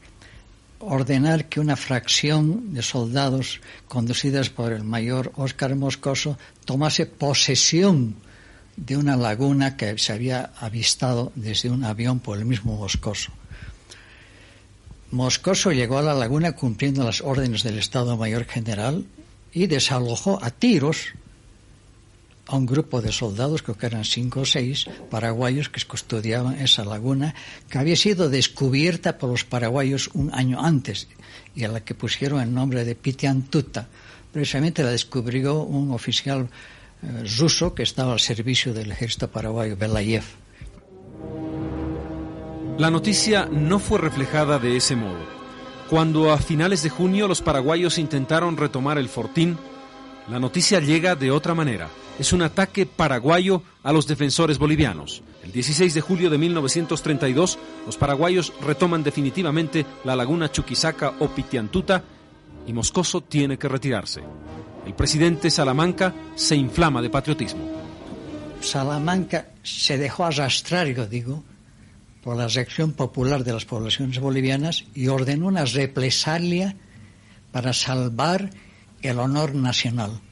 ordenar 0.79 1.49
que 1.49 1.59
una 1.59 1.75
fracción 1.75 2.73
de 2.75 2.83
soldados 2.83 3.61
conducidas 3.89 4.51
por 4.51 4.73
el 4.73 4.85
mayor 4.85 5.33
Óscar 5.35 5.75
Moscoso 5.75 6.39
tomase 6.65 7.07
posesión 7.07 8.15
de 8.77 8.97
una 8.97 9.17
laguna 9.17 9.77
que 9.77 9.99
se 9.99 10.13
había 10.13 10.53
avistado 10.61 11.33
desde 11.35 11.71
un 11.71 11.83
avión 11.83 12.21
por 12.21 12.39
el 12.39 12.45
mismo 12.45 12.77
Moscoso. 12.77 13.33
Moscoso 15.15 15.71
llegó 15.71 15.99
a 15.99 16.03
la 16.03 16.13
laguna 16.13 16.57
cumpliendo 16.57 17.05
las 17.05 17.21
órdenes 17.21 17.63
del 17.63 17.79
Estado 17.79 18.17
Mayor 18.17 18.47
General 18.47 19.05
y 19.53 19.69
desalojó 19.69 20.43
a 20.43 20.51
tiros 20.51 21.15
a 22.49 22.57
un 22.57 22.67
grupo 22.67 23.01
de 23.01 23.13
soldados, 23.13 23.63
creo 23.63 23.79
que 23.79 23.87
eran 23.87 24.05
cinco 24.05 24.41
o 24.41 24.45
seis, 24.45 24.87
paraguayos 25.11 25.69
que 25.69 25.81
custodiaban 25.87 26.59
esa 26.59 26.85
laguna, 26.85 27.33
que 27.69 27.79
había 27.79 27.95
sido 27.95 28.29
descubierta 28.29 29.17
por 29.17 29.31
los 29.31 29.45
paraguayos 29.45 30.11
un 30.15 30.35
año 30.35 30.61
antes 30.61 31.07
y 31.55 31.63
a 31.63 31.69
la 31.69 31.85
que 31.85 31.95
pusieron 31.95 32.41
el 32.41 32.53
nombre 32.53 32.85
de 32.85 32.97
Pitiantuta. 32.97 33.87
Precisamente 34.33 34.83
la 34.83 34.91
descubrió 34.91 35.63
un 35.63 35.93
oficial 35.93 36.49
eh, 37.03 37.25
ruso 37.39 37.73
que 37.73 37.85
estaba 37.85 38.15
al 38.15 38.21
servicio 38.21 38.75
del 38.75 38.91
ejército 38.91 39.31
paraguayo, 39.31 39.77
Belayev. 39.77 40.25
La 42.79 42.91
noticia 42.91 43.49
no 43.51 43.79
fue 43.79 43.99
reflejada 43.99 44.59
de 44.59 44.77
ese 44.77 44.97
modo. 44.97 45.21
Cuando 45.89 46.33
a 46.33 46.39
finales 46.39 46.83
de 46.83 46.91
junio 46.91 47.29
los 47.29 47.41
paraguayos 47.41 47.99
intentaron 47.99 48.57
retomar 48.57 48.99
el 48.99 49.09
fortín, 49.09 49.59
la 50.29 50.41
noticia 50.41 50.81
llega 50.81 51.15
de 51.15 51.31
otra 51.31 51.55
manera 51.55 51.89
es 52.19 52.33
un 52.33 52.43
ataque 52.43 52.87
paraguayo 52.87 53.63
a 53.83 53.93
los 53.93 54.07
defensores 54.07 54.59
bolivianos. 54.59 55.23
El 55.43 55.53
16 55.53 55.95
de 55.95 56.01
julio 56.01 56.31
de 56.31 56.39
1932, 56.39 57.59
los 57.87 57.97
paraguayos 57.97 58.53
retoman 58.61 59.03
definitivamente 59.03 59.85
la 60.05 60.17
laguna 60.17 60.51
Chuquisaca 60.51 61.15
o 61.19 61.29
Pitiantuta 61.29 62.03
y 62.67 62.73
Moscoso 62.73 63.21
tiene 63.21 63.59
que 63.59 63.69
retirarse. 63.69 64.23
El 64.87 64.95
presidente 64.95 65.51
Salamanca 65.51 66.15
se 66.35 66.57
inflama 66.57 67.03
de 67.03 67.11
patriotismo. 67.11 67.69
Salamanca 68.61 69.49
se 69.63 69.99
dejó 69.99 70.25
arrastrar, 70.25 70.87
yo 70.89 71.07
digo, 71.07 71.43
por 72.25 72.39
la 72.39 72.49
reacción 72.49 72.93
popular 72.93 73.45
de 73.45 73.53
las 73.53 73.67
poblaciones 73.67 74.19
bolivianas 74.19 74.87
y 74.95 75.09
ordenó 75.09 75.47
una 75.47 75.67
represalia 75.67 76.75
para 77.53 77.75
salvar 77.75 78.49
el 79.03 79.19
honor 79.19 79.55
nacional 79.55 80.23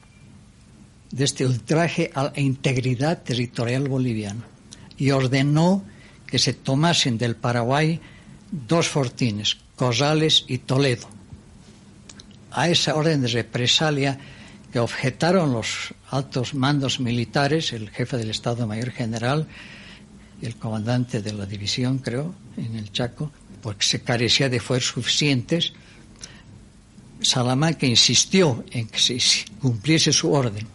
de 1.10 1.24
este 1.24 1.44
ultraje 1.44 2.10
a 2.14 2.24
la 2.24 2.40
integridad 2.40 3.22
territorial 3.22 3.90
boliviana 3.90 4.42
y 4.96 5.10
ordenó 5.10 5.84
que 6.26 6.38
se 6.38 6.54
tomasen 6.54 7.18
del 7.18 7.36
Paraguay 7.36 8.00
dos 8.50 8.88
fortines, 8.88 9.58
Corrales 9.76 10.46
y 10.48 10.58
Toledo. 10.58 11.08
A 12.52 12.70
esa 12.70 12.94
orden 12.94 13.20
de 13.20 13.28
represalia 13.28 14.18
que 14.72 14.78
objetaron 14.78 15.52
los 15.52 15.92
altos 16.08 16.54
mandos 16.54 17.00
militares, 17.00 17.74
el 17.74 17.90
jefe 17.90 18.16
del 18.16 18.30
Estado 18.30 18.66
Mayor 18.66 18.92
General 18.92 19.46
el 20.42 20.56
comandante 20.56 21.22
de 21.22 21.32
la 21.32 21.46
división, 21.46 21.98
creo, 21.98 22.34
en 22.56 22.76
el 22.76 22.92
Chaco, 22.92 23.30
porque 23.62 23.86
se 23.86 24.02
carecía 24.02 24.48
de 24.48 24.60
fuerzas 24.60 24.92
suficientes, 24.92 25.72
Salamanca 27.22 27.86
insistió 27.86 28.64
en 28.72 28.88
que 28.88 28.98
se 28.98 29.18
cumpliese 29.60 30.12
su 30.12 30.32
orden 30.32 30.66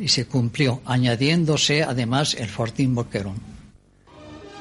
y 0.00 0.08
se 0.08 0.26
cumplió, 0.26 0.80
añadiéndose 0.86 1.82
además 1.82 2.34
el 2.34 2.48
Fortín 2.48 2.94
Boquerón. 2.94 3.36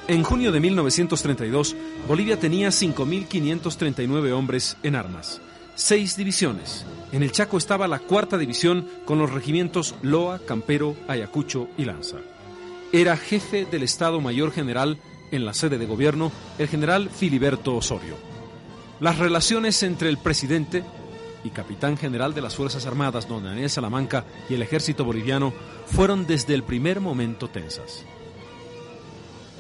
En 0.08 0.24
junio 0.24 0.52
de 0.52 0.60
1932, 0.60 1.76
Bolivia 2.08 2.38
tenía 2.38 2.70
5.539 2.70 4.32
hombres 4.34 4.76
en 4.84 4.96
armas, 4.96 5.40
seis 5.76 6.18
divisiones. 6.18 6.86
En 7.14 7.24
el 7.24 7.32
Chaco 7.32 7.58
estaba 7.58 7.88
la 7.88 8.00
cuarta 8.00 8.38
división 8.38 8.86
con 9.06 9.18
los 9.18 9.32
regimientos 9.32 9.96
Loa, 10.02 10.40
Campero, 10.40 10.98
Ayacucho 11.08 11.70
y 11.78 11.86
Lanza. 11.86 12.18
Era 12.94 13.18
jefe 13.18 13.66
del 13.66 13.82
Estado 13.82 14.22
Mayor 14.22 14.52
General 14.52 15.00
en 15.32 15.46
la 15.46 15.56
sede 15.56 15.80
de 15.80 15.88
gobierno 15.88 16.32
el 16.60 16.68
general 16.68 17.10
Filiberto 17.10 17.76
Osorio. 17.76 18.16
Las 19.00 19.18
relaciones 19.18 19.82
entre 19.82 20.10
el 20.10 20.20
presidente, 20.20 20.84
y 21.44 21.50
capitán 21.50 21.98
general 21.98 22.36
de 22.36 22.44
las 22.44 22.56
Fuerzas 22.56 22.86
Armadas, 22.86 23.28
don 23.28 23.44
Daniel 23.44 23.72
Salamanca, 23.72 24.26
y 24.48 24.54
el 24.54 24.62
ejército 24.62 25.04
boliviano 25.06 25.56
fueron 25.88 26.28
desde 26.28 26.54
el 26.54 26.62
primer 26.62 27.02
momento 27.02 27.50
tensas. 27.50 28.06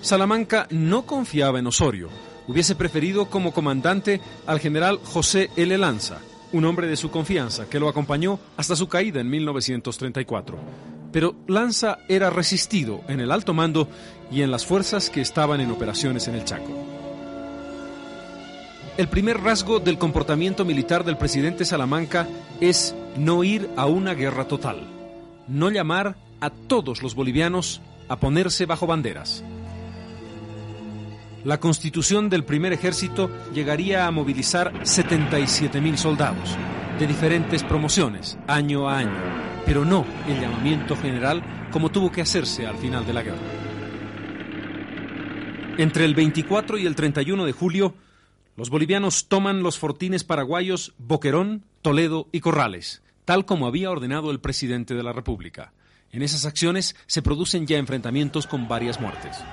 Salamanca 0.01 0.67
no 0.69 1.07
confiaba 1.07 1.57
en 1.57 1.65
Osorio, 1.65 2.09
hubiese 2.47 2.75
preferido 2.75 3.31
como 3.31 3.51
comandante 3.51 4.21
al 4.45 4.59
general 4.59 4.99
José 5.03 5.49
L. 5.55 5.75
Lanza, 5.79 6.19
un 6.51 6.65
hombre 6.65 6.85
de 6.85 6.97
su 6.97 7.09
confianza 7.09 7.67
que 7.67 7.79
lo 7.79 7.89
acompañó 7.89 8.39
hasta 8.57 8.75
su 8.75 8.87
caída 8.87 9.21
en 9.21 9.29
1934. 9.31 11.02
Pero 11.13 11.35
Lanza 11.47 11.99
era 12.09 12.29
resistido 12.29 13.01
en 13.07 13.21
el 13.21 13.31
alto 13.31 13.53
mando 13.53 13.87
y 14.31 14.41
en 14.41 14.51
las 14.51 14.65
fuerzas 14.65 15.09
que 15.09 15.21
estaban 15.21 15.61
en 15.61 15.71
operaciones 15.71 16.27
en 16.27 16.35
el 16.35 16.43
Chaco. 16.43 16.73
El 18.97 19.07
primer 19.07 19.39
rasgo 19.39 19.79
del 19.79 19.97
comportamiento 19.97 20.65
militar 20.65 21.03
del 21.03 21.17
presidente 21.17 21.65
Salamanca 21.65 22.27
es 22.59 22.95
no 23.15 23.43
ir 23.43 23.69
a 23.75 23.85
una 23.85 24.13
guerra 24.15 24.47
total, 24.47 24.87
no 25.47 25.69
llamar 25.69 26.15
a 26.41 26.49
todos 26.49 27.01
los 27.01 27.15
bolivianos 27.15 27.81
a 28.09 28.17
ponerse 28.17 28.65
bajo 28.65 28.87
banderas. 28.87 29.43
La 31.45 31.59
constitución 31.59 32.29
del 32.29 32.45
primer 32.45 32.71
ejército 32.71 33.29
llegaría 33.53 34.07
a 34.07 34.11
movilizar 34.11 34.71
77.000 34.83 35.97
soldados, 35.97 36.57
de 36.97 37.05
diferentes 37.05 37.63
promociones, 37.63 38.37
año 38.47 38.87
a 38.87 38.99
año, 38.99 39.63
pero 39.65 39.83
no 39.83 40.05
el 40.29 40.39
llamamiento 40.39 40.95
general 40.95 41.43
como 41.69 41.89
tuvo 41.89 42.11
que 42.13 42.21
hacerse 42.21 42.65
al 42.65 42.77
final 42.77 43.05
de 43.05 43.13
la 43.13 43.23
guerra. 43.23 43.41
Entre 45.77 46.05
el 46.05 46.15
24 46.15 46.77
y 46.77 46.85
el 46.85 46.95
31 46.95 47.45
de 47.45 47.51
julio, 47.51 47.93
los 48.55 48.69
bolivianos 48.69 49.27
toman 49.27 49.63
los 49.63 49.77
fortines 49.77 50.23
paraguayos 50.23 50.93
Boquerón, 50.97 51.65
Toledo 51.81 52.29
y 52.31 52.39
Corrales, 52.39 53.01
tal 53.25 53.43
como 53.43 53.67
había 53.67 53.91
ordenado 53.91 54.31
el 54.31 54.39
presidente 54.39 54.93
de 54.93 55.03
la 55.03 55.11
República. 55.11 55.73
En 56.11 56.21
esas 56.21 56.45
acciones 56.45 56.95
se 57.07 57.21
producen 57.21 57.67
ya 57.67 57.77
enfrentamientos 57.79 58.47
con 58.47 58.69
varias 58.69 59.01
muertes. 59.01 59.43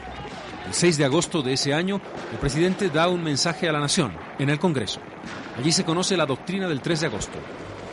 El 0.66 0.74
6 0.74 0.98
de 0.98 1.04
agosto 1.04 1.42
de 1.42 1.54
ese 1.54 1.74
año, 1.74 2.00
el 2.32 2.38
presidente 2.38 2.90
da 2.90 3.08
un 3.08 3.22
mensaje 3.22 3.68
a 3.68 3.72
la 3.72 3.80
nación 3.80 4.12
en 4.38 4.50
el 4.50 4.58
Congreso. 4.58 5.00
Allí 5.58 5.72
se 5.72 5.84
conoce 5.84 6.16
la 6.16 6.26
doctrina 6.26 6.68
del 6.68 6.80
3 6.80 7.00
de 7.00 7.06
agosto. 7.06 7.38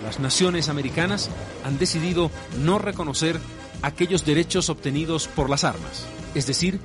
Las 0.03 0.19
naciones 0.19 0.69
americanas 0.69 1.29
han 1.65 1.77
decidido 1.77 2.29
no 2.59 2.77
reconocer 2.77 3.39
aquellos 3.81 4.25
derechos 4.25 4.69
obtenidos 4.69 5.27
por 5.27 5.49
las 5.49 5.63
armas, 5.63 6.05
es 6.35 6.45
decir, 6.47 6.79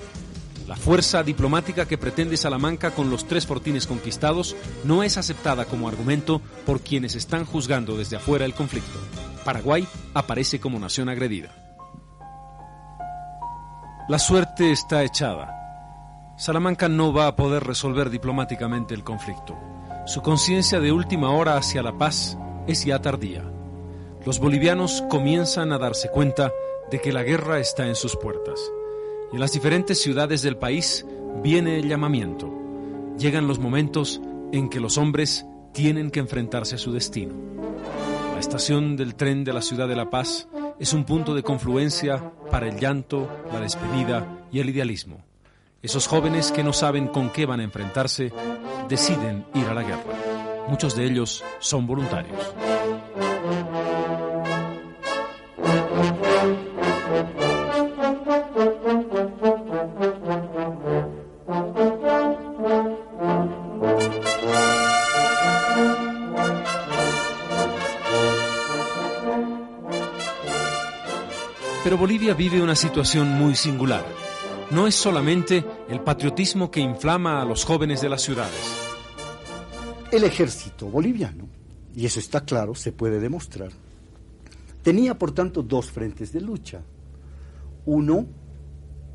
la 0.66 0.76
fuerza 0.76 1.22
diplomática 1.22 1.86
que 1.86 1.98
pretende 1.98 2.36
Salamanca 2.36 2.92
con 2.92 3.10
los 3.10 3.26
tres 3.26 3.46
fortines 3.46 3.86
conquistados 3.86 4.56
no 4.84 5.02
es 5.02 5.18
aceptada 5.18 5.64
como 5.64 5.88
argumento 5.88 6.40
por 6.64 6.80
quienes 6.80 7.14
están 7.14 7.44
juzgando 7.44 7.96
desde 7.96 8.16
afuera 8.16 8.44
el 8.44 8.54
conflicto. 8.54 8.98
Paraguay 9.44 9.86
aparece 10.14 10.60
como 10.60 10.78
nación 10.78 11.08
agredida. 11.08 11.50
La 14.08 14.18
suerte 14.18 14.72
está 14.72 15.02
echada. 15.02 15.61
Salamanca 16.36 16.88
no 16.88 17.12
va 17.12 17.26
a 17.26 17.36
poder 17.36 17.62
resolver 17.64 18.10
diplomáticamente 18.10 18.94
el 18.94 19.04
conflicto. 19.04 19.56
Su 20.06 20.22
conciencia 20.22 20.80
de 20.80 20.90
última 20.90 21.30
hora 21.30 21.56
hacia 21.56 21.82
la 21.82 21.96
paz 21.96 22.36
es 22.66 22.84
ya 22.84 23.00
tardía. 23.00 23.44
Los 24.24 24.40
bolivianos 24.40 25.02
comienzan 25.08 25.72
a 25.72 25.78
darse 25.78 26.08
cuenta 26.08 26.52
de 26.90 27.00
que 27.00 27.12
la 27.12 27.22
guerra 27.22 27.58
está 27.58 27.86
en 27.86 27.94
sus 27.94 28.16
puertas. 28.16 28.60
En 29.32 29.40
las 29.40 29.52
diferentes 29.52 30.00
ciudades 30.00 30.42
del 30.42 30.56
país, 30.56 31.06
viene 31.42 31.78
el 31.78 31.88
llamamiento. 31.88 32.52
Llegan 33.18 33.46
los 33.46 33.58
momentos 33.58 34.20
en 34.52 34.68
que 34.68 34.80
los 34.80 34.98
hombres 34.98 35.46
tienen 35.72 36.10
que 36.10 36.20
enfrentarse 36.20 36.74
a 36.74 36.78
su 36.78 36.92
destino. 36.92 37.34
La 38.34 38.40
estación 38.40 38.96
del 38.96 39.14
tren 39.14 39.44
de 39.44 39.52
la 39.52 39.62
ciudad 39.62 39.88
de 39.88 39.96
La 39.96 40.10
Paz 40.10 40.48
es 40.78 40.92
un 40.92 41.04
punto 41.04 41.34
de 41.34 41.42
confluencia 41.42 42.32
para 42.50 42.68
el 42.68 42.78
llanto, 42.78 43.28
la 43.52 43.60
despedida 43.60 44.46
y 44.50 44.60
el 44.60 44.70
idealismo. 44.70 45.31
Esos 45.82 46.06
jóvenes 46.06 46.52
que 46.52 46.62
no 46.62 46.72
saben 46.72 47.08
con 47.08 47.30
qué 47.30 47.44
van 47.44 47.58
a 47.58 47.64
enfrentarse 47.64 48.32
deciden 48.88 49.44
ir 49.52 49.66
a 49.66 49.74
la 49.74 49.82
guerra. 49.82 50.04
Muchos 50.68 50.94
de 50.94 51.06
ellos 51.06 51.42
son 51.58 51.88
voluntarios. 51.88 52.38
Pero 71.82 71.98
Bolivia 71.98 72.34
vive 72.34 72.62
una 72.62 72.76
situación 72.76 73.30
muy 73.30 73.56
singular. 73.56 74.31
No 74.72 74.86
es 74.86 74.94
solamente 74.94 75.62
el 75.90 76.00
patriotismo 76.00 76.70
que 76.70 76.80
inflama 76.80 77.42
a 77.42 77.44
los 77.44 77.62
jóvenes 77.62 78.00
de 78.00 78.08
las 78.08 78.22
ciudades. 78.22 78.74
El 80.10 80.24
ejército 80.24 80.86
boliviano, 80.86 81.46
y 81.94 82.06
eso 82.06 82.18
está 82.18 82.42
claro, 82.46 82.74
se 82.74 82.90
puede 82.90 83.20
demostrar, 83.20 83.70
tenía 84.82 85.18
por 85.18 85.32
tanto 85.32 85.62
dos 85.62 85.90
frentes 85.90 86.32
de 86.32 86.40
lucha. 86.40 86.80
Uno, 87.84 88.26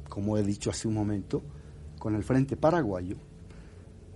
como 0.08 0.38
he 0.38 0.44
dicho 0.44 0.70
hace 0.70 0.88
un 0.88 0.94
momento, 0.94 1.42
con 1.98 2.14
el 2.14 2.24
frente 2.24 2.56
paraguayo, 2.56 3.18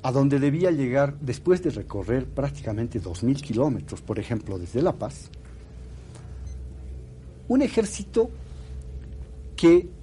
a 0.03 0.11
donde 0.11 0.39
debía 0.39 0.69
llegar 0.69 1.19
después 1.19 1.63
de 1.63 1.71
recorrer 1.71 2.27
prácticamente 2.27 3.01
2.000 3.01 3.41
kilómetros, 3.41 4.01
por 4.01 4.19
ejemplo, 4.19 4.59
desde 4.59 4.83
La 4.83 4.93
Paz, 4.93 5.31
un 7.47 7.63
ejército 7.63 8.29
que 9.55 10.00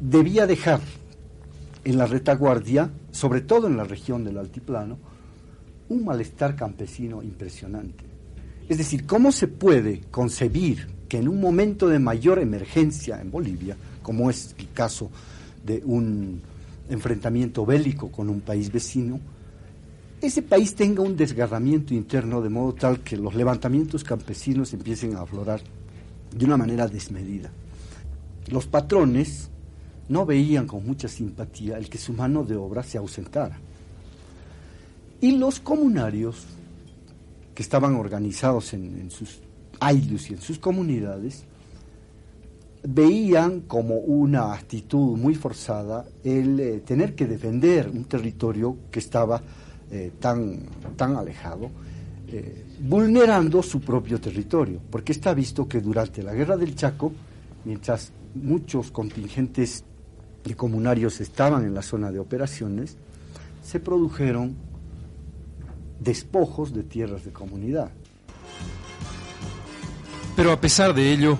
debía 0.00 0.46
dejar 0.46 0.80
en 1.84 1.98
la 1.98 2.06
retaguardia, 2.06 2.90
sobre 3.12 3.40
todo 3.40 3.66
en 3.68 3.76
la 3.76 3.84
región 3.84 4.24
del 4.24 4.38
altiplano, 4.38 4.98
un 5.88 6.04
malestar 6.04 6.56
campesino 6.56 7.22
impresionante. 7.22 8.04
Es 8.68 8.78
decir, 8.78 9.06
¿cómo 9.06 9.30
se 9.30 9.46
puede 9.46 10.00
concebir 10.10 10.88
que 11.08 11.18
en 11.18 11.28
un 11.28 11.40
momento 11.40 11.88
de 11.88 12.00
mayor 12.00 12.40
emergencia 12.40 13.20
en 13.20 13.30
Bolivia, 13.30 13.76
como 14.02 14.28
es 14.28 14.54
el 14.58 14.70
caso 14.72 15.10
de 15.64 15.82
un 15.84 16.40
enfrentamiento 16.88 17.64
bélico 17.64 18.10
con 18.10 18.28
un 18.28 18.40
país 18.40 18.72
vecino, 18.72 19.20
ese 20.20 20.42
país 20.42 20.74
tenga 20.74 21.02
un 21.02 21.16
desgarramiento 21.16 21.94
interno 21.94 22.42
de 22.42 22.48
modo 22.48 22.72
tal 22.72 23.00
que 23.00 23.16
los 23.16 23.34
levantamientos 23.34 24.02
campesinos 24.02 24.72
empiecen 24.72 25.14
a 25.14 25.20
aflorar 25.20 25.60
de 26.36 26.44
una 26.44 26.56
manera 26.56 26.88
desmedida? 26.88 27.50
Los 28.48 28.66
patrones 28.66 29.50
no 30.08 30.24
veían 30.24 30.66
con 30.66 30.86
mucha 30.86 31.08
simpatía 31.08 31.78
el 31.78 31.88
que 31.88 31.98
su 31.98 32.12
mano 32.12 32.44
de 32.44 32.56
obra 32.56 32.82
se 32.82 32.98
ausentara. 32.98 33.58
Y 35.20 35.32
los 35.32 35.60
comunarios, 35.60 36.44
que 37.54 37.62
estaban 37.62 37.94
organizados 37.94 38.74
en, 38.74 39.10
sus 39.10 39.40
aylus 39.80 40.30
y 40.30 40.34
en 40.34 40.40
sus 40.40 40.58
comunidades, 40.58 41.44
veían 42.82 43.62
como 43.62 43.96
una 43.96 44.52
actitud 44.52 45.16
muy 45.16 45.34
forzada 45.34 46.04
el 46.22 46.60
eh, 46.60 46.82
tener 46.84 47.14
que 47.14 47.26
defender 47.26 47.88
un 47.88 48.04
territorio 48.04 48.76
que 48.90 49.00
estaba 49.00 49.42
eh, 49.90 50.12
tan, 50.20 50.60
tan 50.96 51.16
alejado, 51.16 51.70
eh, 52.28 52.64
vulnerando 52.80 53.62
su 53.62 53.80
propio 53.80 54.20
territorio, 54.20 54.80
porque 54.90 55.12
está 55.12 55.32
visto 55.32 55.66
que 55.66 55.80
durante 55.80 56.22
la 56.22 56.34
guerra 56.34 56.56
del 56.56 56.76
Chaco, 56.76 57.12
mientras 57.64 58.12
muchos 58.34 58.90
contingentes 58.90 59.84
de 60.46 60.54
comunarios 60.54 61.20
estaban 61.20 61.64
en 61.64 61.74
la 61.74 61.82
zona 61.82 62.10
de 62.10 62.18
operaciones, 62.18 62.96
se 63.62 63.80
produjeron 63.80 64.56
despojos 66.00 66.72
de 66.72 66.84
tierras 66.84 67.24
de 67.24 67.32
comunidad. 67.32 67.90
Pero 70.36 70.52
a 70.52 70.60
pesar 70.60 70.94
de 70.94 71.12
ello, 71.12 71.38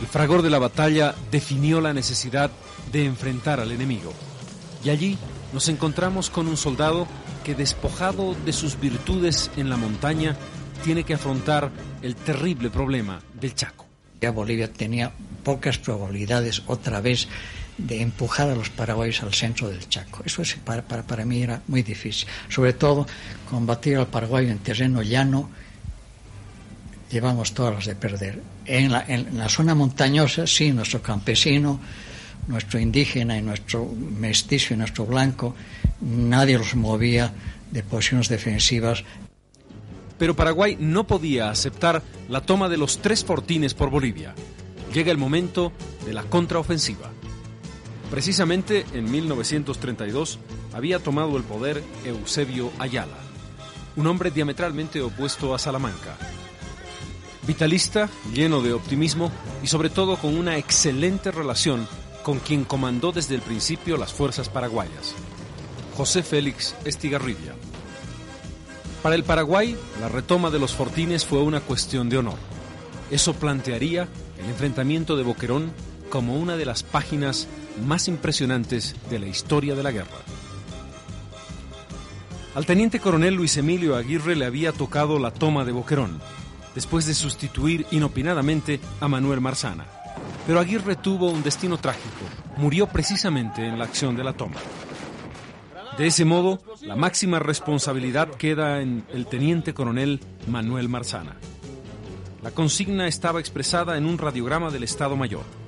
el 0.00 0.06
fragor 0.06 0.42
de 0.42 0.50
la 0.50 0.58
batalla 0.58 1.14
definió 1.30 1.80
la 1.80 1.94
necesidad 1.94 2.50
de 2.90 3.04
enfrentar 3.04 3.60
al 3.60 3.72
enemigo. 3.72 4.12
Y 4.84 4.90
allí 4.90 5.16
nos 5.52 5.68
encontramos 5.68 6.28
con 6.28 6.48
un 6.48 6.56
soldado 6.56 7.06
que 7.44 7.54
despojado 7.54 8.34
de 8.44 8.52
sus 8.52 8.78
virtudes 8.78 9.50
en 9.56 9.70
la 9.70 9.76
montaña, 9.76 10.36
tiene 10.84 11.04
que 11.04 11.14
afrontar 11.14 11.70
el 12.02 12.16
terrible 12.16 12.70
problema 12.70 13.20
del 13.40 13.54
Chaco. 13.54 13.86
Ya 14.20 14.30
Bolivia 14.30 14.72
tenía 14.72 15.12
pocas 15.44 15.78
probabilidades 15.78 16.62
otra 16.66 17.00
vez 17.00 17.28
de 17.78 18.00
empujar 18.00 18.48
a 18.50 18.54
los 18.54 18.70
paraguayos 18.70 19.22
al 19.22 19.32
centro 19.32 19.68
del 19.68 19.88
Chaco. 19.88 20.22
Eso 20.24 20.42
es, 20.42 20.54
para, 20.54 20.82
para, 20.82 21.24
mí 21.24 21.42
era 21.42 21.62
muy 21.68 21.82
difícil. 21.82 22.28
Sobre 22.48 22.74
todo, 22.74 23.06
combatir 23.48 23.96
al 23.96 24.06
paraguayo 24.06 24.50
en 24.50 24.58
terreno 24.58 25.02
llano, 25.02 25.50
llevamos 27.10 27.54
todas 27.54 27.74
las 27.74 27.86
de 27.86 27.96
perder. 27.96 28.42
En 28.66 28.92
la, 28.92 29.04
en 29.08 29.38
la 29.38 29.48
zona 29.48 29.74
montañosa, 29.74 30.46
sí, 30.46 30.72
nuestro 30.72 31.02
campesino, 31.02 31.80
nuestro 32.46 32.78
indígena 32.78 33.38
y 33.38 33.42
nuestro 33.42 33.86
mestizo 33.86 34.74
y 34.74 34.76
nuestro 34.76 35.06
blanco, 35.06 35.54
nadie 36.00 36.58
los 36.58 36.74
movía 36.74 37.32
de 37.70 37.82
posiciones 37.82 38.28
defensivas 38.28 39.04
pero 40.22 40.36
Paraguay 40.36 40.76
no 40.78 41.04
podía 41.04 41.50
aceptar 41.50 42.00
la 42.28 42.42
toma 42.42 42.68
de 42.68 42.76
los 42.76 42.98
tres 42.98 43.24
fortines 43.24 43.74
por 43.74 43.90
Bolivia. 43.90 44.36
Llega 44.94 45.10
el 45.10 45.18
momento 45.18 45.72
de 46.06 46.12
la 46.12 46.22
contraofensiva. 46.22 47.10
Precisamente 48.12 48.84
en 48.92 49.10
1932 49.10 50.38
había 50.74 50.98
tomado 50.98 51.38
el 51.38 51.44
poder 51.44 51.82
Eusebio 52.04 52.70
Ayala, 52.78 53.16
un 53.96 54.06
hombre 54.06 54.30
diametralmente 54.30 55.00
opuesto 55.00 55.54
a 55.54 55.58
Salamanca. 55.58 56.18
Vitalista, 57.46 58.10
lleno 58.34 58.60
de 58.60 58.74
optimismo 58.74 59.32
y 59.62 59.66
sobre 59.68 59.88
todo 59.88 60.18
con 60.18 60.36
una 60.36 60.58
excelente 60.58 61.30
relación 61.30 61.88
con 62.22 62.38
quien 62.38 62.64
comandó 62.64 63.12
desde 63.12 63.34
el 63.34 63.40
principio 63.40 63.96
las 63.96 64.12
fuerzas 64.12 64.50
paraguayas, 64.50 65.14
José 65.96 66.22
Félix 66.22 66.74
Estigarribia. 66.84 67.54
Para 69.02 69.14
el 69.14 69.24
Paraguay, 69.24 69.74
la 70.02 70.10
retoma 70.10 70.50
de 70.50 70.58
los 70.58 70.74
fortines 70.74 71.24
fue 71.24 71.40
una 71.40 71.62
cuestión 71.62 72.10
de 72.10 72.18
honor. 72.18 72.36
Eso 73.10 73.32
plantearía 73.32 74.06
el 74.38 74.50
enfrentamiento 74.50 75.16
de 75.16 75.22
Boquerón 75.22 75.72
como 76.10 76.36
una 76.36 76.58
de 76.58 76.66
las 76.66 76.82
páginas 76.82 77.48
más 77.86 78.08
impresionantes 78.08 78.94
de 79.10 79.18
la 79.18 79.26
historia 79.26 79.74
de 79.74 79.82
la 79.82 79.92
guerra. 79.92 80.18
Al 82.54 82.66
teniente 82.66 83.00
coronel 83.00 83.34
Luis 83.34 83.56
Emilio 83.56 83.96
Aguirre 83.96 84.36
le 84.36 84.44
había 84.44 84.72
tocado 84.72 85.18
la 85.18 85.32
toma 85.32 85.64
de 85.64 85.72
Boquerón, 85.72 86.20
después 86.74 87.06
de 87.06 87.14
sustituir 87.14 87.86
inopinadamente 87.90 88.80
a 89.00 89.08
Manuel 89.08 89.40
Marzana. 89.40 89.86
Pero 90.46 90.60
Aguirre 90.60 90.96
tuvo 90.96 91.30
un 91.30 91.42
destino 91.42 91.78
trágico, 91.78 92.26
murió 92.56 92.88
precisamente 92.88 93.66
en 93.66 93.78
la 93.78 93.84
acción 93.84 94.16
de 94.16 94.24
la 94.24 94.34
toma. 94.34 94.58
De 95.96 96.06
ese 96.06 96.24
modo, 96.24 96.62
la 96.82 96.96
máxima 96.96 97.38
responsabilidad 97.38 98.28
queda 98.28 98.80
en 98.80 99.04
el 99.12 99.26
teniente 99.26 99.74
coronel 99.74 100.20
Manuel 100.46 100.88
Marzana. 100.88 101.36
La 102.42 102.50
consigna 102.50 103.06
estaba 103.06 103.40
expresada 103.40 103.96
en 103.96 104.06
un 104.06 104.18
radiograma 104.18 104.70
del 104.70 104.82
Estado 104.82 105.16
Mayor. 105.16 105.61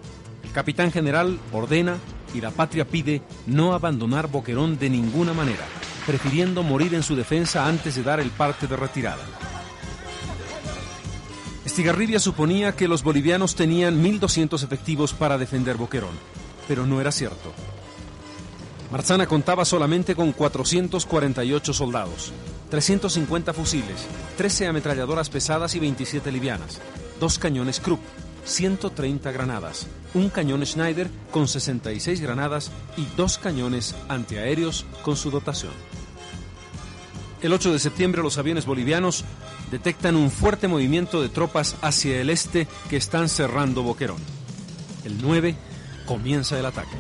Capitán 0.55 0.93
general 0.93 1.41
ordena 1.53 1.99
y 2.33 2.41
la 2.41 2.53
patria 2.53 2.87
pide 2.87 3.23
no 3.47 3.75
abandonar 3.75 4.29
Boquerón 4.29 4.79
de 4.79 4.89
ninguna 4.89 5.33
manera, 5.33 5.65
prefiriendo 6.07 6.63
morir 6.63 6.95
en 6.95 7.03
su 7.03 7.17
defensa 7.17 7.67
antes 7.67 7.97
de 7.97 8.05
dar 8.05 8.21
el 8.21 8.31
parte 8.31 8.69
de 8.69 8.77
retirada. 8.77 9.25
Estigarribia 11.65 12.21
suponía 12.21 12.77
que 12.77 12.87
los 12.87 13.03
bolivianos 13.03 13.57
tenían 13.57 14.01
1.200 14.01 14.63
efectivos 14.63 15.13
para 15.13 15.39
defender 15.39 15.77
Boquerón, 15.77 16.15
pero 16.69 16.87
no 16.87 17.01
era 17.01 17.11
cierto. 17.11 17.53
Marzana 18.93 19.27
contaba 19.27 19.65
solamente 19.65 20.15
con 20.15 20.31
448 20.31 21.73
soldados, 21.73 22.33
350 22.71 23.53
fusiles, 23.53 24.07
13 24.37 24.69
ametralladoras 24.69 25.31
pesadas 25.31 25.75
y 25.75 25.81
27 25.81 26.31
livianas, 26.31 26.81
dos 27.19 27.41
cañones 27.41 27.81
Krupp, 27.81 28.01
130 28.45 29.33
granadas, 29.33 29.87
un 30.15 30.29
cañón 30.29 30.65
Schneider 30.65 31.11
con 31.31 31.49
66 31.49 32.21
granadas 32.21 32.71
y 32.97 33.07
dos 33.17 33.39
cañones 33.39 33.95
antiaéreos 34.09 34.87
con 35.03 35.17
su 35.17 35.31
dotación. 35.31 35.73
El 37.43 37.53
8 37.53 37.73
de 37.73 37.79
septiembre 37.79 38.23
los 38.23 38.39
aviones 38.39 38.65
bolivianos 38.65 39.25
detectan 39.71 40.17
un 40.17 40.31
fuerte 40.31 40.69
movimiento 40.69 41.21
de 41.21 41.29
tropas 41.29 41.77
hacia 41.83 42.21
el 42.21 42.31
este 42.31 42.67
que 42.89 42.97
están 42.97 43.29
cerrando 43.29 43.83
Boquerón. 43.83 44.21
El 45.05 45.21
9 45.21 45.55
comienza 46.07 46.59
el 46.59 46.67
ataque. 46.67 46.97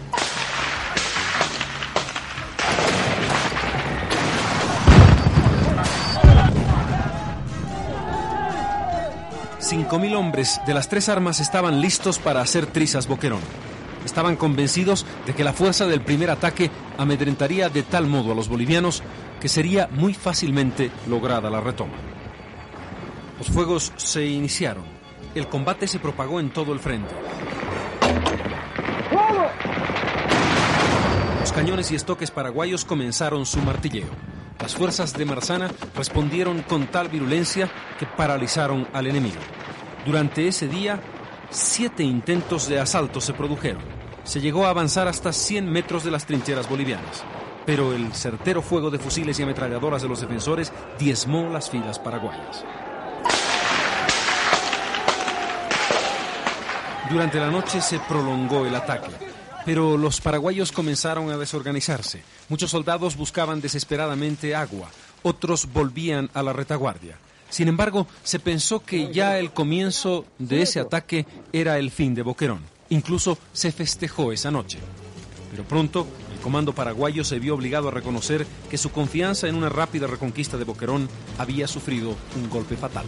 5.000 9.65 10.15
hombres 10.15 10.61
de 10.67 10.75
las 10.75 10.91
tres 10.91 11.09
armas 11.09 11.41
estaban 11.41 11.81
listos 11.81 12.19
para 12.19 12.43
hacer 12.43 12.67
trizas 12.67 13.09
Boquerón. 13.09 13.41
Estaban 14.05 14.37
convencidos 14.37 15.07
de 15.25 15.35
que 15.35 15.43
la 15.43 15.55
fuerza 15.55 15.87
del 15.87 16.03
primer 16.03 16.31
ataque 16.31 16.71
amedrentaría 16.99 17.71
de 17.71 17.83
tal 17.83 18.07
modo 18.07 18.33
a 18.33 18.35
los 18.35 18.49
bolivianos 18.49 19.03
que 19.41 19.49
sería 19.49 19.89
muy 19.91 20.13
fácilmente 20.13 20.91
lograda 21.09 21.49
la 21.49 21.63
retoma. 21.63 21.95
Los 23.39 23.49
fuegos 23.49 23.93
se 23.97 24.27
iniciaron. 24.27 24.85
El 25.35 25.49
combate 25.49 25.89
se 25.89 25.99
propagó 25.99 26.41
en 26.41 26.51
todo 26.51 26.75
el 26.75 26.79
frente. 26.79 27.15
Los 31.41 31.53
cañones 31.53 31.91
y 31.91 31.95
estoques 31.95 32.31
paraguayos 32.31 32.85
comenzaron 32.85 33.47
su 33.47 33.61
martilleo. 33.61 34.34
Las 34.61 34.75
fuerzas 34.75 35.13
de 35.13 35.25
Marzana 35.25 35.71
respondieron 35.95 36.63
con 36.63 36.87
tal 36.87 37.09
virulencia 37.09 37.69
que 37.99 38.07
paralizaron 38.07 38.89
al 38.93 39.07
enemigo. 39.07 39.41
Durante 40.07 40.49
ese 40.49 40.69
día, 40.69 41.01
siete 41.51 42.03
intentos 42.03 42.69
de 42.69 42.81
asalto 42.81 43.21
se 43.21 43.35
produjeron. 43.35 43.83
Se 44.23 44.41
llegó 44.41 44.67
a 44.67 44.71
avanzar 44.71 45.09
hasta 45.09 45.33
100 45.33 45.71
metros 45.71 46.05
de 46.05 46.11
las 46.11 46.25
trincheras 46.25 46.69
bolivianas, 46.69 47.25
pero 47.67 47.93
el 47.93 48.15
certero 48.15 48.63
fuego 48.63 48.91
de 48.91 48.99
fusiles 48.99 49.39
y 49.39 49.43
ametralladoras 49.43 50.03
de 50.03 50.09
los 50.09 50.21
defensores 50.21 50.73
diezmó 50.99 51.51
las 51.51 51.69
filas 51.69 51.99
paraguayas. 51.99 52.65
Durante 57.11 57.39
la 57.39 57.51
noche 57.51 57.83
se 57.83 57.99
prolongó 58.01 58.65
el 58.65 58.75
ataque, 58.75 59.11
pero 59.65 59.97
los 59.97 60.21
paraguayos 60.21 60.73
comenzaron 60.73 61.31
a 61.31 61.39
desorganizarse. 61.39 62.23
Muchos 62.49 62.71
soldados 62.71 63.17
buscaban 63.17 63.61
desesperadamente 63.61 64.55
agua, 64.55 64.91
otros 65.23 65.73
volvían 65.73 66.31
a 66.35 66.43
la 66.43 66.53
retaguardia. 66.53 67.19
Sin 67.51 67.69
embargo, 67.69 68.07
se 68.23 68.41
pensó 68.41 68.85
que 68.85 69.13
ya 69.13 69.39
el 69.39 69.53
comienzo 69.53 70.27
de 70.39 70.63
ese 70.63 70.81
ataque 70.81 71.27
era 71.53 71.79
el 71.79 71.91
fin 71.91 72.15
de 72.15 72.23
Boquerón. 72.23 72.61
Incluso 72.91 73.39
se 73.53 73.71
festejó 73.71 74.33
esa 74.33 74.51
noche. 74.51 74.79
Pero 75.51 75.63
pronto 75.63 76.07
el 76.33 76.41
comando 76.41 76.75
paraguayo 76.75 77.23
se 77.23 77.39
vio 77.39 77.55
obligado 77.55 77.89
a 77.89 77.93
reconocer 77.93 78.45
que 78.69 78.77
su 78.77 78.91
confianza 78.91 79.47
en 79.47 79.55
una 79.55 79.69
rápida 79.69 80.09
reconquista 80.09 80.57
de 80.57 80.65
Boquerón 80.65 81.09
había 81.39 81.69
sufrido 81.69 82.17
un 82.37 82.51
golpe 82.51 82.77
fatal. 82.77 83.07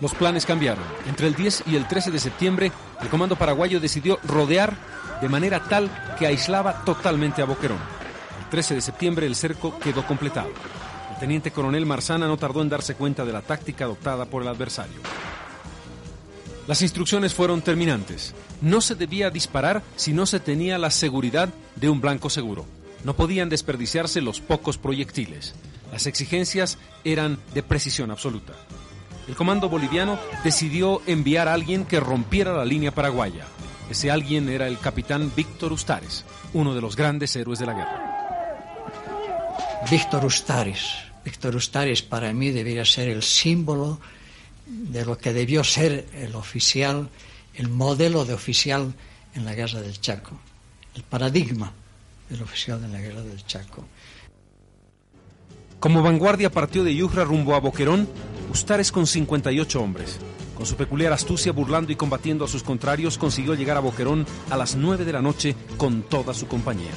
Los 0.00 0.14
planes 0.14 0.46
cambiaron. 0.46 0.84
Entre 1.06 1.26
el 1.26 1.34
10 1.34 1.64
y 1.66 1.76
el 1.76 1.86
13 1.86 2.10
de 2.10 2.18
septiembre, 2.18 2.72
el 3.02 3.08
comando 3.08 3.36
paraguayo 3.36 3.80
decidió 3.80 4.18
rodear 4.24 4.74
de 5.20 5.28
manera 5.28 5.62
tal 5.62 5.90
que 6.18 6.26
aislaba 6.26 6.84
totalmente 6.84 7.42
a 7.42 7.44
Boquerón. 7.44 7.78
El 8.42 8.50
13 8.50 8.76
de 8.76 8.80
septiembre 8.80 9.26
el 9.26 9.36
cerco 9.36 9.78
quedó 9.78 10.06
completado. 10.06 10.50
El 11.12 11.18
teniente 11.20 11.50
coronel 11.50 11.84
Marzana 11.84 12.26
no 12.26 12.38
tardó 12.38 12.62
en 12.62 12.70
darse 12.70 12.94
cuenta 12.94 13.26
de 13.26 13.32
la 13.32 13.42
táctica 13.42 13.84
adoptada 13.84 14.24
por 14.24 14.40
el 14.40 14.48
adversario. 14.48 15.00
Las 16.66 16.80
instrucciones 16.80 17.34
fueron 17.34 17.60
terminantes. 17.60 18.34
No 18.62 18.80
se 18.80 18.94
debía 18.94 19.28
disparar 19.28 19.82
si 19.96 20.14
no 20.14 20.24
se 20.24 20.40
tenía 20.40 20.78
la 20.78 20.90
seguridad 20.90 21.50
de 21.76 21.90
un 21.90 22.00
blanco 22.00 22.30
seguro. 22.30 22.64
No 23.04 23.14
podían 23.14 23.50
desperdiciarse 23.50 24.22
los 24.22 24.40
pocos 24.40 24.78
proyectiles. 24.78 25.54
Las 25.92 26.06
exigencias 26.06 26.78
eran 27.04 27.38
de 27.52 27.62
precisión 27.62 28.10
absoluta 28.10 28.54
el 29.30 29.36
comando 29.36 29.68
boliviano 29.68 30.18
decidió 30.42 31.02
enviar 31.06 31.46
a 31.46 31.54
alguien 31.54 31.84
que 31.84 32.00
rompiera 32.00 32.52
la 32.52 32.64
línea 32.64 32.92
paraguaya. 32.92 33.46
Ese 33.88 34.10
alguien 34.10 34.48
era 34.48 34.66
el 34.66 34.80
capitán 34.80 35.30
Víctor 35.36 35.72
Ustares, 35.72 36.24
uno 36.52 36.74
de 36.74 36.80
los 36.80 36.96
grandes 36.96 37.36
héroes 37.36 37.60
de 37.60 37.66
la 37.66 37.74
guerra. 37.74 38.96
Víctor 39.88 40.24
Ustares. 40.24 40.94
Víctor 41.24 41.54
Ustares 41.54 42.02
para 42.02 42.32
mí 42.32 42.50
debería 42.50 42.84
ser 42.84 43.06
el 43.08 43.22
símbolo 43.22 44.00
de 44.66 45.04
lo 45.04 45.16
que 45.16 45.32
debió 45.32 45.62
ser 45.62 46.08
el 46.12 46.34
oficial, 46.34 47.08
el 47.54 47.68
modelo 47.68 48.24
de 48.24 48.34
oficial 48.34 48.92
en 49.36 49.44
la 49.44 49.54
guerra 49.54 49.80
del 49.80 50.00
Chaco, 50.00 50.40
el 50.96 51.04
paradigma 51.04 51.72
del 52.28 52.42
oficial 52.42 52.82
en 52.82 52.90
la 52.90 53.00
guerra 53.00 53.22
del 53.22 53.46
Chaco. 53.46 53.86
Como 55.80 56.02
vanguardia 56.02 56.50
partió 56.50 56.84
de 56.84 56.94
Yujra 56.94 57.24
rumbo 57.24 57.54
a 57.54 57.58
Boquerón, 57.58 58.06
Ustares 58.52 58.92
con 58.92 59.06
58 59.06 59.80
hombres. 59.80 60.18
Con 60.54 60.66
su 60.66 60.76
peculiar 60.76 61.10
astucia, 61.14 61.52
burlando 61.52 61.90
y 61.90 61.96
combatiendo 61.96 62.44
a 62.44 62.48
sus 62.48 62.62
contrarios, 62.62 63.16
consiguió 63.16 63.54
llegar 63.54 63.78
a 63.78 63.80
Boquerón 63.80 64.26
a 64.50 64.58
las 64.58 64.76
9 64.76 65.06
de 65.06 65.12
la 65.14 65.22
noche 65.22 65.56
con 65.78 66.02
toda 66.02 66.34
su 66.34 66.48
compañía. 66.48 66.90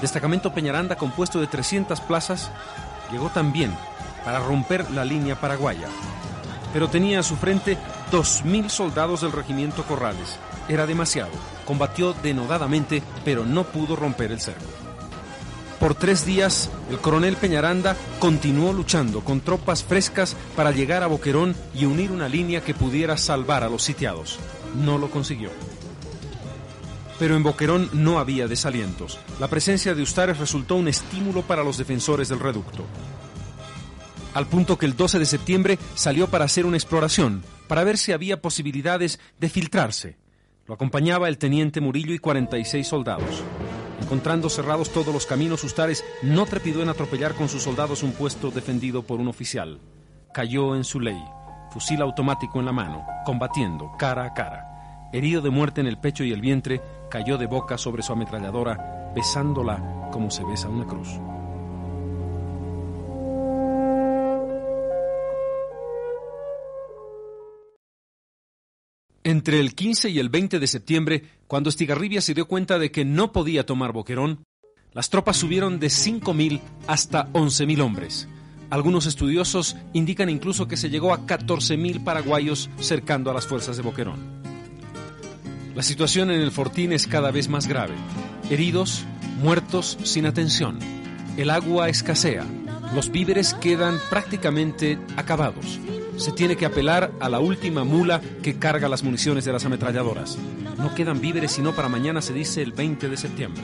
Destacamento 0.00 0.54
Peñaranda, 0.54 0.94
compuesto 0.94 1.40
de 1.40 1.48
300 1.48 2.00
plazas, 2.02 2.52
llegó 3.10 3.30
también 3.30 3.76
para 4.24 4.38
romper 4.38 4.88
la 4.92 5.04
línea 5.04 5.40
paraguaya. 5.40 5.88
Pero 6.72 6.86
tenía 6.86 7.18
a 7.18 7.24
su 7.24 7.34
frente 7.34 7.76
2.000 8.12 8.68
soldados 8.68 9.22
del 9.22 9.32
regimiento 9.32 9.82
Corrales. 9.82 10.38
Era 10.68 10.86
demasiado. 10.86 11.32
Combatió 11.64 12.12
denodadamente, 12.12 13.02
pero 13.24 13.44
no 13.44 13.64
pudo 13.64 13.96
romper 13.96 14.30
el 14.30 14.40
cerco. 14.40 14.87
Por 15.80 15.94
tres 15.94 16.26
días, 16.26 16.70
el 16.90 16.98
coronel 16.98 17.36
Peñaranda 17.36 17.96
continuó 18.18 18.72
luchando 18.72 19.20
con 19.20 19.40
tropas 19.40 19.84
frescas 19.84 20.36
para 20.56 20.72
llegar 20.72 21.04
a 21.04 21.06
Boquerón 21.06 21.54
y 21.72 21.84
unir 21.84 22.10
una 22.10 22.28
línea 22.28 22.62
que 22.62 22.74
pudiera 22.74 23.16
salvar 23.16 23.62
a 23.62 23.68
los 23.68 23.84
sitiados. 23.84 24.40
No 24.74 24.98
lo 24.98 25.08
consiguió. 25.08 25.50
Pero 27.20 27.36
en 27.36 27.44
Boquerón 27.44 27.90
no 27.92 28.18
había 28.18 28.48
desalientos. 28.48 29.20
La 29.38 29.48
presencia 29.48 29.94
de 29.94 30.02
Ustares 30.02 30.38
resultó 30.38 30.74
un 30.74 30.88
estímulo 30.88 31.42
para 31.42 31.62
los 31.62 31.78
defensores 31.78 32.28
del 32.28 32.40
reducto. 32.40 32.84
Al 34.34 34.46
punto 34.46 34.78
que 34.78 34.86
el 34.86 34.96
12 34.96 35.20
de 35.20 35.26
septiembre 35.26 35.78
salió 35.94 36.26
para 36.28 36.44
hacer 36.44 36.66
una 36.66 36.76
exploración, 36.76 37.44
para 37.68 37.84
ver 37.84 37.98
si 37.98 38.10
había 38.10 38.42
posibilidades 38.42 39.20
de 39.38 39.48
filtrarse. 39.48 40.16
Lo 40.66 40.74
acompañaba 40.74 41.28
el 41.28 41.38
teniente 41.38 41.80
Murillo 41.80 42.14
y 42.14 42.18
46 42.18 42.86
soldados. 42.86 43.42
Encontrando 44.08 44.48
cerrados 44.48 44.88
todos 44.88 45.12
los 45.12 45.26
caminos, 45.26 45.62
Ustares 45.64 46.02
no 46.22 46.46
trepidó 46.46 46.82
en 46.82 46.88
atropellar 46.88 47.34
con 47.34 47.46
sus 47.50 47.62
soldados 47.62 48.02
un 48.02 48.12
puesto 48.12 48.50
defendido 48.50 49.02
por 49.02 49.20
un 49.20 49.28
oficial. 49.28 49.80
Cayó 50.32 50.74
en 50.74 50.84
su 50.84 50.98
ley, 50.98 51.22
fusil 51.70 52.00
automático 52.00 52.58
en 52.58 52.64
la 52.64 52.72
mano, 52.72 53.04
combatiendo 53.26 53.92
cara 53.98 54.24
a 54.24 54.32
cara. 54.32 55.10
Herido 55.12 55.42
de 55.42 55.50
muerte 55.50 55.82
en 55.82 55.86
el 55.86 55.98
pecho 55.98 56.24
y 56.24 56.32
el 56.32 56.40
vientre, 56.40 56.80
cayó 57.10 57.36
de 57.36 57.44
boca 57.44 57.76
sobre 57.76 58.02
su 58.02 58.14
ametralladora, 58.14 59.12
besándola 59.14 60.08
como 60.10 60.30
se 60.30 60.42
besa 60.42 60.70
una 60.70 60.86
cruz. 60.86 61.20
Entre 69.38 69.60
el 69.60 69.76
15 69.76 70.10
y 70.10 70.18
el 70.18 70.30
20 70.30 70.58
de 70.58 70.66
septiembre, 70.66 71.22
cuando 71.46 71.70
Estigarribia 71.70 72.20
se 72.20 72.34
dio 72.34 72.48
cuenta 72.48 72.76
de 72.76 72.90
que 72.90 73.04
no 73.04 73.30
podía 73.30 73.64
tomar 73.64 73.92
Boquerón, 73.92 74.44
las 74.92 75.10
tropas 75.10 75.36
subieron 75.36 75.78
de 75.78 75.86
5.000 75.86 76.60
hasta 76.88 77.32
11.000 77.32 77.80
hombres. 77.80 78.28
Algunos 78.68 79.06
estudiosos 79.06 79.76
indican 79.92 80.28
incluso 80.28 80.66
que 80.66 80.76
se 80.76 80.90
llegó 80.90 81.14
a 81.14 81.24
14.000 81.24 82.02
paraguayos 82.02 82.68
cercando 82.80 83.30
a 83.30 83.34
las 83.34 83.46
fuerzas 83.46 83.76
de 83.76 83.84
Boquerón. 83.84 84.18
La 85.76 85.84
situación 85.84 86.32
en 86.32 86.40
el 86.40 86.50
fortín 86.50 86.92
es 86.92 87.06
cada 87.06 87.30
vez 87.30 87.48
más 87.48 87.68
grave. 87.68 87.94
Heridos, 88.50 89.04
muertos 89.40 89.98
sin 90.02 90.26
atención. 90.26 90.80
El 91.36 91.50
agua 91.50 91.88
escasea. 91.88 92.44
Los 92.92 93.12
víveres 93.12 93.54
quedan 93.54 94.00
prácticamente 94.10 94.98
acabados 95.16 95.78
se 96.18 96.32
tiene 96.32 96.56
que 96.56 96.66
apelar 96.66 97.12
a 97.20 97.28
la 97.28 97.38
última 97.40 97.84
mula 97.84 98.20
que 98.42 98.58
carga 98.58 98.88
las 98.88 99.02
municiones 99.02 99.44
de 99.44 99.52
las 99.52 99.64
ametralladoras. 99.64 100.36
No 100.76 100.94
quedan 100.94 101.20
víveres 101.20 101.52
sino 101.52 101.74
para 101.74 101.88
mañana, 101.88 102.20
se 102.20 102.32
dice 102.32 102.60
el 102.60 102.72
20 102.72 103.08
de 103.08 103.16
septiembre. 103.16 103.62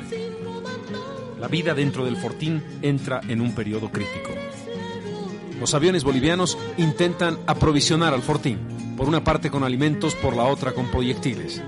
La 1.41 1.49
vida 1.49 1.75
dentro 1.75 2.05
del 2.05 2.17
fortín 2.17 2.63
entra 2.81 3.21
en 3.29 3.41
un 3.41 3.55
periodo 3.55 3.91
crítico. 3.91 4.31
Los 5.61 5.75
aviones 5.75 6.05
bolivianos 6.05 6.57
intentan 6.79 7.39
aprovisionar 7.47 8.15
al 8.15 8.23
fortín, 8.23 8.59
por 8.97 9.09
una 9.09 9.25
parte 9.25 9.51
con 9.51 9.65
alimentos, 9.65 10.15
por 10.15 10.37
la 10.37 10.45
otra 10.45 10.73
con 10.73 10.91
proyectiles. 10.91 11.61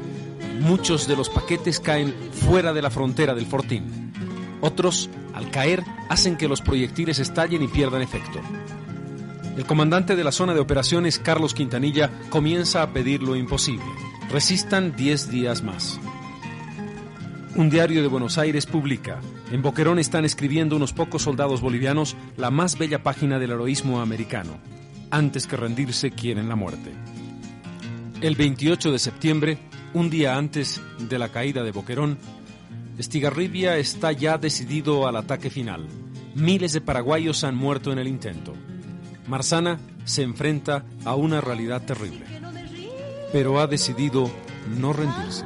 Muchos 0.61 1.07
de 1.07 1.17
los 1.17 1.29
paquetes 1.29 1.81
caen 1.81 2.15
fuera 2.33 2.73
de 2.73 2.83
la 2.83 2.91
frontera 2.91 3.35
del 3.35 3.47
fortín. 3.47 4.13
Otros, 4.61 5.11
al 5.35 5.51
caer, 5.51 5.85
hacen 6.09 6.37
que 6.37 6.49
los 6.49 6.61
proyectiles 6.61 7.19
estallen 7.19 7.63
y 7.63 7.69
pierdan 7.69 8.03
efecto. 8.03 8.41
El 9.57 9.65
comandante 9.65 10.17
de 10.17 10.25
la 10.25 10.33
zona 10.33 10.53
de 10.53 10.61
operaciones, 10.61 11.19
Carlos 11.19 11.55
Quintanilla, 11.55 12.11
comienza 12.29 12.83
a 12.83 12.93
pedir 12.93 13.23
lo 13.23 13.37
imposible. 13.37 13.87
Resistan 14.31 14.95
10 14.95 15.31
días 15.31 15.63
más. 15.63 15.99
Un 17.55 17.71
diario 17.71 18.03
de 18.03 18.09
Buenos 18.09 18.37
Aires 18.37 18.67
publica, 18.67 19.19
en 19.51 19.63
Boquerón 19.63 19.99
están 19.99 20.27
escribiendo 20.27 20.77
unos 20.77 20.93
pocos 20.93 21.23
soldados 21.23 21.63
bolivianos 21.63 22.17
la 22.37 22.51
más 22.51 22.77
bella 22.77 23.03
página 23.03 23.39
del 23.39 23.53
heroísmo 23.53 24.03
americano. 24.03 24.59
Antes 25.11 25.47
que 25.47 25.57
rendirse 25.57 26.11
quieren 26.11 26.51
la 26.51 26.57
muerte. 26.57 26.93
El 28.21 28.35
28 28.35 28.93
de 28.93 28.99
septiembre, 28.99 29.59
un 29.95 30.11
día 30.11 30.37
antes 30.37 30.83
de 30.99 31.19
la 31.19 31.31
caída 31.31 31.63
de 31.63 31.73
Boquerón, 31.73 32.19
Estigarribia 32.99 33.79
está 33.79 34.13
ya 34.13 34.37
decidido 34.37 35.09
al 35.09 35.17
ataque 35.17 35.49
final. 35.49 35.87
Miles 36.35 36.75
de 36.75 36.83
paraguayos 36.83 37.43
han 37.43 37.57
muerto 37.57 37.91
en 37.91 37.99
el 37.99 38.09
intento. 38.09 38.53
Marzana 39.27 39.79
se 40.05 40.23
enfrenta 40.23 40.85
a 41.05 41.15
una 41.15 41.41
realidad 41.41 41.83
terrible, 41.83 42.25
pero 43.33 43.61
ha 43.61 43.67
decidido 43.67 44.31
no 44.79 44.93
rendirse. 44.93 45.45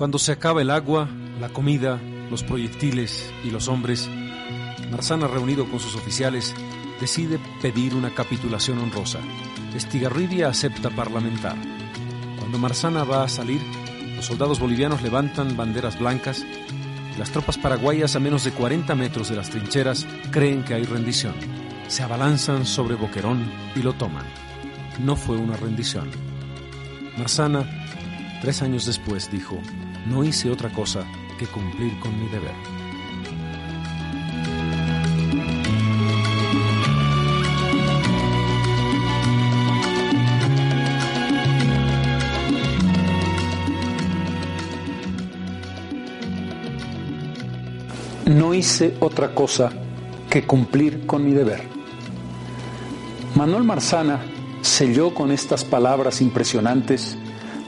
Cuando 0.00 0.18
se 0.18 0.32
acaba 0.32 0.62
el 0.62 0.70
agua, 0.70 1.10
la 1.42 1.50
comida, 1.50 2.00
los 2.30 2.42
proyectiles 2.42 3.30
y 3.44 3.50
los 3.50 3.68
hombres, 3.68 4.08
Marzana, 4.90 5.28
reunido 5.28 5.66
con 5.68 5.78
sus 5.78 5.94
oficiales, 5.94 6.54
decide 6.98 7.38
pedir 7.60 7.94
una 7.94 8.14
capitulación 8.14 8.78
honrosa. 8.78 9.18
Estigarribia 9.74 10.48
acepta 10.48 10.88
parlamentar. 10.88 11.54
Cuando 12.38 12.56
Marzana 12.56 13.04
va 13.04 13.24
a 13.24 13.28
salir, 13.28 13.60
los 14.16 14.24
soldados 14.24 14.58
bolivianos 14.58 15.02
levantan 15.02 15.54
banderas 15.54 15.98
blancas 15.98 16.46
y 17.14 17.18
las 17.18 17.30
tropas 17.30 17.58
paraguayas 17.58 18.16
a 18.16 18.20
menos 18.20 18.42
de 18.44 18.52
40 18.52 18.94
metros 18.94 19.28
de 19.28 19.36
las 19.36 19.50
trincheras 19.50 20.06
creen 20.30 20.64
que 20.64 20.72
hay 20.72 20.84
rendición. 20.84 21.34
Se 21.88 22.02
abalanzan 22.02 22.64
sobre 22.64 22.94
Boquerón 22.94 23.52
y 23.76 23.82
lo 23.82 23.92
toman. 23.92 24.24
No 25.04 25.14
fue 25.14 25.36
una 25.36 25.58
rendición. 25.58 26.10
Marzana, 27.18 27.68
tres 28.40 28.62
años 28.62 28.86
después, 28.86 29.30
dijo, 29.30 29.60
no 30.06 30.24
hice 30.24 30.50
otra 30.50 30.70
cosa 30.70 31.04
que 31.38 31.46
cumplir 31.46 31.98
con 32.00 32.18
mi 32.18 32.28
deber. 32.28 32.80
no 48.30 48.54
hice 48.54 48.96
otra 49.00 49.34
cosa 49.34 49.70
que 50.30 50.46
cumplir 50.46 51.04
con 51.04 51.24
mi 51.24 51.32
deber. 51.32 51.62
Manuel 53.34 53.64
Marzana 53.64 54.20
selló 54.60 55.12
con 55.12 55.32
estas 55.32 55.64
palabras 55.64 56.20
impresionantes 56.20 57.18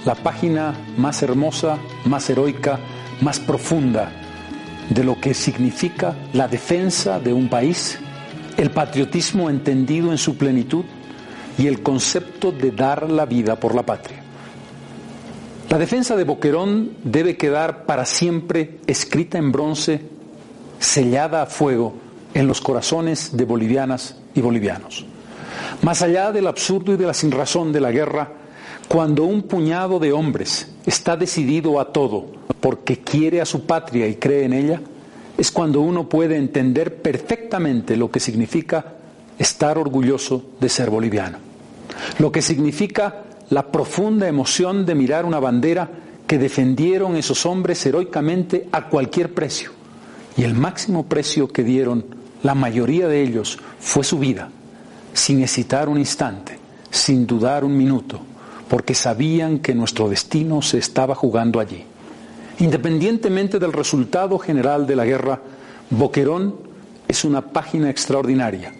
la 0.05 0.15
página 0.15 0.75
más 0.97 1.23
hermosa, 1.23 1.79
más 2.05 2.29
heroica, 2.31 2.79
más 3.21 3.39
profunda 3.39 4.11
de 4.91 5.05
lo 5.05 5.21
que 5.21 5.35
significa 5.35 6.15
la 6.33 6.49
defensa 6.49 7.21
de 7.21 7.33
un 7.33 7.49
país, 7.49 7.99
el 8.57 8.71
patriotismo 8.71 9.49
entendido 9.49 10.11
en 10.11 10.19
su 10.19 10.37
plenitud 10.37 10.85
y 11.59 11.67
el 11.67 11.83
concepto 11.83 12.53
de 12.53 12.71
dar 12.71 13.11
la 13.11 13.27
vida 13.27 13.57
por 13.57 13.75
la 13.75 13.85
patria. 13.85 14.19
La 15.69 15.79
defensa 15.79 16.17
de 16.17 16.25
Boquerón 16.25 16.97
debe 17.03 17.37
quedar 17.37 17.87
para 17.87 18.05
siempre 18.05 18.81
escrita 18.87 19.39
en 19.39 19.53
bronce 19.53 20.03
sellada 20.79 21.43
a 21.43 21.47
fuego 21.47 21.95
en 22.35 22.47
los 22.47 22.61
corazones 22.61 23.37
de 23.37 23.45
bolivianas 23.45 24.17
y 24.35 24.41
bolivianos. 24.41 25.07
Más 25.83 26.03
allá 26.03 26.33
del 26.33 26.47
absurdo 26.47 26.93
y 26.93 26.97
de 26.97 27.07
la 27.07 27.15
sinrazón 27.15 27.73
de 27.73 27.81
la 27.81 27.91
guerra, 27.91 28.41
cuando 28.93 29.24
un 29.24 29.40
puñado 29.45 29.99
de 29.99 30.12
hombres 30.12 30.68
está 30.84 31.16
decidido 31.16 31.80
a 31.80 31.95
todo 31.95 32.26
porque 32.61 32.99
quiere 32.99 33.40
a 33.40 33.47
su 33.47 33.64
patria 33.64 34.07
y 34.07 34.16
cree 34.16 34.45
en 34.45 34.53
ella, 34.53 34.82
es 35.38 35.51
cuando 35.51 35.80
uno 35.80 36.11
puede 36.11 36.36
entender 36.36 37.01
perfectamente 37.01 37.97
lo 37.97 38.11
que 38.11 38.20
significa 38.20 38.84
estar 39.38 39.78
orgulloso 39.78 40.45
de 40.61 40.68
ser 40.68 40.90
boliviano. 40.90 41.38
Lo 42.18 42.30
que 42.30 42.43
significa 42.43 43.22
la 43.49 43.72
profunda 43.72 44.28
emoción 44.28 44.84
de 44.84 44.95
mirar 44.95 45.24
una 45.24 45.40
bandera 45.40 45.88
que 46.26 46.36
defendieron 46.36 47.16
esos 47.16 47.47
hombres 47.47 47.86
heroicamente 47.86 48.68
a 48.72 48.90
cualquier 48.90 49.32
precio 49.32 49.70
y 50.36 50.43
el 50.43 50.53
máximo 50.53 51.07
precio 51.07 51.49
que 51.49 51.64
dieron 51.64 52.05
la 52.43 52.55
mayoría 52.55 53.09
de 53.09 53.22
ellos 53.22 53.59
fue 53.80 54.05
su 54.05 54.18
vida, 54.18 54.51
sin 55.14 55.43
hesitar 55.43 55.88
un 55.88 55.99
instante, 55.99 56.59
sin 56.90 57.26
dudar 57.26 57.64
un 57.64 57.74
minuto, 57.74 58.20
porque 58.69 58.95
sabían 58.95 59.59
que 59.59 59.75
nuestro 59.75 60.09
destino 60.09 60.63
se 60.63 60.79
estaba 60.79 61.15
jugando 61.15 61.61
allí. 61.61 61.85
Independientemente 62.59 63.59
del 63.59 63.73
resultado 63.73 64.39
general 64.39 64.87
de 64.87 64.97
la 64.97 65.05
guerra, 65.05 65.41
Boquerón 65.91 66.57
es 67.09 67.25
una 67.25 67.43
página 67.43 67.91
extraordinaria 67.91 68.73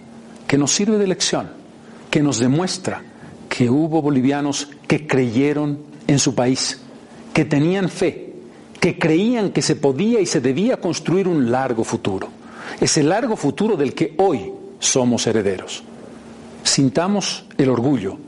que 0.47 0.59
nos 0.59 0.73
sirve 0.73 0.99
de 0.99 1.07
lección, 1.07 1.51
que 2.11 2.23
nos 2.23 2.39
demuestra 2.39 3.03
que 3.49 3.69
hubo 3.69 4.01
bolivianos 4.01 4.69
que 4.87 5.07
creyeron 5.07 5.79
en 6.07 6.19
su 6.19 6.35
país, 6.35 6.81
que 7.33 7.45
tenían 7.45 7.89
fe 7.89 8.33
que 8.83 8.99
creían 8.99 9.51
que 9.53 9.63
se 9.63 9.77
podía 9.77 10.21
y 10.21 10.27
se 10.27 10.41
debía 10.41 10.79
construir 10.79 11.29
un 11.29 11.53
largo 11.53 11.85
futuro. 11.85 12.27
Ese 12.81 13.05
largo 13.05 13.37
futuro 13.37 13.77
del 13.77 13.95
que 13.95 14.17
hoy 14.19 14.53
somos 14.81 15.25
herederos. 15.29 15.85
Sintamos 16.65 17.45
el 17.57 17.71
orgullo 17.71 18.19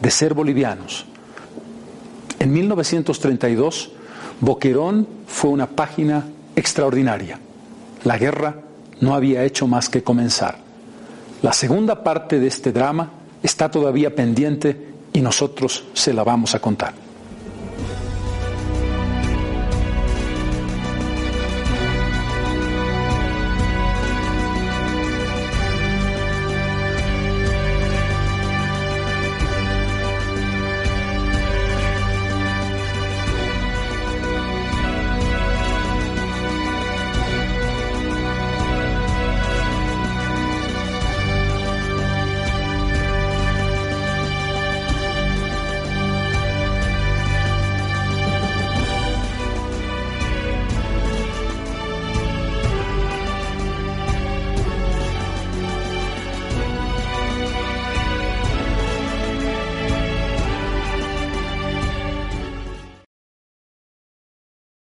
de 0.00 0.10
ser 0.10 0.34
bolivianos. 0.34 1.06
En 2.38 2.52
1932, 2.52 3.90
Boquerón 4.40 5.06
fue 5.26 5.50
una 5.50 5.66
página 5.66 6.24
extraordinaria. 6.56 7.38
La 8.04 8.18
guerra 8.18 8.56
no 9.00 9.14
había 9.14 9.44
hecho 9.44 9.66
más 9.66 9.88
que 9.88 10.02
comenzar. 10.02 10.58
La 11.42 11.52
segunda 11.52 12.02
parte 12.02 12.38
de 12.38 12.46
este 12.46 12.72
drama 12.72 13.10
está 13.42 13.70
todavía 13.70 14.14
pendiente 14.14 14.94
y 15.12 15.20
nosotros 15.20 15.84
se 15.92 16.12
la 16.12 16.24
vamos 16.24 16.54
a 16.54 16.60
contar. 16.60 17.03